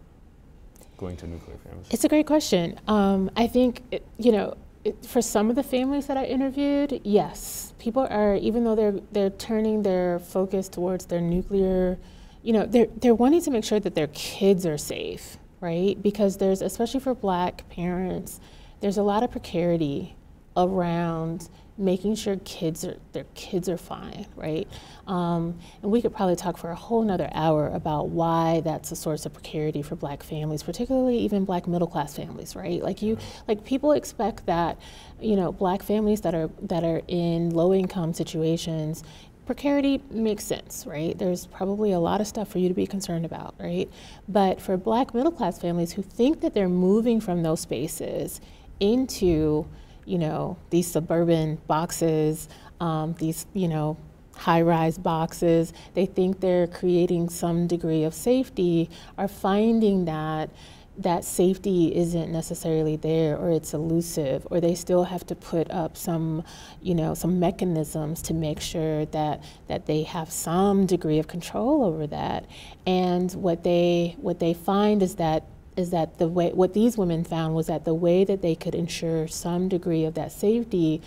going 0.97 1.17
to 1.19 1.27
nuclear 1.27 1.59
families? 1.59 1.87
It's 1.91 2.05
a 2.05 2.09
great 2.09 2.27
question. 2.27 2.79
Um, 2.89 3.31
I 3.37 3.47
think, 3.47 3.83
it, 3.91 4.07
you 4.17 4.33
know, 4.33 4.55
it, 4.85 5.05
for 5.05 5.23
some 5.23 5.51
of 5.51 5.57
the 5.57 5.63
families 5.63 6.07
that 6.07 6.17
I 6.17 6.25
interviewed, 6.25 7.01
yes, 7.05 7.73
people 7.79 8.07
are, 8.09 8.37
even 8.37 8.65
though 8.65 8.75
they're, 8.75 8.99
they're 9.13 9.31
turning 9.31 9.83
their 9.83 10.19
focus 10.19 10.69
towards 10.69 11.07
their 11.07 11.21
nuclear, 11.21 11.99
you 12.43 12.53
know, 12.53 12.67
they're, 12.67 12.87
they're 12.99 13.15
wanting 13.15 13.43
to 13.43 13.51
make 13.51 13.65
sure 13.65 13.81
that 13.81 13.95
their 13.95 14.09
kids 14.09 14.67
are 14.67 14.79
safe, 14.79 15.39
right? 15.61 16.01
Because 16.03 16.37
there's, 16.37 16.61
especially 16.61 17.01
for 17.01 17.15
black 17.15 17.69
parents, 17.71 18.41
there's 18.81 18.99
a 18.99 19.03
lot 19.03 19.23
of 19.23 19.31
precarity 19.31 20.15
around 20.57 21.49
making 21.77 22.15
sure 22.15 22.37
kids 22.45 22.85
are 22.85 22.97
their 23.13 23.25
kids 23.35 23.69
are 23.69 23.77
fine, 23.77 24.27
right? 24.37 24.69
Um, 25.07 25.59
and 25.83 25.91
we 25.91 26.01
could 26.01 26.15
probably 26.15 26.37
talk 26.37 26.57
for 26.57 26.71
a 26.71 26.75
whole 26.75 27.03
nother 27.03 27.29
hour 27.33 27.69
about 27.69 28.09
why 28.09 28.61
that's 28.61 28.91
a 28.93 28.97
source 28.97 29.27
of 29.27 29.35
precarity 29.35 29.83
for 29.83 29.97
black 29.97 30.23
families, 30.23 30.63
particularly 30.63 31.19
even 31.19 31.45
black 31.45 31.67
middle 31.67 31.89
class 31.89 32.17
families, 32.17 32.57
right? 32.57 32.83
Like 32.83 33.03
you 33.03 33.19
like 33.47 33.65
people 33.65 33.93
expect 33.93 34.47
that, 34.47 34.79
you 35.21 35.37
know, 35.37 35.53
black 35.53 35.83
families 35.83 36.23
that 36.23 36.35
are 36.35 36.51
that 36.63 36.85
are 36.85 37.03
in 37.09 37.51
low 37.51 37.75
income 37.75 38.15
situations 38.15 39.05
precarity 39.47 40.03
makes 40.11 40.45
sense, 40.45 40.87
right? 40.87 41.17
There's 41.19 41.47
probably 41.47 41.93
a 41.93 41.99
lot 41.99 42.21
of 42.21 42.27
stuff 42.27 42.49
for 42.49 42.59
you 42.59 42.69
to 42.69 42.75
be 42.75 42.87
concerned 42.87 43.25
about, 43.25 43.55
right? 43.59 43.91
But 44.29 44.61
for 44.61 44.77
black 44.77 45.15
middle 45.15 45.33
class 45.33 45.59
families 45.59 45.93
who 45.93 46.03
think 46.03 46.41
that 46.41 46.55
they're 46.55 46.69
moving 46.69 47.21
from 47.21 47.43
those 47.43 47.61
spaces 47.61 48.41
into, 48.81 49.67
you 50.07 50.19
know, 50.19 50.57
these 50.71 50.87
suburban 50.87 51.57
boxes, 51.67 52.49
um, 52.81 53.15
these, 53.19 53.47
you 53.53 53.69
know, 53.69 53.97
high 54.37 54.63
rise 54.63 54.99
boxes, 54.99 55.73
they 55.95 56.07
think 56.07 56.41
they're 56.41 56.67
creating 56.67 57.29
some 57.29 57.67
degree 57.67 58.05
of 58.05 58.15
safety, 58.15 58.91
are 59.19 59.29
finding 59.29 60.05
that 60.05 60.51
that 60.97 61.25
safety 61.25 61.95
isn't 61.95 62.31
necessarily 62.31 62.97
there 62.97 63.37
or 63.37 63.51
it's 63.51 63.75
elusive 63.75 64.47
or 64.51 64.61
they 64.61 64.75
still 64.77 65.03
have 65.05 65.27
to 65.27 65.35
put 65.35 65.69
up 65.71 65.97
some 65.97 66.45
you 66.83 66.95
know 66.95 67.15
some 67.15 67.41
mechanisms 67.41 68.23
to 68.23 68.33
make 68.33 68.61
sure 68.61 69.05
that 69.07 69.43
that 69.67 69.87
they 69.87 70.05
have 70.05 70.31
some 70.31 70.87
degree 70.87 71.19
of 71.19 71.27
control 71.27 71.85
over 71.85 72.07
that. 72.07 72.47
And 72.87 73.33
what 73.33 73.65
they 73.65 74.15
what 74.19 74.39
they 74.39 74.55
find 74.55 75.03
is 75.03 75.17
that 75.17 75.45
is 75.77 75.91
that 75.91 76.19
the 76.19 76.29
way 76.29 76.53
what 76.53 76.75
these 76.75 76.97
women 76.97 77.25
found 77.25 77.55
was 77.55 77.67
that 77.67 77.85
the 77.85 77.95
way 77.95 78.25
that 78.25 78.43
they 78.43 78.55
could 78.55 78.75
ensure 78.75 79.27
some 79.27 79.69
degree 79.69 80.05
of 80.05 80.15
that 80.15 80.31
safety 80.31 81.03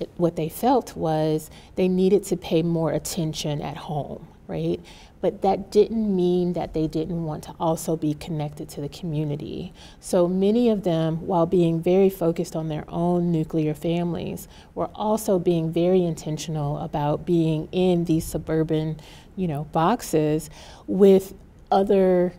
it, 0.00 0.10
what 0.16 0.36
they 0.36 0.48
felt 0.48 0.96
was 0.96 1.50
they 1.76 1.88
needed 1.88 2.24
to 2.24 2.36
pay 2.36 2.62
more 2.62 2.92
attention 2.92 3.60
at 3.60 3.76
home 3.76 4.26
right 4.46 4.80
but 5.24 5.40
that 5.40 5.70
didn't 5.70 6.14
mean 6.14 6.52
that 6.52 6.74
they 6.74 6.86
didn't 6.86 7.24
want 7.24 7.42
to 7.44 7.54
also 7.58 7.96
be 7.96 8.12
connected 8.12 8.68
to 8.68 8.82
the 8.82 8.90
community. 8.90 9.72
So 9.98 10.28
many 10.28 10.68
of 10.68 10.84
them, 10.84 11.26
while 11.26 11.46
being 11.46 11.80
very 11.80 12.10
focused 12.10 12.54
on 12.54 12.68
their 12.68 12.84
own 12.88 13.32
nuclear 13.32 13.72
families, 13.72 14.48
were 14.74 14.90
also 14.94 15.38
being 15.38 15.72
very 15.72 16.04
intentional 16.04 16.76
about 16.76 17.24
being 17.24 17.70
in 17.72 18.04
these 18.04 18.26
suburban, 18.26 19.00
you 19.34 19.48
know, 19.48 19.64
boxes 19.72 20.50
with 20.86 21.32
other 21.70 22.34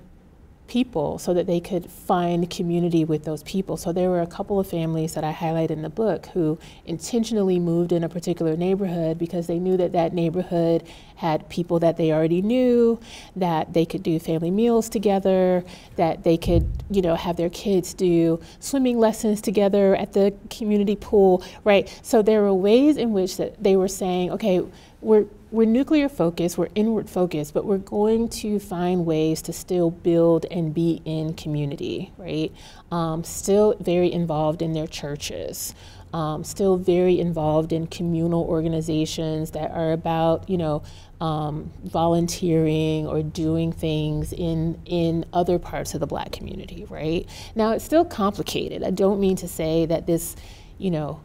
people 0.67 1.19
so 1.19 1.33
that 1.33 1.47
they 1.47 1.59
could 1.59 1.89
find 1.89 2.49
community 2.49 3.05
with 3.05 3.23
those 3.23 3.43
people. 3.43 3.77
So 3.77 3.91
there 3.91 4.09
were 4.09 4.21
a 4.21 4.27
couple 4.27 4.59
of 4.59 4.67
families 4.67 5.13
that 5.13 5.23
I 5.23 5.31
highlight 5.31 5.71
in 5.71 5.81
the 5.81 5.89
book 5.89 6.27
who 6.27 6.57
intentionally 6.85 7.59
moved 7.59 7.91
in 7.91 8.03
a 8.03 8.09
particular 8.09 8.57
neighborhood 8.57 9.19
because 9.19 9.47
they 9.47 9.59
knew 9.59 9.77
that 9.77 9.91
that 9.93 10.13
neighborhood 10.13 10.83
had 11.15 11.47
people 11.49 11.79
that 11.79 11.97
they 11.97 12.11
already 12.11 12.41
knew, 12.41 12.99
that 13.35 13.73
they 13.73 13.85
could 13.85 14.03
do 14.03 14.19
family 14.19 14.51
meals 14.51 14.89
together, 14.89 15.63
that 15.95 16.23
they 16.23 16.37
could, 16.37 16.69
you 16.89 17.01
know, 17.01 17.15
have 17.15 17.37
their 17.37 17.49
kids 17.49 17.93
do 17.93 18.39
swimming 18.59 18.97
lessons 18.97 19.41
together 19.41 19.95
at 19.95 20.13
the 20.13 20.33
community 20.49 20.95
pool, 20.95 21.43
right? 21.63 21.87
So 22.03 22.21
there 22.21 22.41
were 22.41 22.53
ways 22.53 22.97
in 22.97 23.13
which 23.13 23.37
that 23.37 23.63
they 23.63 23.75
were 23.75 23.87
saying, 23.87 24.31
okay, 24.31 24.61
we're 25.01 25.25
we're 25.51 25.65
nuclear 25.65 26.09
focused, 26.09 26.57
we're 26.57 26.69
inward 26.75 27.09
focused, 27.09 27.53
but 27.53 27.65
we're 27.65 27.77
going 27.77 28.29
to 28.29 28.59
find 28.59 29.05
ways 29.05 29.41
to 29.43 29.53
still 29.53 29.91
build 29.91 30.45
and 30.49 30.73
be 30.73 31.01
in 31.05 31.33
community, 31.33 32.11
right? 32.17 32.51
Um, 32.91 33.23
still 33.23 33.75
very 33.79 34.11
involved 34.11 34.61
in 34.61 34.73
their 34.73 34.87
churches, 34.87 35.75
um, 36.13 36.43
still 36.43 36.77
very 36.77 37.19
involved 37.19 37.71
in 37.73 37.87
communal 37.87 38.43
organizations 38.43 39.51
that 39.51 39.71
are 39.71 39.91
about, 39.91 40.49
you 40.49 40.57
know, 40.57 40.83
um, 41.21 41.71
volunteering 41.83 43.07
or 43.07 43.23
doing 43.23 43.71
things 43.71 44.33
in 44.33 44.81
in 44.85 45.25
other 45.31 45.59
parts 45.59 45.93
of 45.93 45.99
the 45.99 46.07
Black 46.07 46.31
community, 46.31 46.85
right? 46.89 47.27
Now 47.55 47.71
it's 47.71 47.85
still 47.85 48.03
complicated. 48.03 48.83
I 48.83 48.91
don't 48.91 49.19
mean 49.19 49.35
to 49.37 49.47
say 49.47 49.85
that 49.85 50.07
this, 50.07 50.35
you 50.77 50.91
know, 50.91 51.21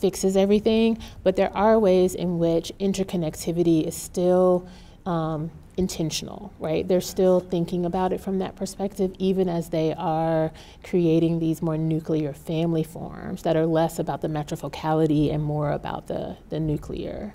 fixes 0.00 0.36
everything, 0.36 0.98
but 1.22 1.36
there 1.36 1.54
are 1.56 1.78
ways 1.78 2.14
in 2.14 2.38
which 2.38 2.72
interconnectivity 2.80 3.86
is 3.86 3.94
still 3.94 4.66
um, 5.06 5.50
intentional, 5.76 6.52
right? 6.58 6.86
They're 6.86 7.00
still 7.00 7.40
thinking 7.40 7.86
about 7.86 8.12
it 8.12 8.20
from 8.20 8.38
that 8.38 8.56
perspective, 8.56 9.14
even 9.18 9.48
as 9.48 9.68
they 9.70 9.94
are 9.94 10.52
creating 10.84 11.38
these 11.38 11.62
more 11.62 11.78
nuclear 11.78 12.32
family 12.32 12.82
forms 12.82 13.42
that 13.42 13.56
are 13.56 13.66
less 13.66 13.98
about 13.98 14.20
the 14.20 14.28
matrifocality 14.28 15.32
and 15.32 15.42
more 15.42 15.72
about 15.72 16.06
the, 16.06 16.36
the 16.48 16.60
nuclear. 16.60 17.34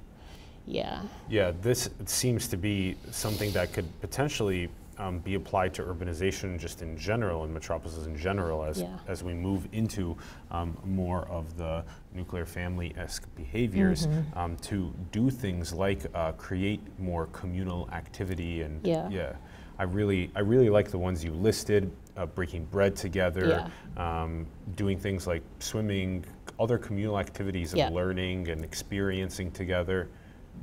Yeah. 0.67 1.03
Yeah, 1.29 1.51
this 1.61 1.89
seems 2.05 2.47
to 2.47 2.57
be 2.57 2.95
something 3.11 3.51
that 3.51 3.73
could 3.73 3.87
potentially 4.01 4.69
um, 4.97 5.19
be 5.19 5.35
applied 5.35 5.73
to 5.75 5.83
urbanization 5.83 6.57
just 6.57 6.81
in 6.81 6.97
general 6.97 7.43
and 7.43 7.53
metropolises 7.53 8.07
in 8.07 8.17
general 8.17 8.63
as, 8.63 8.81
Yeah. 8.81 8.97
as 9.07 9.23
we 9.23 9.33
move 9.33 9.67
into 9.73 10.17
um, 10.51 10.77
more 10.85 11.27
of 11.27 11.57
the 11.57 11.83
nuclear 12.15 12.45
family-esque 12.45 13.27
behaviors 13.35 14.07
Mm-hmm. 14.07 14.37
um, 14.37 14.57
to 14.57 14.93
do 15.11 15.29
things 15.29 15.73
like 15.73 16.05
uh, 16.13 16.31
create 16.33 16.81
more 16.99 17.27
communal 17.27 17.89
activity 17.91 18.61
and 18.61 18.85
Yeah. 18.85 19.33
I 19.77 19.83
really, 19.83 20.31
I 20.35 20.39
really 20.39 20.69
like 20.69 20.89
the 20.89 20.97
ones 20.97 21.23
you 21.23 21.31
listed, 21.31 21.91
uh, 22.15 22.25
breaking 22.25 22.63
bread 22.65 22.95
together, 22.95 23.69
um, 23.97 24.45
doing 24.77 24.97
things 24.97 25.27
like 25.27 25.43
swimming, 25.59 26.23
other 26.59 26.77
communal 26.77 27.19
activities 27.19 27.73
of 27.73 27.79
Yeah. 27.79 27.89
learning 27.89 28.47
and 28.49 28.63
experiencing 28.63 29.51
together. 29.51 30.07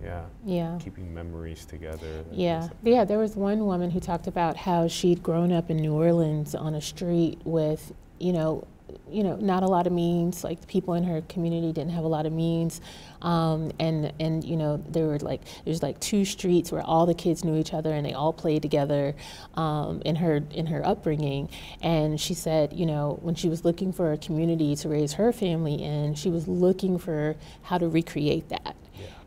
Yeah. 0.03 0.25
Yeah. 0.47 0.79
Keeping 0.83 1.13
memories 1.13 1.67
together. 1.67 2.25
Yeah, 2.31 2.65
of 2.65 2.71
yeah. 2.83 3.05
There 3.05 3.19
was 3.19 3.37
one 3.37 3.67
woman 3.67 3.91
who 3.91 4.01
talked 4.01 4.27
about 4.27 4.57
how 4.57 4.89
she'd 4.89 5.23
grown 5.23 5.53
up 5.53 5.69
in 5.69 5.77
New 5.77 5.93
Orleans 5.93 6.55
on 6.55 6.75
a 6.75 6.81
street 6.81 7.39
with, 7.45 7.93
you 8.19 8.33
know, 8.33 8.65
you 9.11 9.23
know, 9.23 9.37
not 9.37 9.63
a 9.63 9.67
lot 9.67 9.87
of 9.87 9.93
means. 9.93 10.45
Like 10.45 10.61
the 10.61 10.67
people 10.67 10.95
in 10.95 11.05
her 11.05 11.23
community 11.23 11.73
didn't 11.73 11.93
have 11.93 12.05
a 12.05 12.09
lot 12.09 12.27
of 12.27 12.33
means, 12.33 12.81
um, 13.21 13.73
and 13.79 14.13
and 14.21 14.45
you 14.45 14.57
know 14.57 14.83
there 14.89 15.07
were 15.07 15.19
like 15.19 15.43
there's 15.65 15.83
like 15.83 16.01
two 16.01 16.25
streets 16.25 16.73
where 16.73 16.83
all 16.83 17.07
the 17.07 17.15
kids 17.15 17.45
knew 17.45 17.57
each 17.59 17.75
other 17.75 17.93
and 17.93 18.05
they 18.05 18.13
all 18.13 18.33
played 18.33 18.63
together 18.63 19.15
um, 19.55 20.03
in 20.05 20.17
her 20.17 20.43
in 20.53 20.67
her 20.67 20.85
upbringing. 20.87 21.49
And 21.83 22.21
she 22.21 22.35
said, 22.35 22.73
you 22.73 22.87
know, 22.87 23.19
when 23.23 23.35
she 23.35 23.49
was 23.49 23.65
looking 23.65 23.93
for 23.93 24.13
a 24.13 24.19
community 24.19 24.77
to 24.77 24.89
raise 24.89 25.15
her 25.15 25.33
family 25.33 25.83
in, 25.83 26.15
she 26.15 26.31
was 26.31 26.49
looking 26.49 26.99
for 26.99 27.37
how 27.63 27.79
to 27.79 27.89
recreate 27.89 28.49
that 28.49 28.77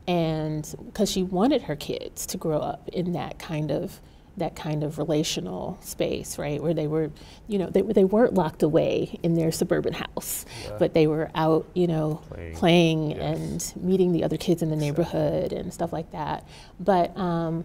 and 0.08 0.76
because 0.86 1.10
she 1.10 1.24
wanted 1.24 1.64
her 1.64 1.76
kids 1.76 2.26
to 2.28 2.38
grow 2.38 2.60
up 2.60 2.88
in 2.90 3.14
that 3.14 3.40
kind 3.40 3.72
of 3.72 4.00
that 4.38 4.56
kind 4.56 4.84
of 4.84 4.98
relational 4.98 5.78
space 5.82 6.38
right 6.38 6.62
where 6.62 6.74
they 6.74 6.88
were 6.88 7.10
you 7.48 7.58
know 7.58 7.70
they, 7.70 7.82
they 7.82 8.04
weren't 8.04 8.34
locked 8.34 8.64
away 8.64 9.18
in 9.24 9.36
their 9.36 9.52
suburban 9.52 9.94
house 9.94 10.46
but 10.78 10.94
they 10.94 11.08
were 11.08 11.30
out 11.36 11.66
you 11.74 11.88
know 11.88 12.22
Playing. 12.30 12.56
playing, 12.56 13.12
Yes. 13.12 13.74
and 13.76 13.84
meeting 13.84 14.12
the 14.12 14.24
other 14.24 14.38
kids 14.38 14.62
in 14.62 14.70
the 14.70 14.76
neighborhood 14.76 15.54
and 15.54 15.74
stuff 15.74 15.94
like 15.94 16.12
that 16.12 16.46
but 16.80 17.16
um, 17.18 17.64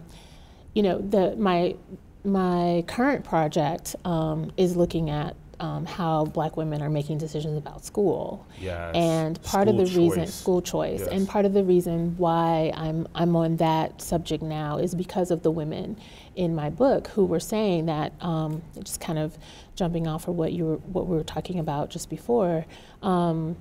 you 0.73 0.83
know 0.83 0.99
the 0.99 1.35
my 1.35 1.75
my 2.23 2.83
current 2.87 3.25
project 3.25 3.95
um, 4.05 4.51
is 4.57 4.75
looking 4.77 5.09
at 5.09 5.35
um, 5.59 5.85
how 5.85 6.25
black 6.25 6.57
women 6.57 6.81
are 6.81 6.89
making 6.89 7.17
decisions 7.19 7.55
about 7.57 7.85
school 7.85 8.47
Yes. 8.59 8.95
and 8.95 9.41
part 9.43 9.67
of 9.67 9.77
the 9.77 9.85
School 9.85 10.09
reason 10.09 10.27
school 10.27 10.61
choice 10.61 11.01
Yes. 11.01 11.09
and 11.09 11.27
part 11.27 11.45
of 11.45 11.53
the 11.53 11.63
reason 11.63 12.15
why 12.17 12.71
I'm 12.75 13.07
I'm 13.13 13.35
on 13.35 13.57
that 13.57 14.01
subject 14.01 14.41
now 14.41 14.77
is 14.77 14.95
because 14.95 15.29
of 15.29 15.43
the 15.43 15.51
women 15.51 15.97
in 16.41 16.55
my 16.55 16.71
book 16.71 17.07
who 17.09 17.23
were 17.23 17.39
saying 17.39 17.85
that 17.85 18.11
um, 18.19 18.63
just 18.83 18.99
kind 18.99 19.19
of 19.19 19.37
jumping 19.75 20.07
off 20.07 20.27
of 20.27 20.35
what 20.35 20.51
you 20.51 20.65
were 20.65 20.77
what 20.77 21.05
we 21.05 21.15
were 21.15 21.23
talking 21.23 21.59
about 21.59 21.91
just 21.91 22.09
before 22.09 22.65
um, 23.03 23.55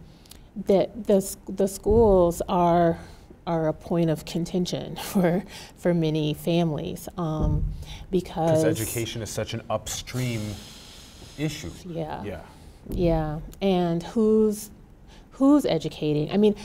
that 0.67 1.07
the 1.07 1.37
the 1.47 1.69
schools 1.69 2.41
are 2.49 2.99
are 3.47 3.69
a 3.69 3.73
point 3.75 4.09
of 4.09 4.25
contention 4.25 4.97
for 5.11 5.45
for 5.77 5.93
many 5.93 6.33
families 6.33 7.07
um, 7.19 7.71
because 8.11 8.65
education 8.65 9.21
is 9.21 9.29
such 9.29 9.53
an 9.53 9.61
upstream 9.69 10.41
issue. 11.37 11.71
yeah 11.87 12.25
Yeah. 12.25 12.41
Yeah, 12.89 13.41
and 13.61 14.03
who's 14.03 14.71
who's 15.33 15.67
educating? 15.67 16.33
I 16.33 16.39
mean, 16.39 16.57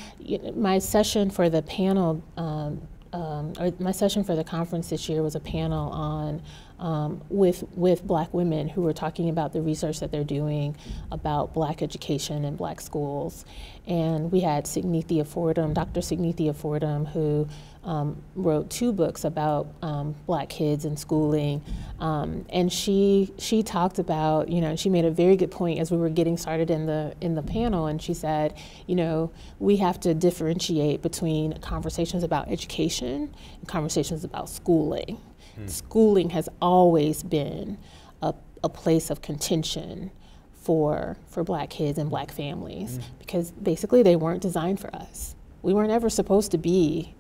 my 0.55 0.79
session 0.79 1.29
for 1.29 1.49
the 1.49 1.61
panel, 1.61 2.23
um, 2.37 2.81
um, 3.15 3.53
or 3.57 3.71
my 3.79 3.91
session 3.91 4.25
for 4.25 4.35
the 4.35 4.43
conference 4.43 4.89
this 4.89 5.07
year 5.07 5.23
was 5.23 5.35
a 5.35 5.39
panel 5.39 5.89
on 5.89 6.41
um, 6.79 7.21
with 7.29 7.63
with 7.73 8.05
Black 8.05 8.33
women 8.33 8.67
who 8.67 8.81
were 8.81 8.91
talking 8.91 9.29
about 9.29 9.53
the 9.53 9.61
research 9.61 10.01
that 10.01 10.11
they're 10.11 10.25
doing 10.25 10.75
about 11.11 11.53
Black 11.53 11.81
education 11.81 12.43
and 12.43 12.57
Black 12.57 12.81
schools, 12.81 13.45
and 13.87 14.33
we 14.33 14.41
had 14.41 14.65
Signithia 14.65 15.25
Fordham, 15.25 15.73
Dr. 15.73 16.01
Signithia 16.01 16.53
Fordham, 16.53 17.05
who 17.05 17.47
um, 17.85 18.21
wrote 18.35 18.69
two 18.69 18.91
books 18.91 19.23
about 19.23 19.67
um, 19.81 20.15
black 20.25 20.49
kids 20.49 20.85
and 20.85 20.97
schooling, 20.99 21.61
um, 21.99 22.45
and 22.49 22.73
she 22.73 23.31
she 23.37 23.63
talked 23.63 23.99
about 23.99 24.49
you 24.49 24.59
know 24.59 24.75
she 24.75 24.89
made 24.89 25.05
a 25.05 25.11
very 25.11 25.35
good 25.37 25.51
point 25.51 25.79
as 25.79 25.91
we 25.91 25.97
were 25.97 26.09
getting 26.09 26.35
started 26.35 26.71
in 26.71 26.87
the 26.87 27.15
in 27.21 27.35
the 27.35 27.43
panel, 27.43 27.85
and 27.85 28.01
she 28.01 28.13
said 28.13 28.55
you 28.87 28.95
know 28.95 29.31
we 29.59 29.77
have 29.77 29.99
to 30.01 30.13
differentiate 30.13 31.01
between 31.01 31.53
conversations 31.59 32.23
about 32.23 32.49
education 32.51 33.33
and 33.59 33.67
conversations 33.67 34.23
about 34.23 34.49
schooling. 34.49 35.19
Schooling 35.67 36.31
has 36.31 36.49
always 36.61 37.23
been 37.23 37.77
a, 38.21 38.33
a 38.63 38.67
place 38.69 39.09
of 39.09 39.21
contention 39.21 40.11
for 40.53 41.15
for 41.27 41.43
black 41.43 41.69
kids 41.69 41.97
and 41.99 42.09
black 42.09 42.31
families 42.31 42.99
because 43.19 43.51
basically 43.51 44.01
they 44.03 44.15
weren't 44.15 44.41
designed 44.41 44.79
for 44.79 44.93
us. 44.95 45.35
We 45.61 45.73
weren't 45.73 45.91
ever 45.91 46.09
supposed 46.09 46.51
to 46.51 46.57
be 46.57 47.13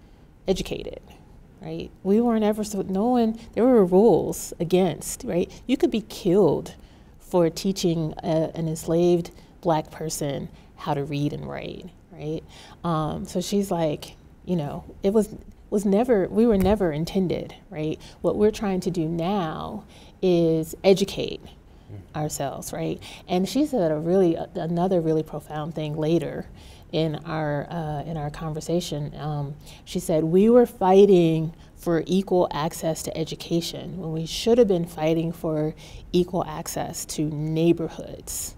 educated, 0.47 1.01
right? 1.61 1.89
We 2.03 2.21
weren't 2.21 2.43
ever 2.43 2.63
so 2.63 2.81
no 2.81 3.05
one 3.05 3.39
there 3.53 3.65
were 3.65 3.85
rules 3.85 4.53
against, 4.59 5.23
right? 5.23 5.51
You 5.67 5.77
could 5.77 5.91
be 5.91 6.01
killed 6.01 6.75
for 7.19 7.49
teaching 7.49 8.13
a, 8.23 8.51
an 8.55 8.67
enslaved 8.67 9.31
black 9.61 9.91
person 9.91 10.49
how 10.75 10.93
to 10.93 11.03
read 11.03 11.33
and 11.33 11.47
write, 11.49 11.89
right? 12.11 12.43
Um, 12.83 13.25
so 13.25 13.41
she's 13.41 13.71
like, 13.71 14.15
you 14.45 14.55
know, 14.55 14.83
it 15.03 15.13
was 15.13 15.29
was 15.69 15.85
never 15.85 16.27
we 16.27 16.45
were 16.45 16.57
never 16.57 16.91
intended, 16.91 17.55
right? 17.69 17.99
What 18.21 18.37
we're 18.37 18.51
trying 18.51 18.79
to 18.81 18.91
do 18.91 19.07
now 19.07 19.83
is 20.21 20.75
educate 20.83 21.41
ourselves, 22.15 22.71
right? 22.71 23.01
And 23.27 23.47
she 23.47 23.65
said 23.65 23.91
a 23.91 23.95
really 23.95 24.35
another 24.55 25.01
really 25.01 25.23
profound 25.23 25.75
thing 25.75 25.97
later 25.97 26.47
in 26.95 27.15
our 27.25 27.67
uh, 27.69 28.03
in 28.09 28.15
our 28.15 28.29
conversation. 28.29 29.13
Um, 29.19 29.55
she 29.83 29.99
said 29.99 30.23
we 30.23 30.49
were 30.49 30.65
fighting 30.65 31.53
for 31.75 32.03
equal 32.07 32.47
access 32.51 33.03
to 33.03 33.15
education 33.17 33.97
when 33.99 34.11
we 34.13 34.25
should 34.25 34.57
have 34.57 34.67
been 34.69 34.85
fighting 34.85 35.31
for 35.33 35.75
equal 36.13 36.43
access 36.45 37.03
to 37.05 37.23
neighborhoods. 37.29 38.55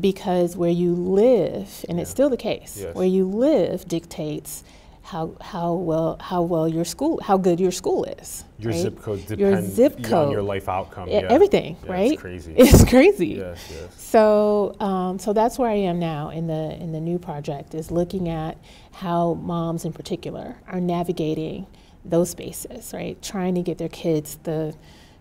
Because 0.00 0.56
where 0.56 0.70
you 0.70 0.92
live, 0.94 1.84
and 1.88 1.98
it's 1.98 2.10
still 2.10 2.30
the 2.30 2.36
case, 2.36 2.78
Yes. 2.80 2.94
where 2.94 3.06
you 3.06 3.24
live 3.28 3.88
dictates 3.88 4.62
how 5.02 5.32
how 5.40 5.72
well 5.74 6.16
how 6.20 6.42
well 6.42 6.66
your 6.68 6.84
school 6.84 7.18
how 7.22 7.36
good 7.38 7.58
your 7.60 7.72
school 7.72 8.04
is. 8.04 8.44
Your 8.64 8.72
right? 8.72 8.80
zip 8.82 9.00
code 9.02 9.20
depends 9.26 9.40
Your 9.40 9.62
zip 9.62 9.96
on 9.98 10.02
code. 10.04 10.32
your 10.32 10.42
life 10.42 10.68
outcome. 10.68 11.08
Yeah. 11.08 11.26
Everything, 11.28 11.76
Yeah, 11.84 11.92
right? 11.92 12.12
It's 12.12 12.20
crazy. 12.28 12.54
It's 12.56 12.84
crazy. 12.84 13.26
yes, 13.28 13.68
yes. 13.70 14.02
So, 14.02 14.74
um, 14.80 15.18
so 15.18 15.32
that's 15.32 15.58
where 15.58 15.70
I 15.70 15.74
am 15.74 15.98
now 15.98 16.30
in 16.30 16.46
the 16.46 16.74
in 16.80 16.92
the 16.92 17.00
new 17.00 17.18
project 17.18 17.74
is 17.74 17.90
looking 17.90 18.28
at 18.28 18.56
how 18.92 19.34
moms 19.34 19.84
in 19.84 19.92
particular 19.92 20.56
are 20.66 20.80
navigating 20.80 21.66
those 22.04 22.30
spaces, 22.30 22.92
right? 22.94 23.20
Trying 23.22 23.54
to 23.56 23.62
get 23.62 23.78
their 23.78 23.88
kids 23.88 24.38
the, 24.44 24.74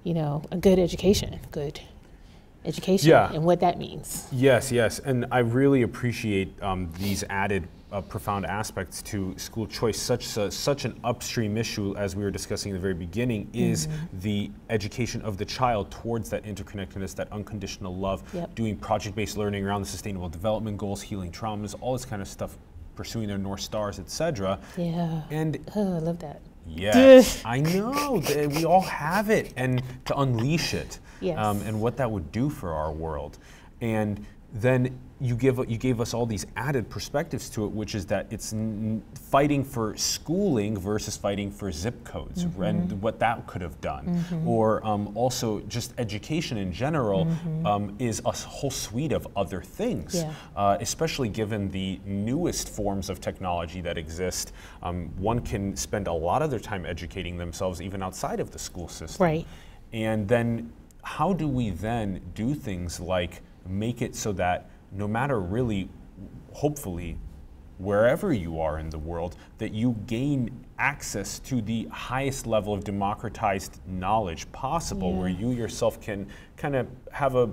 you 0.03 0.13
know, 0.13 0.43
a 0.51 0.57
good 0.57 0.79
education, 0.79 1.39
good 1.51 1.79
education, 2.65 3.09
Yeah. 3.09 3.31
and 3.33 3.43
what 3.43 3.59
that 3.61 3.77
means. 3.77 4.27
Yes, 4.31 4.71
yes, 4.71 4.99
and 4.99 5.25
I 5.31 5.39
really 5.39 5.81
appreciate 5.81 6.61
um, 6.61 6.91
these 6.99 7.23
added 7.29 7.67
uh, 7.93 8.01
profound 8.01 8.45
aspects 8.45 9.01
to 9.03 9.33
school 9.37 9.67
choice. 9.67 10.01
Such 10.01 10.35
a, 10.37 10.49
such 10.51 10.83
an 10.85 10.99
upstream 11.03 11.55
issue, 11.57 11.95
as 11.95 12.15
we 12.15 12.23
were 12.23 12.31
discussing 12.31 12.71
in 12.71 12.75
the 12.75 12.81
very 12.81 12.93
beginning, 12.95 13.49
is 13.53 13.87
Mm-hmm. 13.87 14.19
the 14.19 14.51
education 14.69 15.21
of 15.21 15.37
the 15.37 15.45
child 15.45 15.91
towards 15.91 16.29
that 16.29 16.43
interconnectedness, 16.43 17.15
that 17.15 17.31
unconditional 17.31 17.95
love, 17.95 18.23
Yep. 18.33 18.55
doing 18.55 18.77
project-based 18.77 19.37
learning 19.37 19.65
around 19.65 19.81
the 19.81 19.87
sustainable 19.87 20.29
development 20.29 20.77
goals, 20.77 21.01
healing 21.01 21.31
traumas, 21.31 21.75
all 21.81 21.93
this 21.93 22.05
kind 22.05 22.21
of 22.21 22.27
stuff, 22.27 22.57
pursuing 22.95 23.27
their 23.27 23.37
north 23.37 23.61
stars, 23.61 23.99
etc. 23.99 24.59
Yeah. 24.77 25.21
And 25.31 25.57
Oh, 25.75 25.95
I 25.95 25.99
love 25.99 26.19
that. 26.19 26.41
Yes, 26.65 27.41
I 27.45 27.59
know. 27.59 28.21
We 28.55 28.65
all 28.65 28.81
have 28.81 29.29
it, 29.29 29.53
and 29.57 29.83
to 30.05 30.17
unleash 30.17 30.73
it, 30.73 30.99
Yes. 31.21 31.37
um, 31.37 31.61
and 31.61 31.79
what 31.81 31.97
that 31.97 32.09
would 32.09 32.31
do 32.31 32.49
for 32.49 32.73
our 32.73 32.91
world, 32.91 33.37
and 33.81 34.25
then 34.53 34.97
you 35.23 35.35
give 35.37 35.57
you 35.69 35.77
gave 35.77 36.01
us 36.01 36.13
all 36.13 36.25
these 36.25 36.45
added 36.57 36.89
perspectives 36.89 37.49
to 37.49 37.63
it, 37.63 37.71
which 37.71 37.95
is 37.95 38.05
that 38.07 38.27
it's 38.29 38.51
n- 38.51 39.01
fighting 39.31 39.63
for 39.63 39.95
schooling 39.95 40.77
versus 40.77 41.15
fighting 41.15 41.49
for 41.49 41.71
zip 41.71 42.03
codes, 42.03 42.43
Mm-hmm. 42.43 42.63
and 42.63 43.01
what 43.01 43.19
that 43.19 43.47
could 43.47 43.61
have 43.61 43.79
done, 43.79 44.05
or 44.45 44.85
um, 44.85 45.15
also 45.15 45.61
just 45.61 45.93
education 45.97 46.57
in 46.57 46.73
general 46.73 47.25
um, 47.63 47.95
is 47.99 48.21
a 48.25 48.31
whole 48.33 48.69
suite 48.69 49.13
of 49.13 49.25
other 49.37 49.61
things 49.61 50.13
Yeah. 50.15 50.33
uh, 50.57 50.77
especially 50.81 51.29
given 51.29 51.69
the 51.71 52.01
newest 52.05 52.67
forms 52.67 53.09
of 53.09 53.21
technology 53.21 53.79
that 53.81 53.97
exist. 53.97 54.51
Um, 54.81 55.09
one 55.17 55.39
can 55.39 55.77
spend 55.77 56.07
a 56.07 56.13
lot 56.13 56.41
of 56.41 56.49
their 56.51 56.59
time 56.59 56.85
educating 56.85 57.37
themselves 57.37 57.81
even 57.81 58.03
outside 58.03 58.41
of 58.41 58.51
the 58.51 58.59
school 58.59 58.89
system. 58.89 59.23
Right. 59.23 59.47
And 59.93 60.27
then, 60.27 60.73
how 61.03 61.31
do 61.33 61.47
we 61.47 61.69
then 61.69 62.19
do 62.35 62.53
things 62.55 62.99
like 62.99 63.41
make 63.65 64.01
it 64.01 64.15
so 64.15 64.33
that 64.33 64.69
no 64.95 65.07
matter 65.07 65.39
really, 65.39 65.89
hopefully, 66.51 67.17
wherever 67.77 68.31
you 68.31 68.59
are 68.59 68.79
in 68.79 68.89
the 68.89 68.97
world, 68.97 69.35
that 69.57 69.73
you 69.73 69.95
gain 70.07 70.65
access 70.77 71.39
to 71.39 71.61
the 71.61 71.85
highest 71.91 72.45
level 72.45 72.73
of 72.73 72.83
democratized 72.83 73.79
knowledge 73.87 74.49
possible, 74.51 75.13
where 75.13 75.29
you 75.29 75.51
yourself 75.51 75.99
can 75.99 76.27
kind 76.57 76.75
of 76.75 76.87
have 77.11 77.35
a 77.35 77.49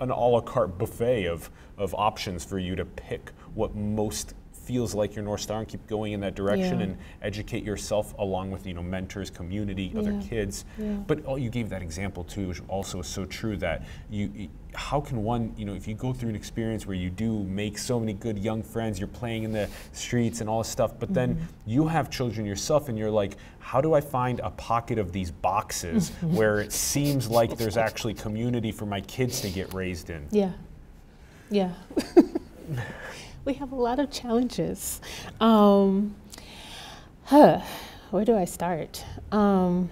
an 0.00 0.10
a 0.10 0.28
la 0.28 0.40
carte 0.40 0.76
buffet 0.78 1.26
of, 1.26 1.50
of 1.78 1.94
options 1.94 2.44
for 2.44 2.58
you 2.58 2.76
to 2.76 2.84
pick 2.84 3.32
what 3.54 3.74
most 3.74 4.34
feels 4.70 4.94
like 4.94 5.16
your 5.16 5.24
north 5.24 5.40
star 5.40 5.58
and 5.58 5.66
keep 5.68 5.84
going 5.88 6.12
in 6.12 6.20
that 6.20 6.36
direction 6.36 6.78
Yeah. 6.78 6.84
and 6.84 6.96
educate 7.22 7.64
yourself 7.64 8.14
along 8.20 8.52
with 8.52 8.68
you 8.68 8.72
know 8.72 8.84
mentors 8.84 9.28
community 9.28 9.92
other 9.98 10.12
Yeah. 10.12 10.20
kids 10.28 10.64
Yeah. 10.78 10.92
but 11.08 11.24
oh, 11.26 11.34
you 11.34 11.50
gave 11.50 11.68
that 11.70 11.82
example 11.82 12.22
too 12.22 12.46
which 12.46 12.62
also 12.68 13.00
is 13.00 13.08
so 13.08 13.24
true 13.24 13.56
that 13.56 13.82
you 14.10 14.48
how 14.74 15.00
can 15.00 15.24
one 15.24 15.52
you 15.56 15.64
know 15.64 15.74
if 15.74 15.88
you 15.88 15.94
go 15.94 16.12
through 16.12 16.28
an 16.28 16.36
experience 16.36 16.86
where 16.86 16.94
you 16.96 17.10
do 17.10 17.42
make 17.42 17.78
so 17.78 17.98
many 17.98 18.12
good 18.12 18.38
young 18.38 18.62
friends 18.62 19.00
you're 19.00 19.08
playing 19.08 19.42
in 19.42 19.50
the 19.50 19.68
streets 19.90 20.40
and 20.40 20.48
all 20.48 20.58
this 20.62 20.68
stuff 20.68 20.92
but 21.00 21.12
then 21.12 21.30
Mm-hmm. 21.34 21.44
you 21.70 21.88
have 21.88 22.08
children 22.10 22.46
yourself 22.46 22.88
and 22.88 22.96
you're 22.96 23.10
like 23.10 23.36
how 23.58 23.80
do 23.80 23.92
i 23.94 24.00
find 24.00 24.38
a 24.38 24.50
pocket 24.50 24.98
of 25.00 25.10
these 25.10 25.32
boxes 25.32 26.10
where 26.22 26.60
it 26.60 26.70
seems 26.72 27.28
like 27.28 27.56
there's 27.56 27.76
actually 27.88 28.14
community 28.14 28.70
for 28.70 28.86
my 28.86 29.00
kids 29.00 29.40
to 29.40 29.50
get 29.50 29.74
raised 29.74 30.10
in 30.10 30.28
Yeah. 30.30 30.52
Yeah. 31.50 31.72
we 33.44 33.54
have 33.54 33.72
a 33.72 33.76
lot 33.76 33.98
of 33.98 34.10
challenges. 34.10 35.00
Um, 35.40 36.14
huh, 37.24 37.60
where 38.10 38.24
do 38.24 38.36
I 38.36 38.44
start? 38.44 39.04
Um, 39.32 39.90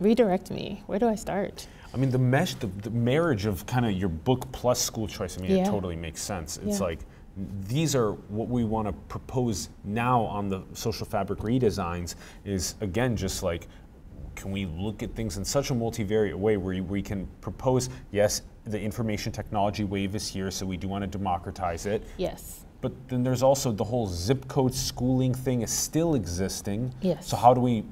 redirect 0.00 0.50
me. 0.50 0.82
Where 0.86 0.98
do 0.98 1.08
I 1.08 1.14
start? 1.14 1.66
I 1.92 1.96
mean, 1.96 2.10
the 2.10 2.18
mesh, 2.18 2.54
the, 2.54 2.66
the 2.66 2.90
marriage 2.90 3.46
of 3.46 3.64
kind 3.66 3.86
of 3.86 3.92
your 3.92 4.08
book 4.10 4.50
plus 4.52 4.80
school 4.80 5.06
choice. 5.08 5.38
I 5.38 5.42
mean, 5.42 5.52
it 5.52 5.66
totally 5.66 5.96
makes 5.96 6.20
sense. 6.20 6.58
It's 6.58 6.80
Yeah. 6.80 6.86
like 6.86 7.00
these 7.68 7.94
are 7.94 8.12
what 8.28 8.48
we 8.48 8.64
want 8.64 8.88
to 8.88 8.92
propose 8.92 9.68
now 9.84 10.22
on 10.22 10.48
the 10.48 10.62
social 10.74 11.06
fabric 11.06 11.38
redesigns. 11.40 12.16
Is 12.44 12.74
again 12.80 13.16
just 13.16 13.42
like, 13.42 13.68
can 14.34 14.50
we 14.50 14.66
look 14.66 15.02
at 15.02 15.14
things 15.14 15.36
in 15.36 15.44
such 15.44 15.70
a 15.70 15.74
multivariate 15.74 16.34
way 16.34 16.56
where 16.56 16.82
we 16.82 17.00
can 17.00 17.26
propose? 17.40 17.90
Yes, 18.10 18.42
the 18.64 18.80
information 18.80 19.32
technology 19.32 19.84
wave 19.84 20.14
is 20.14 20.28
here, 20.28 20.50
so 20.50 20.66
we 20.66 20.76
do 20.76 20.88
want 20.88 21.02
to 21.02 21.06
democratize 21.08 21.86
it. 21.86 22.02
Yes. 22.16 22.64
But 22.80 22.92
then 23.08 23.24
there's 23.24 23.42
also 23.42 23.72
the 23.72 23.84
whole 23.84 24.06
zip 24.06 24.46
code 24.48 24.74
schooling 24.74 25.34
thing 25.34 25.62
is 25.62 25.70
still 25.70 26.14
existing. 26.14 26.94
Yes. 27.00 27.26
So 27.26 27.36
how 27.36 27.52
do 27.52 27.60
we 27.60 27.84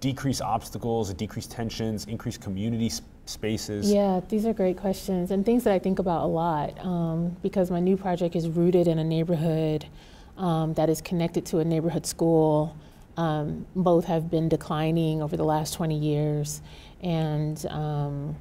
decrease 0.00 0.40
obstacles, 0.40 1.12
decrease 1.14 1.46
tensions, 1.46 2.04
increase 2.06 2.36
community 2.38 2.90
spaces? 3.26 3.90
Yeah, 3.90 4.20
these 4.28 4.46
are 4.46 4.52
great 4.52 4.76
questions 4.76 5.30
and 5.30 5.44
things 5.44 5.64
that 5.64 5.72
I 5.72 5.78
think 5.78 5.98
about 5.98 6.24
a 6.24 6.26
lot 6.26 6.78
um, 6.84 7.36
because 7.42 7.70
my 7.70 7.80
new 7.80 7.96
project 7.96 8.36
is 8.36 8.48
rooted 8.48 8.86
in 8.86 8.98
a 8.98 9.04
neighborhood 9.04 9.86
um, 10.36 10.74
that 10.74 10.88
is 10.88 11.00
connected 11.00 11.46
to 11.46 11.58
a 11.58 11.64
neighborhood 11.64 12.06
school. 12.06 12.76
Um, 13.16 13.66
both 13.76 14.04
have 14.06 14.30
been 14.30 14.48
declining 14.48 15.22
over 15.22 15.36
the 15.36 15.44
last 15.44 15.74
20 15.74 15.96
years, 15.96 16.60
and 17.00 17.64
um, 17.66 18.36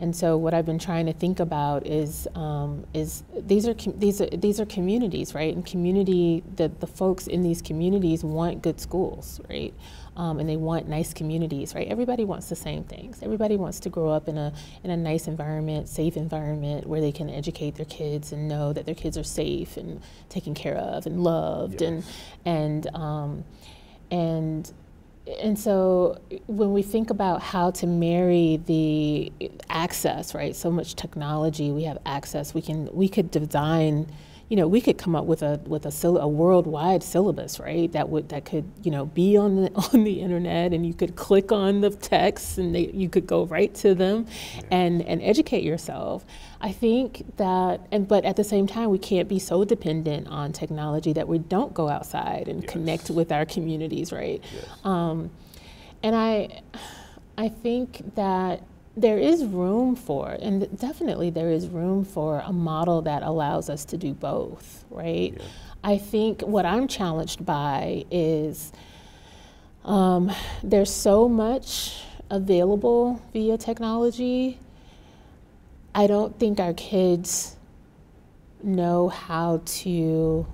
and 0.00 0.16
so 0.16 0.38
what 0.38 0.54
I've 0.54 0.64
been 0.64 0.78
trying 0.78 1.04
to 1.06 1.12
think 1.12 1.40
about 1.40 1.86
is 1.86 2.26
um, 2.34 2.86
is 2.94 3.22
these 3.38 3.68
are 3.68 3.74
com- 3.74 3.98
these 3.98 4.22
are 4.22 4.28
these 4.28 4.58
are 4.58 4.64
communities, 4.64 5.34
right? 5.34 5.54
And 5.54 5.64
community 5.64 6.42
the 6.56 6.68
the 6.80 6.86
folks 6.86 7.26
in 7.26 7.42
these 7.42 7.60
communities 7.60 8.24
want 8.24 8.62
good 8.62 8.80
schools, 8.80 9.42
right? 9.50 9.74
Um, 10.16 10.40
and 10.40 10.48
they 10.48 10.56
want 10.56 10.88
nice 10.88 11.12
communities, 11.12 11.74
right? 11.74 11.86
Everybody 11.86 12.24
wants 12.24 12.48
the 12.48 12.56
same 12.56 12.82
things. 12.82 13.22
Everybody 13.22 13.58
wants 13.58 13.78
to 13.80 13.90
grow 13.90 14.08
up 14.08 14.26
in 14.26 14.38
a 14.38 14.54
in 14.82 14.90
a 14.90 14.96
nice 14.96 15.28
environment, 15.28 15.86
safe 15.86 16.16
environment 16.16 16.86
where 16.86 17.02
they 17.02 17.12
can 17.12 17.28
educate 17.28 17.74
their 17.74 17.84
kids 17.84 18.32
and 18.32 18.48
know 18.48 18.72
that 18.72 18.86
their 18.86 18.94
kids 18.94 19.18
are 19.18 19.24
safe 19.24 19.76
and 19.76 20.00
taken 20.30 20.54
care 20.54 20.76
of 20.76 21.04
and 21.04 21.22
loved 21.22 21.82
and 21.82 22.04
and 22.46 22.86
um, 22.96 23.44
and 24.10 24.72
and 25.40 25.58
so 25.58 26.18
when 26.46 26.72
we 26.72 26.82
think 26.82 27.10
about 27.10 27.42
how 27.42 27.70
to 27.70 27.86
marry 27.86 28.60
the 28.66 29.30
access 29.68 30.34
right 30.34 30.56
so 30.56 30.70
much 30.70 30.96
technology 30.96 31.70
we 31.70 31.84
have 31.84 31.98
access 32.06 32.54
we 32.54 32.62
can 32.62 32.88
we 32.92 33.08
could 33.08 33.30
design 33.30 34.10
you 34.50 34.56
know 34.56 34.68
we 34.68 34.80
could 34.82 34.98
come 34.98 35.16
up 35.16 35.24
with 35.24 35.42
a 35.42 35.58
with 35.66 35.86
a, 35.86 36.08
a 36.08 36.28
worldwide 36.28 37.02
syllabus 37.02 37.58
right? 37.58 37.90
That 37.92 38.10
would 38.10 38.28
that 38.28 38.44
could 38.44 38.70
you 38.82 38.90
know 38.90 39.06
be 39.06 39.38
on 39.38 39.56
the 39.56 39.70
on 39.94 40.04
the 40.04 40.20
internet 40.20 40.74
and 40.74 40.84
you 40.84 40.92
could 40.92 41.16
click 41.16 41.50
on 41.50 41.80
the 41.80 41.90
text 41.90 42.58
and 42.58 42.74
they, 42.74 42.88
you 42.88 43.08
could 43.08 43.26
go 43.26 43.46
right 43.46 43.74
to 43.76 43.94
them 43.94 44.26
and 44.70 45.00
and 45.02 45.22
educate 45.22 45.62
yourself. 45.62 46.26
I 46.60 46.72
think 46.72 47.36
that 47.38 47.80
and 47.90 48.06
but 48.06 48.26
at 48.26 48.36
the 48.36 48.44
same 48.44 48.66
time 48.66 48.90
we 48.90 48.98
can't 48.98 49.28
be 49.28 49.38
so 49.38 49.64
dependent 49.64 50.28
on 50.28 50.52
technology 50.52 51.14
that 51.14 51.26
we 51.28 51.38
don't 51.38 51.72
go 51.72 51.88
outside 51.88 52.48
and 52.48 52.66
connect 52.66 53.08
with 53.08 53.32
our 53.32 53.46
communities 53.46 54.12
right? 54.12 54.44
Um, 54.84 55.30
and 56.02 56.16
I, 56.16 56.62
I 57.36 57.48
think 57.48 58.14
that 58.14 58.62
there 58.96 59.18
is 59.18 59.44
room 59.44 59.96
for, 59.96 60.30
and 60.40 60.78
definitely 60.78 61.30
there 61.30 61.50
is 61.50 61.68
room 61.68 62.04
for 62.04 62.40
a 62.44 62.52
model 62.52 63.02
that 63.02 63.22
allows 63.22 63.70
us 63.70 63.84
to 63.86 63.96
do 63.96 64.12
both, 64.12 64.84
right? 64.90 65.40
I 65.82 65.96
think 65.96 66.42
what 66.42 66.66
I'm 66.66 66.88
challenged 66.88 67.46
by 67.46 68.04
is 68.10 68.72
um, 69.84 70.30
there's 70.62 70.92
so 70.92 71.28
much 71.28 72.02
available 72.30 73.22
via 73.32 73.56
technology. 73.56 74.58
I 75.94 76.06
don't 76.06 76.38
think 76.38 76.60
our 76.60 76.74
kids 76.74 77.56
know 78.62 79.08
how 79.08 79.62
to 79.64 80.46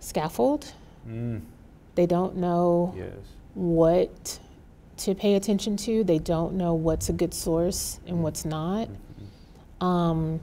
scaffold. 0.00 0.72
They 1.94 2.06
don't 2.06 2.36
know 2.36 2.92
Yes. 2.96 3.12
what 3.54 4.38
to 4.98 5.14
pay 5.14 5.34
attention 5.34 5.76
to. 5.78 6.04
They 6.04 6.18
don't 6.18 6.54
know 6.54 6.74
what's 6.74 7.08
a 7.08 7.12
good 7.12 7.34
source 7.34 8.00
and 8.06 8.22
what's 8.22 8.44
not. 8.44 8.88
Um, 9.80 10.40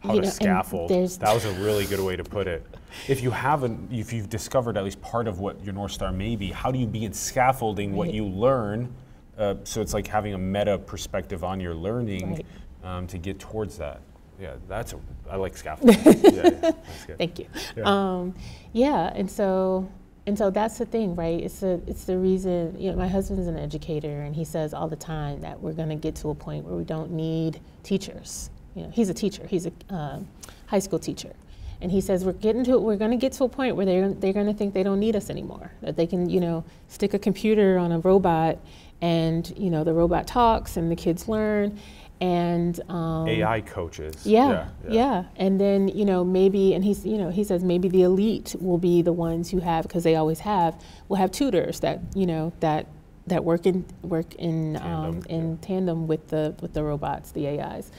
How 0.00 0.14
You 0.14 0.20
to 0.20 0.26
know, 0.26 0.32
scaffold. 0.32 0.90
That 0.90 1.34
was 1.34 1.44
a 1.44 1.52
really 1.54 1.84
good 1.86 2.00
way 2.00 2.14
to 2.16 2.22
put 2.24 2.46
it. 2.46 2.64
If 3.08 3.22
you 3.22 3.30
haven't, 3.30 3.92
if 3.92 4.12
you've 4.12 4.28
discovered 4.30 4.76
at 4.76 4.84
least 4.84 5.00
part 5.02 5.26
of 5.26 5.40
what 5.40 5.62
your 5.64 5.74
North 5.74 5.92
Star 5.92 6.12
may 6.12 6.36
be, 6.36 6.50
how 6.50 6.70
do 6.70 6.78
you 6.78 6.86
begin 6.86 7.12
scaffolding 7.12 7.94
what 7.94 8.06
Right. 8.06 8.14
you 8.14 8.24
learn? 8.24 8.94
Uh, 9.36 9.54
so 9.64 9.80
it's 9.80 9.94
like 9.94 10.06
having 10.06 10.34
a 10.34 10.38
meta 10.38 10.78
perspective 10.78 11.42
on 11.44 11.60
your 11.60 11.74
learning 11.74 12.32
Right. 12.34 12.46
um, 12.84 13.06
to 13.08 13.18
get 13.18 13.38
towards 13.38 13.76
that. 13.78 14.00
Yeah, 14.40 14.54
that's 14.68 14.92
a, 14.92 14.98
I 15.28 15.34
like 15.36 15.56
scaffolding. 15.56 15.96
yeah, 16.04 16.30
yeah, 16.30 16.50
that's 16.50 17.04
good. 17.06 17.18
Thank 17.18 17.38
you. 17.40 17.46
Yeah. 17.76 17.82
Um, 17.84 18.34
yeah, 18.72 19.12
and 19.14 19.28
so 19.28 19.88
and 20.28 20.36
so 20.36 20.50
that's 20.50 20.76
the 20.76 20.84
thing, 20.84 21.16
right? 21.16 21.40
It's 21.40 21.60
the 21.60 21.80
it's 21.86 22.04
the 22.04 22.18
reason. 22.18 22.78
You 22.78 22.90
know, 22.90 22.98
my 22.98 23.08
husband's 23.08 23.46
an 23.46 23.58
educator, 23.58 24.20
and 24.20 24.36
he 24.36 24.44
says 24.44 24.74
all 24.74 24.86
the 24.86 24.94
time 24.94 25.40
that 25.40 25.58
we're 25.58 25.72
going 25.72 25.88
to 25.88 25.94
get 25.94 26.16
to 26.16 26.28
a 26.28 26.34
point 26.34 26.66
where 26.66 26.76
we 26.76 26.84
don't 26.84 27.12
need 27.12 27.60
teachers. 27.82 28.50
You 28.74 28.82
know, 28.82 28.90
he's 28.90 29.08
a 29.08 29.14
teacher. 29.14 29.46
He's 29.46 29.64
a 29.64 29.72
um, 29.88 30.28
high 30.66 30.80
school 30.80 30.98
teacher, 30.98 31.32
and 31.80 31.90
he 31.90 32.02
says 32.02 32.26
we're 32.26 32.34
getting 32.34 32.62
to 32.64 32.78
we're 32.78 32.98
going 32.98 33.10
to 33.10 33.16
get 33.16 33.32
to 33.32 33.44
a 33.44 33.48
point 33.48 33.74
where 33.74 33.86
they're 33.86 34.12
they're 34.12 34.34
going 34.34 34.44
to 34.44 34.52
think 34.52 34.74
they 34.74 34.82
don't 34.82 35.00
need 35.00 35.16
us 35.16 35.30
anymore. 35.30 35.72
That 35.80 35.96
they 35.96 36.06
can 36.06 36.28
you 36.28 36.40
know 36.40 36.62
stick 36.88 37.14
a 37.14 37.18
computer 37.18 37.78
on 37.78 37.90
a 37.90 37.98
robot, 37.98 38.58
and 39.00 39.50
you 39.56 39.70
know 39.70 39.82
the 39.82 39.94
robot 39.94 40.26
talks, 40.26 40.76
and 40.76 40.90
the 40.90 40.96
kids 40.96 41.26
learn, 41.26 41.80
and 42.20 42.80
um, 42.90 43.28
AI 43.28 43.60
coaches. 43.60 44.22
yeah, 44.24 44.68
yeah, 44.88 45.24
And 45.36 45.60
then, 45.60 45.88
you 45.88 46.04
know, 46.04 46.24
maybe, 46.24 46.74
and 46.74 46.84
he's, 46.84 47.04
you 47.06 47.18
know, 47.18 47.30
he 47.30 47.44
says 47.44 47.62
maybe 47.62 47.88
the 47.88 48.02
elite 48.02 48.54
will 48.60 48.78
be 48.78 49.02
the 49.02 49.12
ones 49.12 49.50
who 49.50 49.60
have, 49.60 49.84
because 49.84 50.04
they 50.04 50.16
always 50.16 50.40
have, 50.40 50.80
will 51.08 51.16
have 51.16 51.30
tutors 51.30 51.80
that, 51.80 52.00
you 52.14 52.26
know, 52.26 52.52
that 52.60 52.86
that 53.28 53.44
work 53.44 53.66
in 53.66 53.84
work 54.02 54.34
in 54.36 54.76
um, 54.76 54.82
Tandem, 54.82 55.22
in 55.28 55.58
tandem 55.58 56.06
with 56.06 56.28
the 56.28 56.54
with 56.60 56.72
the 56.72 56.82
robots, 56.82 57.32
the 57.32 57.60
AIs. 57.60 57.90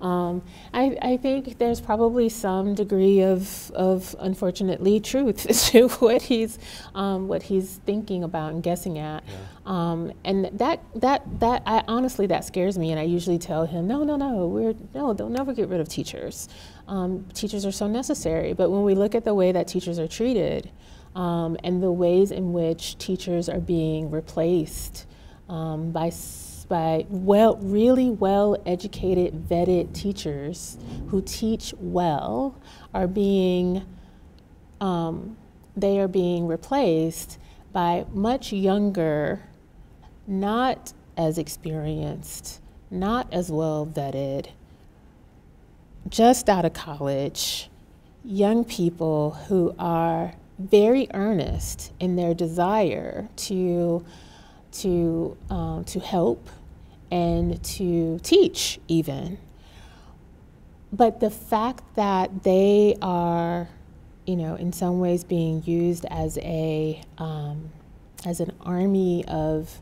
Um, 0.00 0.42
I, 0.72 0.96
I 1.02 1.16
think 1.16 1.58
there's 1.58 1.80
probably 1.80 2.28
some 2.28 2.74
degree 2.74 3.22
of, 3.22 3.70
of 3.72 4.14
unfortunately 4.20 5.00
truth 5.00 5.48
to 5.70 5.88
what 5.88 6.22
he's 6.22 6.58
um, 6.94 7.28
what 7.28 7.42
he's 7.42 7.80
thinking 7.84 8.22
about 8.22 8.52
and 8.52 8.62
guessing 8.62 8.98
at, 8.98 9.24
um, 9.66 10.12
and 10.24 10.46
that 10.52 10.80
that 10.94 11.40
that 11.40 11.62
I 11.66 11.82
honestly 11.88 12.26
that 12.26 12.44
scares 12.44 12.78
me. 12.78 12.90
And 12.90 13.00
I 13.00 13.04
usually 13.04 13.38
tell 13.38 13.66
him, 13.66 13.86
no, 13.86 14.04
no, 14.04 14.16
no, 14.16 14.46
we're 14.46 14.74
no, 14.94 15.12
they'll 15.14 15.28
never 15.28 15.52
get 15.52 15.68
rid 15.68 15.80
of 15.80 15.88
teachers. 15.88 16.48
Um, 16.86 17.26
teachers 17.34 17.66
are 17.66 17.72
so 17.72 17.86
necessary. 17.86 18.52
But 18.52 18.70
when 18.70 18.84
we 18.84 18.94
look 18.94 19.14
at 19.14 19.24
the 19.24 19.34
way 19.34 19.52
that 19.52 19.66
teachers 19.66 19.98
are 19.98 20.08
treated, 20.08 20.70
um, 21.14 21.56
and 21.64 21.82
the 21.82 21.90
ways 21.90 22.30
in 22.30 22.52
which 22.52 22.96
teachers 22.98 23.48
are 23.48 23.60
being 23.60 24.10
replaced 24.10 25.06
um, 25.48 25.90
by 25.90 26.10
by 26.68 27.06
well, 27.08 27.56
really 27.56 28.10
well 28.10 28.56
educated, 28.66 29.48
vetted 29.48 29.94
teachers 29.94 30.76
who 31.08 31.22
teach 31.22 31.74
well 31.78 32.54
are 32.92 33.06
being 33.06 33.84
um, 34.80 35.36
they 35.76 35.98
are 35.98 36.08
being 36.08 36.46
replaced 36.46 37.38
by 37.72 38.04
much 38.12 38.52
younger, 38.52 39.42
not 40.26 40.92
as 41.16 41.38
experienced, 41.38 42.60
not 42.90 43.32
as 43.32 43.50
well 43.50 43.86
vetted, 43.86 44.48
just 46.08 46.48
out 46.48 46.64
of 46.64 46.72
college, 46.72 47.70
young 48.24 48.64
people 48.64 49.30
who 49.48 49.74
are 49.78 50.32
very 50.58 51.08
earnest 51.14 51.92
in 52.00 52.16
their 52.16 52.34
desire 52.34 53.28
to 53.36 54.04
to 54.70 55.36
um, 55.50 55.84
to 55.84 56.00
help 56.00 56.48
and 57.10 57.62
to 57.62 58.18
teach 58.22 58.78
even. 58.88 59.38
But 60.92 61.20
the 61.20 61.30
fact 61.30 61.82
that 61.96 62.44
they 62.44 62.96
are, 63.02 63.68
you 64.26 64.36
know, 64.36 64.54
in 64.54 64.72
some 64.72 65.00
ways 65.00 65.24
being 65.24 65.62
used 65.64 66.06
as 66.10 66.38
a 66.38 67.02
um, 67.18 67.70
as 68.24 68.40
an 68.40 68.52
army 68.62 69.24
of 69.26 69.80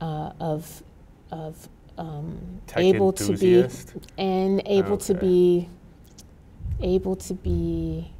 uh, 0.00 0.32
of 0.40 0.82
of 1.30 1.68
um, 1.98 2.60
able 2.76 3.12
to 3.12 3.36
be 3.36 3.66
and 4.18 4.62
able 4.66 4.98
to 4.98 5.14
be 5.14 5.68
able 6.80 7.16
to 7.16 7.32
be 7.32 8.12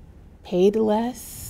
paid 0.43 0.77
less 0.77 1.47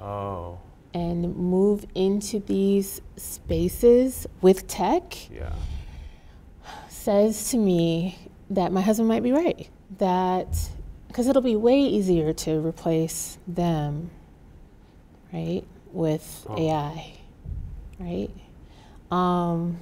Oh, 0.00 0.58
and 0.92 1.34
move 1.34 1.86
into 1.94 2.38
these 2.40 3.00
spaces 3.16 4.26
with 4.42 4.68
tech 4.68 5.30
yeah. 5.30 5.52
Says 7.08 7.50
to 7.50 7.58
me 7.58 8.16
that 8.48 8.72
my 8.72 8.80
husband 8.80 9.06
might 9.08 9.22
be 9.22 9.30
right. 9.30 9.68
That 9.98 10.48
because 11.08 11.28
it'll 11.28 11.42
be 11.42 11.54
way 11.54 11.78
easier 11.80 12.32
to 12.32 12.66
replace 12.66 13.38
them, 13.46 14.10
right, 15.32 15.62
with 15.92 16.46
Oh. 16.48 16.58
AI, 16.58 17.12
right? 18.00 18.30
Um, 19.10 19.76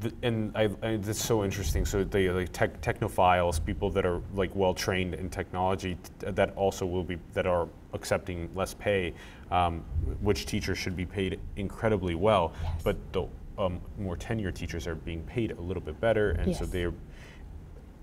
The, 0.00 0.12
and 0.22 0.50
I, 0.56 0.68
I, 0.82 0.96
that's 0.96 1.24
so 1.24 1.44
interesting. 1.44 1.86
So 1.86 2.02
the 2.02 2.28
like 2.30 2.52
tech, 2.52 2.80
technophiles, 2.82 3.64
people 3.64 3.88
that 3.90 4.04
are 4.04 4.20
like 4.34 4.50
well 4.54 4.74
trained 4.74 5.14
in 5.14 5.30
technology, 5.30 5.96
that 6.18 6.52
also 6.56 6.84
will 6.84 7.04
be 7.04 7.16
that 7.34 7.46
are 7.46 7.68
accepting 7.92 8.50
less 8.56 8.74
pay, 8.74 9.14
um, 9.52 9.84
which 10.20 10.46
teachers 10.46 10.78
should 10.78 10.96
be 10.96 11.06
paid 11.06 11.38
incredibly 11.56 12.16
well. 12.16 12.52
Yes. 12.62 12.82
But 12.82 12.96
the 13.12 13.28
um, 13.58 13.80
more 13.98 14.16
tenured 14.16 14.54
teachers 14.54 14.86
are 14.86 14.94
being 14.94 15.22
paid 15.24 15.52
a 15.52 15.60
little 15.60 15.82
bit 15.82 16.00
better, 16.00 16.32
and 16.32 16.54
so 16.54 16.64
they're 16.64 16.92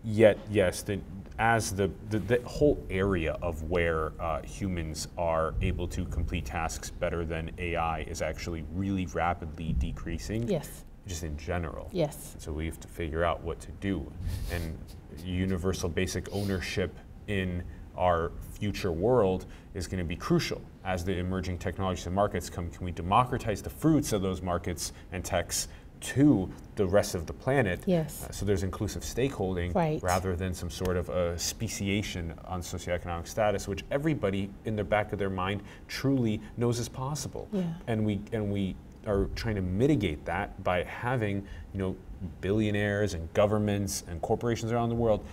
yet 0.04 0.38
yes 0.50 0.82
the, 0.82 1.00
as 1.38 1.72
the, 1.72 1.90
the, 2.10 2.20
the 2.20 2.42
whole 2.46 2.84
area 2.90 3.38
of 3.42 3.62
where 3.70 4.14
uh, 4.20 4.42
humans 4.42 5.08
are 5.18 5.54
able 5.62 5.88
to 5.88 6.06
complete 6.06 6.46
tasks 6.46 6.90
better 6.90 7.24
than 7.24 7.52
ai 7.60 8.02
is 8.02 8.22
actually 8.22 8.64
really 8.74 9.06
rapidly 9.08 9.74
decreasing 9.74 10.48
yes, 10.48 10.84
just 11.08 11.24
in 11.24 11.38
general. 11.38 11.90
Yes, 11.92 12.36
so 12.40 12.52
we 12.52 12.66
have 12.66 12.80
to 12.80 12.88
figure 12.88 13.24
out 13.24 13.42
what 13.44 13.60
to 13.62 13.72
do. 13.80 14.12
And 14.52 14.78
universal 15.24 15.90
basic 15.90 16.28
ownership 16.32 16.98
in 17.28 17.64
our 17.98 18.32
future 18.54 18.92
world 18.92 19.46
is 19.74 19.88
going 19.88 20.00
to 20.00 20.08
be 20.08 20.16
crucial 20.16 20.62
as 20.84 21.04
the 21.06 21.18
emerging 21.18 21.58
technologies 21.58 22.06
and 22.06 22.16
markets 22.16 22.50
come 22.50 22.70
can 22.70 22.86
we 22.86 22.92
democratize 22.92 23.62
the 23.62 23.70
fruits 23.70 24.14
of 24.14 24.22
those 24.22 24.42
markets 24.42 24.94
and 25.12 25.24
techs 25.24 25.68
to 26.00 26.50
the 26.78 26.86
rest 26.86 27.14
of 27.14 27.28
the 27.28 27.34
planet 27.34 27.80
Yes. 27.86 28.26
Uh, 28.28 28.32
so 28.32 28.44
there's 28.46 28.64
inclusive 28.64 29.04
stakeholding 29.04 29.76
Right. 29.76 30.02
rather 30.02 30.36
than 30.36 30.54
some 30.56 30.72
sort 30.72 30.98
of 30.98 31.10
a 31.10 31.38
speciation 31.38 32.34
on 32.46 32.62
socioeconomic 32.62 33.28
status 33.28 33.68
which 33.68 33.84
everybody 33.92 34.50
in 34.66 34.76
the 34.76 34.84
back 34.84 35.14
of 35.14 35.20
their 35.20 35.30
mind 35.30 35.62
truly 35.88 36.42
knows 36.58 36.80
is 36.80 36.90
possible 36.90 37.48
Yeah. 37.52 37.64
and 37.88 38.04
we 38.06 38.22
and 38.34 38.52
we 38.52 38.76
are 39.06 39.26
trying 39.36 39.56
to 39.56 39.62
mitigate 39.62 40.26
that 40.26 40.64
by 40.64 40.84
having 40.84 41.44
you 41.74 41.80
know 41.80 41.96
billionaires 42.40 43.14
and 43.14 43.32
governments 43.34 44.04
and 44.08 44.22
corporations 44.22 44.72
around 44.72 44.90
the 44.90 44.96
world 44.96 45.24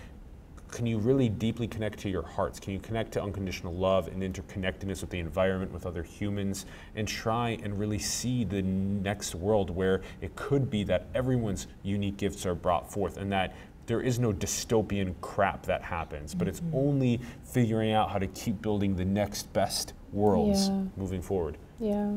can 0.70 0.86
you 0.86 0.98
really 0.98 1.28
deeply 1.28 1.66
connect 1.66 1.98
to 2.00 2.10
your 2.10 2.22
hearts? 2.22 2.60
Can 2.60 2.72
you 2.72 2.78
connect 2.78 3.12
to 3.12 3.22
unconditional 3.22 3.74
love 3.74 4.08
and 4.08 4.22
interconnectedness 4.22 5.00
with 5.00 5.10
the 5.10 5.18
environment 5.18 5.72
with 5.72 5.86
other 5.86 6.02
humans 6.02 6.66
and 6.94 7.08
try 7.08 7.58
and 7.62 7.78
really 7.78 7.98
see 7.98 8.44
the 8.44 8.62
next 8.62 9.34
world 9.34 9.70
where 9.70 10.02
it 10.20 10.34
could 10.36 10.70
be 10.70 10.84
that 10.84 11.06
everyone's 11.14 11.66
unique 11.82 12.16
gifts 12.16 12.44
are 12.46 12.54
brought 12.54 12.90
forth 12.92 13.16
and 13.16 13.32
that 13.32 13.54
there 13.86 14.00
is 14.00 14.18
no 14.18 14.32
dystopian 14.32 15.14
crap 15.22 15.64
that 15.64 15.82
happens 15.82 16.34
but 16.34 16.46
it's 16.46 16.60
mm-hmm. 16.60 16.76
only 16.76 17.20
figuring 17.42 17.92
out 17.92 18.10
how 18.10 18.18
to 18.18 18.26
keep 18.28 18.60
building 18.60 18.94
the 18.94 19.04
next 19.04 19.50
best 19.54 19.94
worlds 20.12 20.68
Yeah. 20.68 20.82
moving 20.96 21.22
forward. 21.22 21.56
Yeah, 21.80 22.12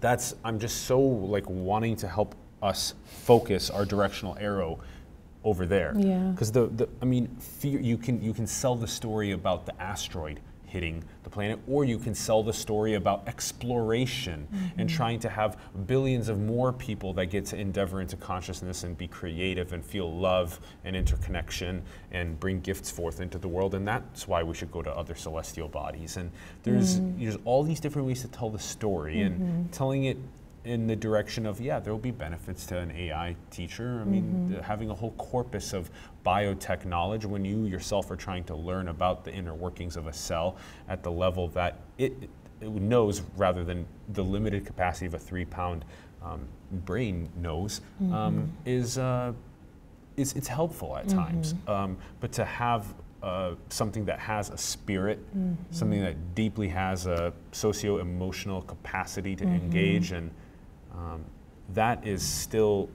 that's 0.00 0.34
i'm 0.44 0.58
just 0.58 0.84
so 0.84 0.98
like 0.98 1.48
wanting 1.48 1.96
to 1.96 2.08
help 2.08 2.34
us 2.62 2.94
focus 3.04 3.70
our 3.70 3.84
directional 3.84 4.36
arrow 4.40 4.78
over 5.44 5.66
there. 5.66 5.94
Yeah. 5.96 6.30
because 6.32 6.52
the, 6.52 6.66
the 6.66 6.88
i 7.00 7.04
mean 7.04 7.28
fear 7.38 7.80
you 7.80 7.96
can 7.96 8.22
you 8.22 8.34
can 8.34 8.46
sell 8.46 8.76
the 8.76 8.86
story 8.86 9.32
about 9.32 9.66
the 9.66 9.82
asteroid 9.82 10.40
hitting 10.70 11.02
the 11.24 11.30
planet 11.30 11.58
or 11.66 11.84
you 11.84 11.98
can 11.98 12.14
sell 12.14 12.42
the 12.44 12.52
story 12.52 12.94
about 12.94 13.26
exploration 13.26 14.46
and 14.52 14.88
mm-hmm. 14.88 14.96
trying 14.96 15.18
to 15.18 15.28
have 15.28 15.58
billions 15.86 16.28
of 16.28 16.38
more 16.38 16.72
people 16.72 17.12
that 17.12 17.26
get 17.26 17.44
to 17.44 17.56
endeavor 17.56 18.00
into 18.00 18.16
consciousness 18.16 18.84
and 18.84 18.96
be 18.96 19.08
creative 19.08 19.72
and 19.72 19.84
feel 19.84 20.16
love 20.16 20.60
and 20.84 20.94
interconnection 20.94 21.82
and 22.12 22.38
bring 22.38 22.60
gifts 22.60 22.88
forth 22.88 23.20
into 23.20 23.36
the 23.36 23.48
world. 23.48 23.74
And 23.74 23.86
that's 23.86 24.28
why 24.28 24.44
we 24.44 24.54
should 24.54 24.70
go 24.70 24.80
to 24.80 24.90
other 24.90 25.16
celestial 25.16 25.66
bodies. 25.66 26.16
And 26.16 26.30
there's 26.62 27.00
mm-hmm. 27.00 27.24
there's 27.24 27.38
all 27.44 27.64
these 27.64 27.80
different 27.80 28.06
ways 28.06 28.20
to 28.22 28.28
tell 28.28 28.48
the 28.48 28.58
story 28.58 29.22
and 29.22 29.40
mm-hmm. 29.40 29.66
telling 29.72 30.04
it 30.04 30.18
in 30.64 30.86
the 30.86 30.96
direction 30.96 31.46
of 31.46 31.60
yeah 31.60 31.80
there 31.80 31.92
will 31.92 32.00
be 32.00 32.10
benefits 32.10 32.66
to 32.66 32.78
an 32.78 32.90
ai 32.90 33.34
teacher. 33.50 34.00
I 34.00 34.04
mean 34.04 34.48
th- 34.50 34.62
having 34.62 34.90
a 34.90 34.94
whole 34.94 35.12
corpus 35.12 35.72
of 35.72 35.90
biotech 36.24 36.84
knowledge 36.84 37.24
when 37.24 37.44
you 37.44 37.64
yourself 37.64 38.10
are 38.10 38.16
trying 38.16 38.44
to 38.44 38.54
learn 38.54 38.88
about 38.88 39.24
the 39.24 39.32
inner 39.32 39.54
workings 39.54 39.96
of 39.96 40.06
a 40.06 40.12
cell 40.12 40.56
at 40.88 41.02
the 41.02 41.10
level 41.10 41.48
that 41.48 41.78
it, 41.98 42.12
it 42.60 42.70
knows 42.70 43.22
rather 43.36 43.64
than 43.64 43.86
the 44.10 44.22
limited 44.22 44.66
capacity 44.66 45.06
of 45.06 45.14
a 45.14 45.18
three 45.18 45.46
pound 45.46 45.84
um, 46.22 46.46
brain 46.84 47.28
knows 47.36 47.80
um, 48.12 48.52
is 48.66 48.98
uh, 48.98 49.32
it's, 50.18 50.34
it's 50.34 50.48
helpful 50.48 50.96
at 50.98 51.08
times. 51.08 51.54
Um, 51.66 51.96
but 52.20 52.32
to 52.32 52.44
have 52.44 52.92
uh, 53.22 53.54
something 53.70 54.04
that 54.04 54.18
has 54.18 54.50
a 54.50 54.58
spirit, 54.58 55.18
something 55.70 56.00
that 56.02 56.34
deeply 56.34 56.68
has 56.68 57.06
a 57.06 57.32
socio 57.52 57.98
emotional 57.98 58.60
capacity 58.62 59.34
to 59.36 59.44
engage, 59.44 60.12
and 60.12 60.30
um, 60.94 61.24
that 61.74 62.06
is 62.06 62.22
still 62.22 62.88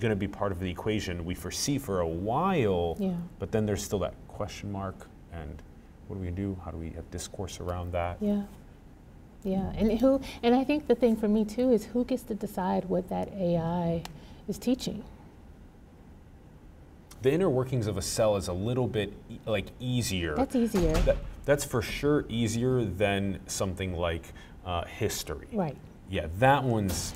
going 0.00 0.10
to 0.10 0.16
be 0.16 0.28
part 0.28 0.50
of 0.52 0.60
the 0.60 0.70
equation 0.70 1.24
we 1.24 1.34
foresee 1.34 1.76
for 1.78 2.00
a 2.00 2.06
while. 2.08 2.96
Yeah. 2.98 3.12
But 3.38 3.52
then 3.52 3.66
there's 3.66 3.82
still 3.82 3.98
that 4.00 4.14
question 4.28 4.72
mark, 4.72 5.06
and 5.32 5.60
what 6.08 6.16
do 6.16 6.22
we 6.22 6.30
do? 6.30 6.56
How 6.64 6.70
do 6.70 6.78
we 6.78 6.90
have 6.90 7.10
discourse 7.10 7.60
around 7.60 7.92
that? 7.92 8.16
yeah, 8.20 8.42
yeah. 9.44 9.72
And 9.76 9.98
who? 10.00 10.20
And 10.42 10.54
I 10.54 10.64
think 10.64 10.86
the 10.86 10.94
thing 10.94 11.16
for 11.16 11.28
me 11.28 11.44
too 11.44 11.70
is 11.72 11.84
who 11.86 12.04
gets 12.04 12.22
to 12.24 12.34
decide 12.34 12.84
what 12.86 13.08
that 13.10 13.28
AI 13.34 14.02
is 14.48 14.58
teaching. 14.58 15.02
The 17.22 17.30
inner 17.32 17.50
workings 17.50 17.86
of 17.86 17.98
a 17.98 18.02
cell 18.02 18.36
is 18.36 18.48
a 18.48 18.52
little 18.54 18.86
bit 18.86 19.12
e- 19.28 19.38
like 19.44 19.66
easier. 19.78 20.34
That's 20.36 20.56
easier, 20.56 20.92
That, 21.02 21.18
that's 21.44 21.64
for 21.66 21.82
sure 21.82 22.24
easier 22.30 22.82
than 22.82 23.40
something 23.46 23.94
like 23.94 24.22
uh, 24.64 24.84
history. 24.86 25.46
right? 25.52 25.76
Yeah, 26.08 26.28
that 26.38 26.64
one's 26.64 27.12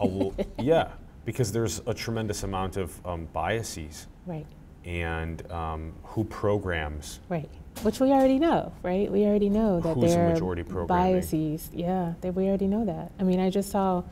yeah, 0.58 0.88
because 1.24 1.52
there's 1.52 1.80
a 1.86 1.94
tremendous 1.94 2.42
amount 2.42 2.76
of 2.76 3.04
um, 3.06 3.26
biases 3.32 4.06
Right. 4.26 4.46
and 4.84 5.50
um, 5.50 5.92
who 6.02 6.24
programs. 6.24 7.20
Right. 7.28 7.48
Which 7.82 7.98
we 8.00 8.10
already 8.12 8.38
know, 8.38 8.72
right? 8.82 9.10
We 9.10 9.24
already 9.24 9.48
know 9.48 9.80
that 9.80 9.94
Who's 9.94 10.14
there 10.14 10.28
majority 10.28 10.62
are 10.62 10.64
programming? 10.64 11.14
biases. 11.14 11.70
Yeah, 11.72 12.14
that 12.20 12.34
we 12.34 12.46
already 12.46 12.66
know 12.68 12.84
that. 12.84 13.10
I 13.18 13.24
mean, 13.24 13.40
I 13.40 13.50
just 13.50 13.70
saw 13.70 14.04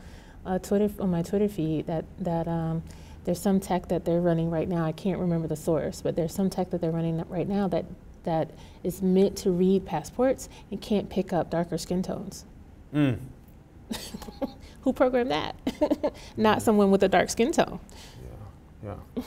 a 0.45 0.59
Twitter 0.59 0.89
on 0.99 1.09
my 1.11 1.21
Twitter 1.21 1.47
feed 1.47 1.87
that 1.87 2.03
that 2.19 2.47
um, 2.49 2.83
there's 3.23 3.39
some 3.39 3.61
tech 3.61 3.87
that 3.87 4.03
they're 4.03 4.19
running 4.19 4.49
right 4.51 4.67
now. 4.67 4.83
I 4.85 4.91
can't 4.91 5.17
remember 5.17 5.47
the 5.47 5.55
source, 5.55 6.01
but 6.01 6.15
there's 6.17 6.33
some 6.33 6.49
tech 6.49 6.71
that 6.71 6.81
they're 6.81 6.91
running 6.91 7.23
right 7.29 7.47
now 7.47 7.69
that 7.69 7.85
that 8.25 8.51
is 8.83 9.01
meant 9.01 9.37
to 9.37 9.51
read 9.51 9.85
passports 9.85 10.49
and 10.71 10.81
can't 10.81 11.09
pick 11.09 11.31
up 11.31 11.49
darker 11.49 11.77
skin 11.77 12.03
tones. 12.03 12.43
Mm. 12.93 13.17
Who 14.81 14.93
programmed 14.93 15.31
that? 15.31 15.55
Not 16.37 16.61
someone 16.61 16.91
with 16.91 17.03
a 17.03 17.07
dark 17.07 17.29
skin 17.29 17.51
tone. 17.51 17.79
Yeah, 18.83 18.95
yeah. 19.15 19.23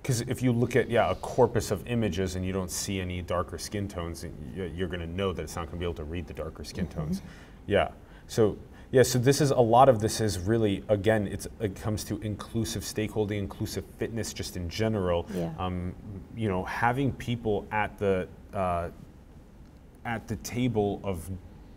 Because 0.00 0.22
if 0.22 0.42
you 0.42 0.52
look 0.52 0.76
at 0.76 0.88
yeah 0.88 1.10
a 1.10 1.14
corpus 1.16 1.70
of 1.70 1.86
images 1.86 2.34
and 2.34 2.44
you 2.44 2.52
don't 2.52 2.70
see 2.70 2.98
any 3.00 3.20
darker 3.20 3.58
skin 3.58 3.86
tones, 3.88 4.24
you're 4.54 4.88
going 4.88 5.00
to 5.00 5.06
know 5.06 5.34
that 5.34 5.42
it's 5.42 5.56
not 5.56 5.66
going 5.66 5.72
to 5.72 5.78
be 5.78 5.84
able 5.84 5.94
to 5.94 6.04
read 6.04 6.26
the 6.26 6.32
darker 6.32 6.64
skin 6.64 6.86
tones. 6.86 7.20
Yeah. 7.66 7.90
So 8.26 8.56
yeah. 8.90 9.02
So 9.02 9.18
this 9.18 9.42
is 9.42 9.50
a 9.50 9.60
lot 9.60 9.90
of 9.90 10.00
this 10.00 10.22
is 10.22 10.38
really 10.38 10.82
again 10.88 11.26
it's 11.26 11.46
it 11.60 11.76
comes 11.76 12.04
to 12.04 12.18
inclusive 12.20 12.82
stakeholding, 12.82 13.38
inclusive 13.38 13.84
fitness, 13.98 14.32
just 14.32 14.56
in 14.56 14.70
general. 14.70 15.28
Yeah. 15.34 15.52
Um, 15.58 15.94
you 16.34 16.48
know, 16.48 16.64
having 16.64 17.12
people 17.12 17.66
at 17.70 17.98
the 17.98 18.26
uh, 18.54 18.88
at 20.06 20.26
the 20.26 20.36
table 20.36 21.02
of 21.04 21.30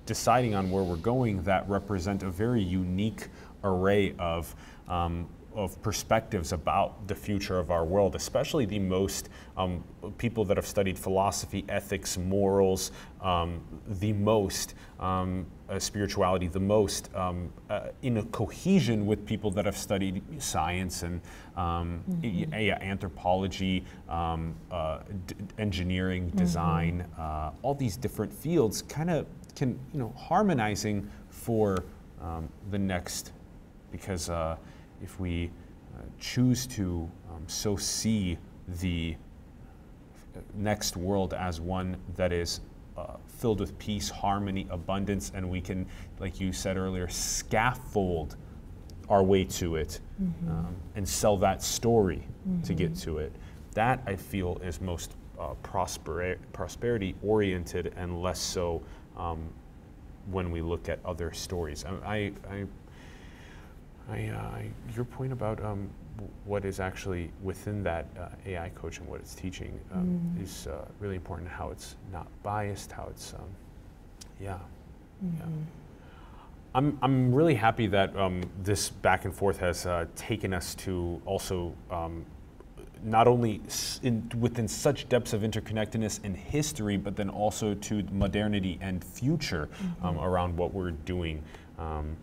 deciding 0.06 0.56
on 0.56 0.70
where 0.72 0.84
we're 0.84 0.96
going 0.96 1.44
that 1.44 1.68
represent 1.70 2.24
a 2.24 2.30
very 2.30 2.62
unique 2.62 3.28
array 3.64 4.14
of 4.20 4.56
um, 4.88 5.28
of 5.54 5.82
perspectives 5.82 6.54
about 6.54 7.10
the 7.10 7.16
future 7.16 7.60
of 7.60 7.72
our 7.72 7.84
world, 7.84 8.16
especially 8.16 8.66
the 8.66 8.80
most 8.80 9.28
um, 9.58 9.84
people 10.18 10.46
that 10.46 10.56
have 10.56 10.66
studied 10.66 10.98
philosophy, 10.98 11.66
ethics, 11.68 12.18
morals, 12.18 12.94
um, 13.22 13.62
the 14.00 14.14
most 14.14 14.76
um, 15.02 15.46
uh, 15.70 15.78
spirituality, 15.78 16.48
the 16.48 16.58
most 16.60 17.14
um, 17.16 17.52
uh, 17.70 17.88
in 18.02 18.16
a 18.18 18.24
cohesion 18.28 19.06
with 19.06 19.26
people 19.26 19.52
that 19.52 19.66
have 19.66 19.76
studied 19.76 20.24
science 20.42 21.04
and 21.04 21.20
um, 21.58 22.02
Mm-hmm. 22.10 22.54
yeah, 22.54 22.78
anthropology, 22.80 23.84
um, 24.08 24.56
uh, 24.72 25.00
d- 25.28 25.36
engineering, 25.58 26.28
Mm-hmm. 26.28 26.38
design, 26.38 27.06
uh, 27.20 27.52
all 27.62 27.76
these 27.76 27.98
different 27.98 28.32
fields, 28.32 28.82
kind 28.84 29.10
of 29.10 29.26
can 29.62 29.78
you 29.94 30.00
know 30.00 30.12
harmonizing 30.18 31.08
for 31.30 31.84
um, 32.20 32.50
the 32.72 32.80
next 32.80 33.32
because 33.92 34.28
uh, 34.28 34.58
if 35.04 35.20
we 35.20 35.52
uh, 35.94 36.02
choose 36.20 36.66
to 36.66 37.08
um, 37.30 37.44
so 37.46 37.76
see 37.76 38.40
the 38.82 39.16
next 40.56 40.98
world 40.98 41.36
as 41.36 41.62
one 41.62 41.96
that 42.16 42.34
is 42.34 42.62
uh, 42.98 43.18
filled 43.28 43.60
with 43.60 43.78
peace, 43.78 44.10
harmony, 44.10 44.66
abundance, 44.72 45.32
and 45.36 45.48
we 45.48 45.62
can, 45.62 45.86
like 46.20 46.40
you 46.40 46.52
said 46.52 46.76
earlier, 46.76 47.08
scaffold 47.08 48.38
our 49.10 49.22
way 49.24 49.44
to 49.44 49.76
it 49.76 50.00
um, 50.50 50.76
and 50.96 51.08
sell 51.08 51.38
that 51.38 51.62
story 51.62 52.28
to 52.64 52.74
get 52.74 52.96
to 52.96 53.20
it. 53.20 53.32
That 53.74 54.02
I 54.08 54.16
feel 54.16 54.60
is 54.64 54.82
most 54.82 55.16
uh, 55.40 55.54
prosperi- 55.64 56.38
prosperity 56.52 57.16
oriented 57.22 57.94
and 57.98 58.22
less 58.22 58.40
so 58.40 58.82
um, 59.22 59.40
when 60.32 60.52
we 60.52 60.62
look 60.62 60.90
at 60.90 61.00
other 61.06 61.32
stories. 61.32 61.86
I, 61.86 62.32
I, 62.50 62.66
I, 64.10 64.28
uh, 64.28 64.62
your 64.96 65.06
point 65.06 65.32
about 65.34 65.64
um, 65.64 65.90
what 66.46 66.66
is 66.66 66.80
actually 66.80 67.32
within 67.42 67.84
that 67.84 68.06
uh, 68.20 68.28
AI 68.46 68.70
coach 68.70 69.00
and 69.00 69.08
what 69.08 69.20
it's 69.20 69.34
teaching 69.34 69.80
um, 69.94 70.38
is 70.42 70.68
uh, 70.68 70.86
really 71.00 71.16
important. 71.16 71.50
How 71.50 71.70
it's 71.70 71.96
not 72.12 72.28
biased, 72.44 72.92
how 72.92 73.08
it's, 73.10 73.34
um, 73.34 73.42
yeah, 74.40 74.58
yeah. 75.40 75.46
I'm, 76.74 76.98
I'm 77.02 77.34
really 77.34 77.56
happy 77.56 77.88
that 77.88 78.16
um, 78.16 78.42
this 78.64 78.90
back 78.90 79.26
and 79.26 79.34
forth 79.34 79.58
has 79.58 79.86
uh, 79.86 80.06
taken 80.16 80.54
us 80.54 80.74
to 80.76 81.22
also 81.26 81.74
um, 81.90 82.26
not 83.04 83.28
only 83.28 83.62
in, 84.04 84.30
within 84.40 84.68
such 84.68 85.08
depths 85.10 85.34
of 85.34 85.42
interconnectedness 85.42 86.24
in 86.24 86.34
history, 86.36 86.98
but 86.98 87.16
then 87.16 87.30
also 87.30 87.74
to 87.76 88.04
modernity 88.12 88.78
and 88.82 89.04
future 89.04 89.70
um, 90.04 90.20
around 90.20 90.56
what 90.58 90.74
we're 90.74 90.92
doing. 90.92 91.42
Um, 91.80 92.16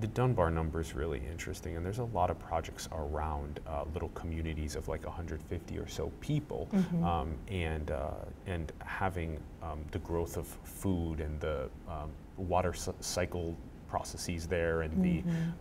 the 0.00 0.08
Dunbar 0.08 0.50
number 0.50 0.80
is 0.80 0.92
really 0.94 1.22
interesting, 1.30 1.76
and 1.76 1.86
there's 1.86 2.00
a 2.00 2.04
lot 2.04 2.28
of 2.28 2.36
projects 2.40 2.88
around 2.90 3.60
uh, 3.68 3.84
little 3.92 4.08
communities 4.10 4.74
of 4.74 4.88
like 4.88 5.04
150 5.06 5.78
or 5.78 5.86
so 5.86 6.10
people, 6.20 6.68
um, 7.04 7.34
and 7.48 7.92
uh, 7.92 8.10
and 8.46 8.72
having 8.84 9.38
um, 9.62 9.78
the 9.92 10.00
growth 10.00 10.36
of 10.36 10.48
food 10.64 11.20
and 11.20 11.40
the 11.40 11.68
um, 11.88 12.10
water 12.36 12.74
c- 12.74 12.90
cycle 12.98 13.56
processes 13.94 14.46
there, 14.56 14.76
and 14.82 14.92
the 15.06 15.16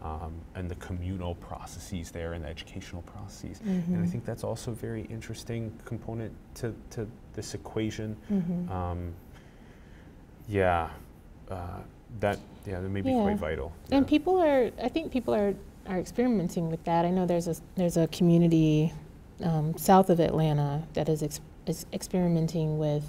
um, 0.09 0.34
and 0.55 0.65
the 0.73 0.79
communal 0.88 1.36
processes 1.36 2.09
there, 2.17 2.34
and 2.34 2.43
the 2.45 2.49
educational 2.49 3.03
processes, 3.13 3.57
and 3.93 4.03
I 4.05 4.07
think 4.11 4.25
that's 4.25 4.43
also 4.43 4.71
a 4.71 4.79
very 4.88 5.03
interesting 5.17 5.61
component 5.86 6.31
to 6.59 6.67
to 6.95 7.07
this 7.38 7.53
equation. 7.53 8.09
Um, 8.79 8.99
yeah. 10.47 10.89
Uh, 11.49 11.79
that 12.19 12.38
yeah, 12.65 12.79
that 12.81 12.89
may 12.89 13.01
be 13.01 13.11
Yeah. 13.11 13.23
quite 13.27 13.39
vital. 13.49 13.71
And 13.91 14.07
people 14.07 14.36
are, 14.49 14.63
I 14.88 14.89
think 14.89 15.11
people 15.11 15.34
are, 15.34 15.53
are 15.91 15.99
experimenting 15.99 16.69
with 16.69 16.84
that. 16.86 17.05
I 17.05 17.11
know 17.15 17.25
there's 17.25 17.47
a, 17.47 17.55
there's 17.75 17.97
a 17.97 18.07
community 18.07 18.93
um, 19.49 19.75
south 19.77 20.09
of 20.09 20.19
Atlanta 20.19 20.84
that 20.93 21.09
is, 21.09 21.21
ex- 21.23 21.41
is 21.65 21.86
experimenting 21.91 22.77
with, 22.77 23.05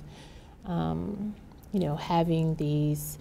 um, 0.65 1.35
you 1.73 1.81
know, 1.81 1.95
having 1.97 2.55
these 2.57 3.19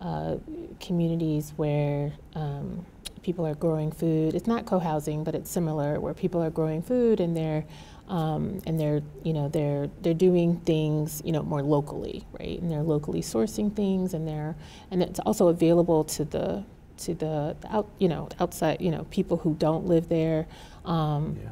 uh, 0.00 0.36
communities 0.80 1.52
where 1.56 2.12
um, 2.34 2.84
people 3.22 3.46
are 3.46 3.54
growing 3.54 3.90
food. 3.90 4.34
It's 4.34 4.46
not 4.46 4.66
co-housing, 4.66 5.24
but 5.24 5.34
it's 5.34 5.50
similar, 5.50 6.00
where 6.00 6.14
people 6.14 6.42
are 6.42 6.50
growing 6.50 6.82
food 6.82 7.20
and 7.20 7.36
they're 7.36 7.64
um, 8.08 8.60
and 8.66 8.78
they're 8.78 9.02
you 9.24 9.32
know 9.32 9.48
they're 9.48 9.90
they're 10.02 10.14
doing 10.14 10.60
things 10.60 11.22
you 11.24 11.32
know 11.32 11.42
more 11.42 11.62
locally, 11.62 12.24
right? 12.38 12.60
And 12.60 12.70
they're 12.70 12.82
locally 12.82 13.20
sourcing 13.20 13.74
things, 13.74 14.14
and 14.14 14.26
they're 14.28 14.54
and 14.90 15.02
it's 15.02 15.18
also 15.20 15.48
available 15.48 16.04
to 16.04 16.24
the 16.24 16.64
to 16.98 17.14
the 17.14 17.56
out 17.68 17.88
you 17.98 18.08
know 18.08 18.28
outside 18.38 18.80
you 18.80 18.90
know 18.90 19.04
people 19.10 19.38
who 19.38 19.54
don't 19.54 19.86
live 19.86 20.08
there. 20.08 20.46
Um, 20.84 21.36
yeah. 21.42 21.48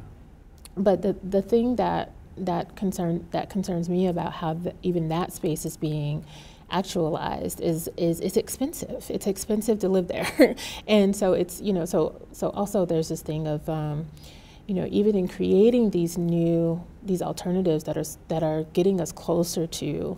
but 0.77 1.01
the 1.01 1.13
the 1.23 1.41
thing 1.41 1.75
that 1.75 2.11
that 2.37 2.75
concern 2.75 3.27
that 3.31 3.49
concerns 3.49 3.89
me 3.89 4.07
about 4.07 4.33
how 4.33 4.53
the, 4.53 4.73
even 4.81 5.09
that 5.09 5.33
space 5.33 5.65
is 5.65 5.77
being 5.77 6.25
actualized 6.71 7.61
is 7.61 7.89
is 7.97 8.19
it's 8.19 8.37
expensive. 8.37 9.05
It's 9.09 9.27
expensive 9.27 9.79
to 9.79 9.89
live 9.89 10.07
there, 10.07 10.55
and 10.87 11.15
so 11.15 11.33
it's 11.33 11.61
you 11.61 11.73
know 11.73 11.85
so 11.85 12.21
so 12.31 12.49
also 12.49 12.85
there's 12.85 13.09
this 13.09 13.21
thing 13.21 13.47
of 13.47 13.67
um, 13.69 14.07
you 14.67 14.75
know 14.75 14.87
even 14.91 15.15
in 15.15 15.27
creating 15.27 15.91
these 15.91 16.17
new 16.17 16.83
these 17.03 17.21
alternatives 17.21 17.83
that 17.85 17.97
are 17.97 18.05
that 18.29 18.43
are 18.43 18.63
getting 18.73 19.01
us 19.01 19.11
closer 19.11 19.67
to 19.67 20.17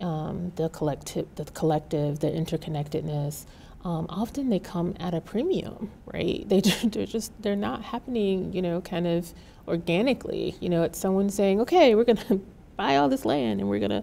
um, 0.00 0.52
the 0.56 0.68
collective 0.70 1.26
the 1.36 1.44
collective 1.46 2.20
the 2.20 2.28
interconnectedness. 2.30 3.46
Um, 3.84 4.06
often 4.08 4.48
they 4.48 4.60
come 4.60 4.94
at 4.98 5.12
a 5.12 5.20
premium, 5.20 5.90
right? 6.06 6.48
They 6.48 6.60
they're 6.84 7.06
just 7.06 7.32
they're 7.42 7.56
not 7.56 7.82
happening, 7.82 8.52
you 8.52 8.62
know, 8.62 8.80
kind 8.80 9.06
of 9.06 9.32
organically. 9.68 10.56
You 10.60 10.70
know, 10.70 10.82
it's 10.82 10.98
someone 10.98 11.30
saying, 11.30 11.60
"Okay, 11.60 11.94
we're 11.94 12.04
gonna 12.04 12.40
buy 12.76 12.96
all 12.96 13.08
this 13.08 13.24
land 13.24 13.60
and 13.60 13.68
we're 13.68 13.80
gonna, 13.80 14.02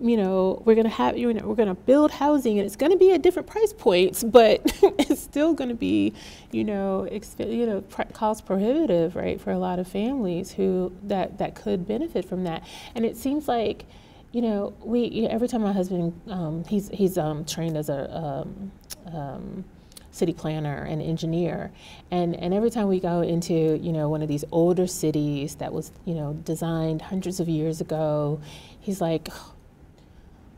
you 0.00 0.16
know, 0.16 0.62
we're 0.64 0.76
gonna 0.76 0.88
have 0.88 1.16
you 1.16 1.32
know 1.32 1.46
we're 1.46 1.54
gonna 1.54 1.74
build 1.74 2.10
housing 2.10 2.58
and 2.58 2.66
it's 2.66 2.76
gonna 2.76 2.96
be 2.96 3.12
at 3.12 3.22
different 3.22 3.48
price 3.48 3.72
points, 3.72 4.22
but 4.24 4.60
it's 4.98 5.20
still 5.20 5.54
gonna 5.54 5.74
be, 5.74 6.12
you 6.52 6.64
know, 6.64 7.08
exp- 7.10 7.52
you 7.52 7.66
know, 7.66 7.82
cost 8.12 8.46
prohibitive, 8.46 9.16
right, 9.16 9.40
for 9.40 9.50
a 9.50 9.58
lot 9.58 9.78
of 9.78 9.88
families 9.88 10.52
who 10.52 10.92
that 11.04 11.38
that 11.38 11.54
could 11.54 11.86
benefit 11.86 12.24
from 12.24 12.44
that. 12.44 12.66
And 12.94 13.04
it 13.04 13.16
seems 13.16 13.48
like 13.48 13.86
you 14.32 14.42
know, 14.42 14.74
we 14.82 15.06
you 15.06 15.22
know, 15.22 15.28
every 15.28 15.48
time 15.48 15.62
my 15.62 15.72
husband 15.72 16.20
um, 16.28 16.64
he's 16.64 16.90
he's 16.90 17.16
um, 17.16 17.44
trained 17.44 17.76
as 17.76 17.88
a 17.88 18.14
um, 18.14 18.72
um, 19.12 19.64
city 20.10 20.32
planner 20.32 20.82
and 20.82 21.00
engineer, 21.00 21.72
and 22.10 22.34
and 22.36 22.52
every 22.52 22.70
time 22.70 22.88
we 22.88 23.00
go 23.00 23.22
into 23.22 23.78
you 23.78 23.92
know 23.92 24.08
one 24.10 24.20
of 24.22 24.28
these 24.28 24.44
older 24.52 24.86
cities 24.86 25.54
that 25.56 25.72
was 25.72 25.90
you 26.04 26.14
know 26.14 26.34
designed 26.44 27.00
hundreds 27.02 27.40
of 27.40 27.48
years 27.48 27.80
ago, 27.80 28.40
he's 28.80 29.00
like, 29.00 29.28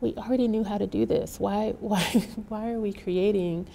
we 0.00 0.14
already 0.14 0.48
knew 0.48 0.64
how 0.64 0.78
to 0.78 0.86
do 0.86 1.06
this. 1.06 1.38
Why 1.40 1.74
why 1.80 2.02
why 2.48 2.72
are 2.72 2.80
we 2.80 2.92
creating 2.92 3.68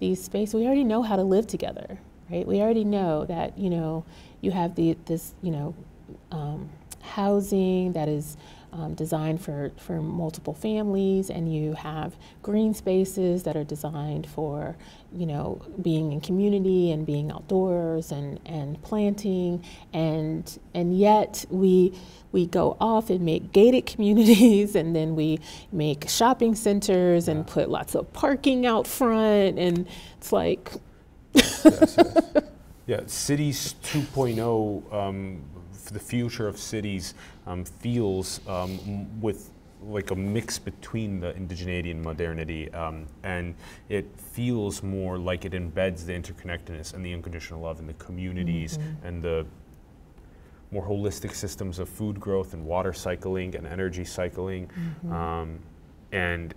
these 0.00 0.22
spaces? 0.22 0.54
We 0.54 0.66
already 0.66 0.84
know 0.84 1.02
how 1.02 1.16
to 1.16 1.22
live 1.22 1.46
together, 1.46 1.98
right? 2.30 2.46
We 2.46 2.60
already 2.60 2.84
know 2.84 3.24
that 3.26 3.58
you 3.58 3.70
know 3.70 4.04
you 4.40 4.50
have 4.50 4.74
the 4.74 4.96
this 5.06 5.34
you 5.42 5.50
know 5.52 5.74
um, 6.30 6.70
housing 7.02 7.92
that 7.92 8.08
is 8.08 8.36
um, 8.74 8.94
designed 8.94 9.40
for, 9.40 9.70
for 9.76 10.02
multiple 10.02 10.52
families, 10.52 11.30
and 11.30 11.52
you 11.52 11.74
have 11.74 12.16
green 12.42 12.74
spaces 12.74 13.44
that 13.44 13.56
are 13.56 13.62
designed 13.62 14.26
for, 14.26 14.76
you 15.12 15.26
know, 15.26 15.62
being 15.80 16.12
in 16.12 16.20
community 16.20 16.90
and 16.90 17.06
being 17.06 17.30
outdoors 17.30 18.10
and, 18.10 18.40
and 18.44 18.82
planting, 18.82 19.64
and 19.92 20.58
and 20.74 20.98
yet 20.98 21.44
we 21.50 21.94
we 22.32 22.46
go 22.46 22.76
off 22.80 23.10
and 23.10 23.20
make 23.20 23.52
gated 23.52 23.86
communities, 23.94 24.74
and 24.74 24.94
then 24.94 25.14
we 25.14 25.38
make 25.70 26.08
shopping 26.08 26.56
centers 26.56 27.28
and 27.28 27.46
put 27.46 27.70
lots 27.70 27.94
of 27.94 28.12
parking 28.12 28.66
out 28.66 28.88
front, 28.88 29.56
and 29.56 29.86
it's 30.18 30.32
like 30.32 30.72
yes, 31.32 31.64
yes. 31.64 31.98
Yeah, 32.86 33.00
cities 33.06 33.76
2.0, 33.82 34.92
um, 34.92 35.42
the 35.90 35.98
future 35.98 36.46
of 36.46 36.58
cities 36.58 37.14
um, 37.46 37.64
feels 37.64 38.40
um, 38.48 39.20
with 39.20 39.50
like 39.82 40.10
a 40.10 40.14
mix 40.16 40.58
between 40.58 41.20
the 41.20 41.32
indigeneity 41.34 41.90
and 41.90 42.02
modernity, 42.02 42.72
um, 42.72 43.06
and 43.22 43.54
it 43.90 44.06
feels 44.18 44.82
more 44.82 45.18
like 45.18 45.44
it 45.44 45.52
embeds 45.52 46.06
the 46.06 46.12
interconnectedness 46.12 46.94
and 46.94 47.04
the 47.04 47.12
unconditional 47.12 47.60
love 47.60 47.80
in 47.80 47.86
the 47.86 47.92
communities 47.94 48.78
and 49.02 49.22
the 49.22 49.44
more 50.70 50.86
holistic 50.86 51.34
systems 51.34 51.78
of 51.78 51.88
food 51.88 52.18
growth 52.18 52.54
and 52.54 52.64
water 52.64 52.92
cycling 52.92 53.54
and 53.54 53.66
energy 53.66 54.04
cycling, 54.04 54.70
um, 55.10 55.58
and 56.12 56.54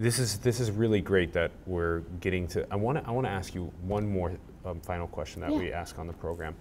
this 0.00 0.18
is 0.18 0.38
this 0.38 0.60
is 0.60 0.70
really 0.70 1.00
great 1.00 1.32
that 1.32 1.50
we're 1.66 2.00
getting 2.20 2.46
to. 2.48 2.66
I 2.72 2.76
want 2.76 2.98
to 2.98 3.06
I 3.06 3.10
want 3.12 3.26
to 3.26 3.30
ask 3.30 3.54
you 3.54 3.70
one 3.82 4.10
more 4.10 4.32
um, 4.64 4.80
final 4.80 5.06
question 5.08 5.42
that 5.42 5.50
Yeah. 5.52 5.58
we 5.58 5.72
ask 5.72 5.98
on 5.98 6.06
the 6.06 6.12
program. 6.14 6.54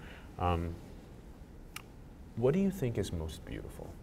What 2.38 2.54
do 2.54 2.60
you 2.60 2.72
think 2.72 2.98
is 2.98 3.12
most 3.12 3.44
beautiful? 3.46 3.94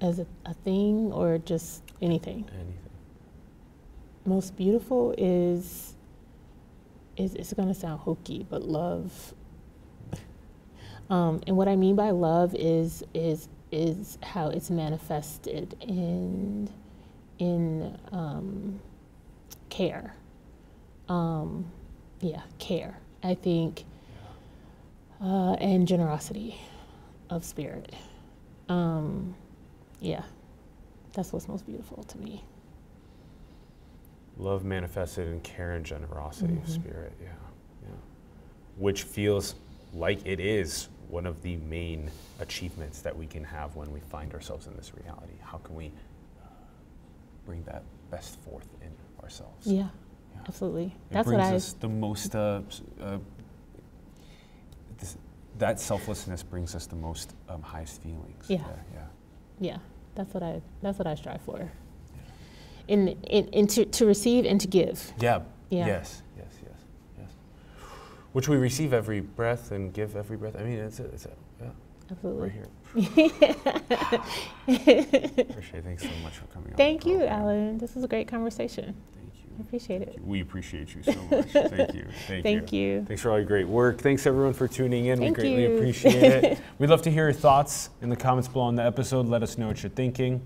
as 0.00 0.18
a, 0.18 0.26
a 0.44 0.54
thing 0.54 1.12
or 1.12 1.38
just 1.38 1.82
anything. 2.00 2.48
Anything. 2.54 2.74
Most 4.24 4.56
beautiful 4.56 5.14
is 5.16 5.94
is 7.16 7.34
it's 7.34 7.52
going 7.52 7.68
to 7.68 7.74
sound 7.74 8.00
hokey, 8.00 8.46
but 8.48 8.62
love. 8.62 9.34
Um, 11.10 11.40
and 11.46 11.56
what 11.56 11.66
I 11.66 11.74
mean 11.74 11.96
by 11.96 12.10
love 12.10 12.54
is 12.54 13.02
is 13.14 13.48
is 13.72 14.18
how 14.22 14.48
it's 14.48 14.70
manifested 14.70 15.74
in 15.80 16.70
in 17.38 17.98
um, 18.12 18.80
care. 19.70 20.14
Um, 21.08 21.70
yeah, 22.20 22.42
care. 22.58 22.98
I 23.22 23.34
think, 23.34 23.84
uh, 25.22 25.52
and 25.54 25.86
generosity 25.88 26.60
of 27.30 27.44
spirit. 27.44 27.94
Um, 28.68 29.34
yeah, 30.00 30.22
that's 31.12 31.32
what's 31.32 31.48
most 31.48 31.66
beautiful 31.66 32.02
to 32.04 32.18
me. 32.18 32.44
Love 34.38 34.64
manifested 34.64 35.26
in 35.28 35.40
care 35.40 35.72
and 35.72 35.84
generosity 35.84 36.54
of 36.54 36.60
Mhm. 36.64 36.68
spirit, 36.68 37.12
yeah, 37.20 37.28
yeah. 37.82 37.94
Which 38.76 39.02
feels 39.02 39.56
like 39.94 40.24
it 40.24 40.38
is 40.38 40.88
one 41.08 41.26
of 41.26 41.42
the 41.42 41.56
main 41.56 42.10
achievements 42.38 43.00
that 43.00 43.16
we 43.16 43.26
can 43.26 43.42
have 43.42 43.74
when 43.74 43.90
we 43.92 43.98
find 44.00 44.32
ourselves 44.34 44.66
in 44.66 44.76
this 44.76 44.92
reality. 44.94 45.32
How 45.40 45.58
can 45.58 45.74
we 45.74 45.86
uh, 45.86 46.46
bring 47.46 47.64
that 47.64 47.82
best 48.10 48.38
forth 48.40 48.68
in 48.82 48.92
ourselves? 49.24 49.66
Yeah, 49.66 49.88
Yeah. 50.34 50.40
absolutely. 50.46 50.86
It 50.86 50.92
That's 51.10 51.26
what 51.26 51.34
brings 51.36 51.48
I. 51.50 51.54
us 51.56 51.72
the 51.72 51.88
most. 51.88 52.34
Uh, 52.36 52.60
uh, 53.00 53.18
that 55.58 55.80
selflessness 55.80 56.42
brings 56.42 56.74
us 56.74 56.86
the 56.86 56.96
most 56.96 57.34
um, 57.48 57.62
highest 57.62 58.02
feelings. 58.02 58.44
Yeah. 58.48 58.58
yeah. 58.92 59.04
Yeah, 59.60 59.78
that's 60.14 60.32
what 60.32 60.42
I. 60.42 60.62
That's 60.82 60.98
what 60.98 61.06
I 61.06 61.14
strive 61.14 61.42
for. 61.42 61.70
In 62.86 63.08
in, 63.24 63.48
in 63.48 63.66
to, 63.68 63.84
to 63.84 64.06
receive 64.06 64.44
and 64.44 64.60
to 64.60 64.68
give. 64.68 65.12
Yeah. 65.18 65.40
Yeah. 65.68 65.86
Yes. 65.86 66.22
Yes. 66.36 66.46
Yes. 66.62 66.72
Yes. 67.18 67.30
Which 68.32 68.48
we 68.48 68.56
receive 68.56 68.92
every 68.92 69.20
breath 69.20 69.72
and 69.72 69.92
give 69.92 70.16
every 70.16 70.36
breath. 70.36 70.56
I 70.58 70.62
mean, 70.62 70.78
it's 70.78 71.00
a, 71.00 71.04
it's 71.06 71.26
a 71.26 71.30
yeah, 71.60 71.68
Absolutely. 72.10 72.42
right 72.42 72.52
here. 72.52 72.68
Appreciate. 75.50 75.78
It. 75.78 75.84
Thanks 75.84 76.02
so 76.04 76.10
much 76.22 76.36
for 76.36 76.46
coming. 76.46 76.72
Thank 76.74 77.04
you. 77.04 77.24
Allen. 77.24 77.78
This 77.78 77.94
was 77.94 78.04
a 78.04 78.08
great 78.08 78.28
conversation. 78.28 78.94
Thank 79.58 79.88
you. 79.88 79.98
I 79.98 80.00
appreciate 80.00 80.02
it. 80.02 80.20
We 80.24 80.40
appreciate 80.40 80.94
you 80.94 81.02
so 81.02 81.14
much. 81.30 81.46
Thank 81.52 81.94
you. 81.94 82.06
Thank, 82.26 82.42
Thank 82.44 82.72
you. 82.72 83.04
Thanks 83.04 83.22
for 83.22 83.30
all 83.30 83.38
your 83.38 83.46
great 83.46 83.66
work. 83.66 84.00
Thanks 84.00 84.26
everyone 84.26 84.52
for 84.52 84.68
tuning 84.68 85.06
in. 85.06 85.18
Thank 85.18 85.36
we 85.36 85.42
greatly 85.42 85.62
you. 85.62 85.76
appreciate 85.76 86.44
it. 86.44 86.58
We'd 86.78 86.90
love 86.90 87.02
to 87.02 87.10
hear 87.10 87.24
your 87.24 87.32
thoughts 87.32 87.90
in 88.02 88.08
the 88.08 88.16
comments 88.16 88.48
below 88.48 88.64
on 88.66 88.74
the 88.74 88.84
episode. 88.84 89.26
Let 89.26 89.42
us 89.42 89.58
know 89.58 89.68
what 89.68 89.82
you're 89.82 89.90
thinking. 89.90 90.40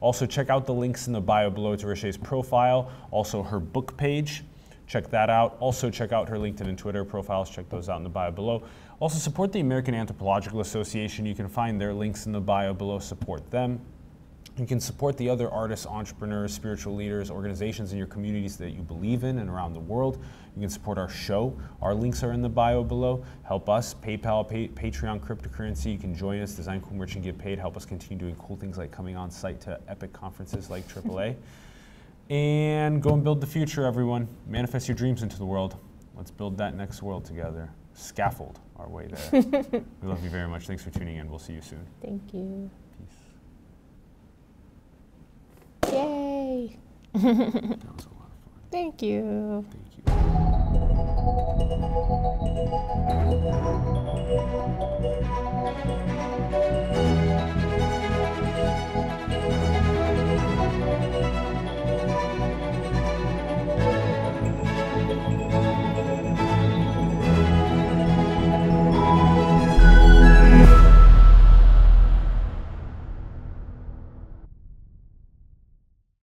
Also, 0.00 0.26
check 0.26 0.50
out 0.50 0.66
the 0.66 0.74
links 0.74 1.06
in 1.06 1.12
the 1.12 1.20
bio 1.20 1.50
below 1.50 1.76
to 1.76 1.86
Riché's 1.86 2.16
profile, 2.16 2.90
also 3.10 3.42
her 3.42 3.58
book 3.58 3.96
page. 3.96 4.44
Check 4.86 5.08
that 5.10 5.30
out. 5.30 5.56
Also, 5.60 5.88
check 5.88 6.12
out 6.12 6.28
her 6.28 6.36
LinkedIn 6.36 6.68
and 6.68 6.76
Twitter 6.76 7.04
profiles. 7.04 7.48
Check 7.48 7.70
those 7.70 7.88
out 7.88 7.96
in 7.96 8.02
the 8.02 8.10
bio 8.10 8.30
below. 8.30 8.64
Also, 9.00 9.18
support 9.18 9.50
the 9.50 9.60
American 9.60 9.94
Anthropological 9.94 10.60
Association. 10.60 11.24
You 11.24 11.34
can 11.34 11.48
find 11.48 11.80
their 11.80 11.94
links 11.94 12.26
in 12.26 12.32
the 12.32 12.40
bio 12.40 12.74
below. 12.74 12.98
Support 12.98 13.50
them. 13.50 13.80
You 14.56 14.66
can 14.66 14.78
support 14.78 15.16
the 15.16 15.28
other 15.28 15.50
artists, 15.50 15.84
entrepreneurs, 15.84 16.54
spiritual 16.54 16.94
leaders, 16.94 17.28
organizations 17.28 17.90
in 17.90 17.98
your 17.98 18.06
communities 18.06 18.56
that 18.58 18.70
you 18.70 18.82
believe 18.82 19.24
in 19.24 19.38
and 19.38 19.50
around 19.50 19.72
the 19.72 19.80
world. 19.80 20.22
You 20.54 20.60
can 20.60 20.70
support 20.70 20.96
our 20.96 21.08
show. 21.08 21.58
Our 21.82 21.92
links 21.92 22.22
are 22.22 22.32
in 22.32 22.40
the 22.40 22.48
bio 22.48 22.84
below. 22.84 23.24
Help 23.42 23.68
us, 23.68 23.94
PayPal, 23.94 24.48
pay, 24.48 24.68
Patreon, 24.68 25.18
cryptocurrency. 25.18 25.92
You 25.92 25.98
can 25.98 26.14
join 26.14 26.40
us, 26.40 26.54
design 26.54 26.80
cool 26.82 26.96
merch 26.96 27.16
and 27.16 27.24
get 27.24 27.36
paid. 27.36 27.58
Help 27.58 27.76
us 27.76 27.84
continue 27.84 28.16
doing 28.16 28.36
cool 28.36 28.56
things 28.56 28.78
like 28.78 28.92
coming 28.92 29.16
on 29.16 29.28
site 29.28 29.60
to 29.62 29.80
epic 29.88 30.12
conferences 30.12 30.70
like 30.70 30.86
AAA. 30.86 31.34
and 32.30 33.02
go 33.02 33.12
and 33.12 33.24
build 33.24 33.40
the 33.40 33.46
future, 33.48 33.84
everyone. 33.84 34.28
Manifest 34.46 34.86
your 34.86 34.94
dreams 34.94 35.24
into 35.24 35.36
the 35.36 35.44
world. 35.44 35.76
Let's 36.16 36.30
build 36.30 36.56
that 36.58 36.76
next 36.76 37.02
world 37.02 37.24
together. 37.24 37.70
Scaffold 37.94 38.60
our 38.76 38.88
way 38.88 39.08
there. 39.08 39.42
we 40.02 40.08
love 40.08 40.22
you 40.22 40.30
very 40.30 40.48
much. 40.48 40.66
Thanks 40.66 40.82
for 40.82 40.90
tuning 40.90 41.16
in. 41.16 41.28
We'll 41.28 41.38
see 41.38 41.54
you 41.54 41.60
soon. 41.60 41.84
Thank 42.02 42.32
you. 42.32 42.70
Peace. 45.82 45.92
Yay. 45.92 46.76
That 47.14 47.94
was 47.94 48.06
a 48.06 48.08
lot 48.08 48.30
of 48.32 48.40
fun. 48.42 48.58
Thank 48.72 49.00
you. 49.02 49.64
Thank 49.70 49.98
you. 49.98 50.43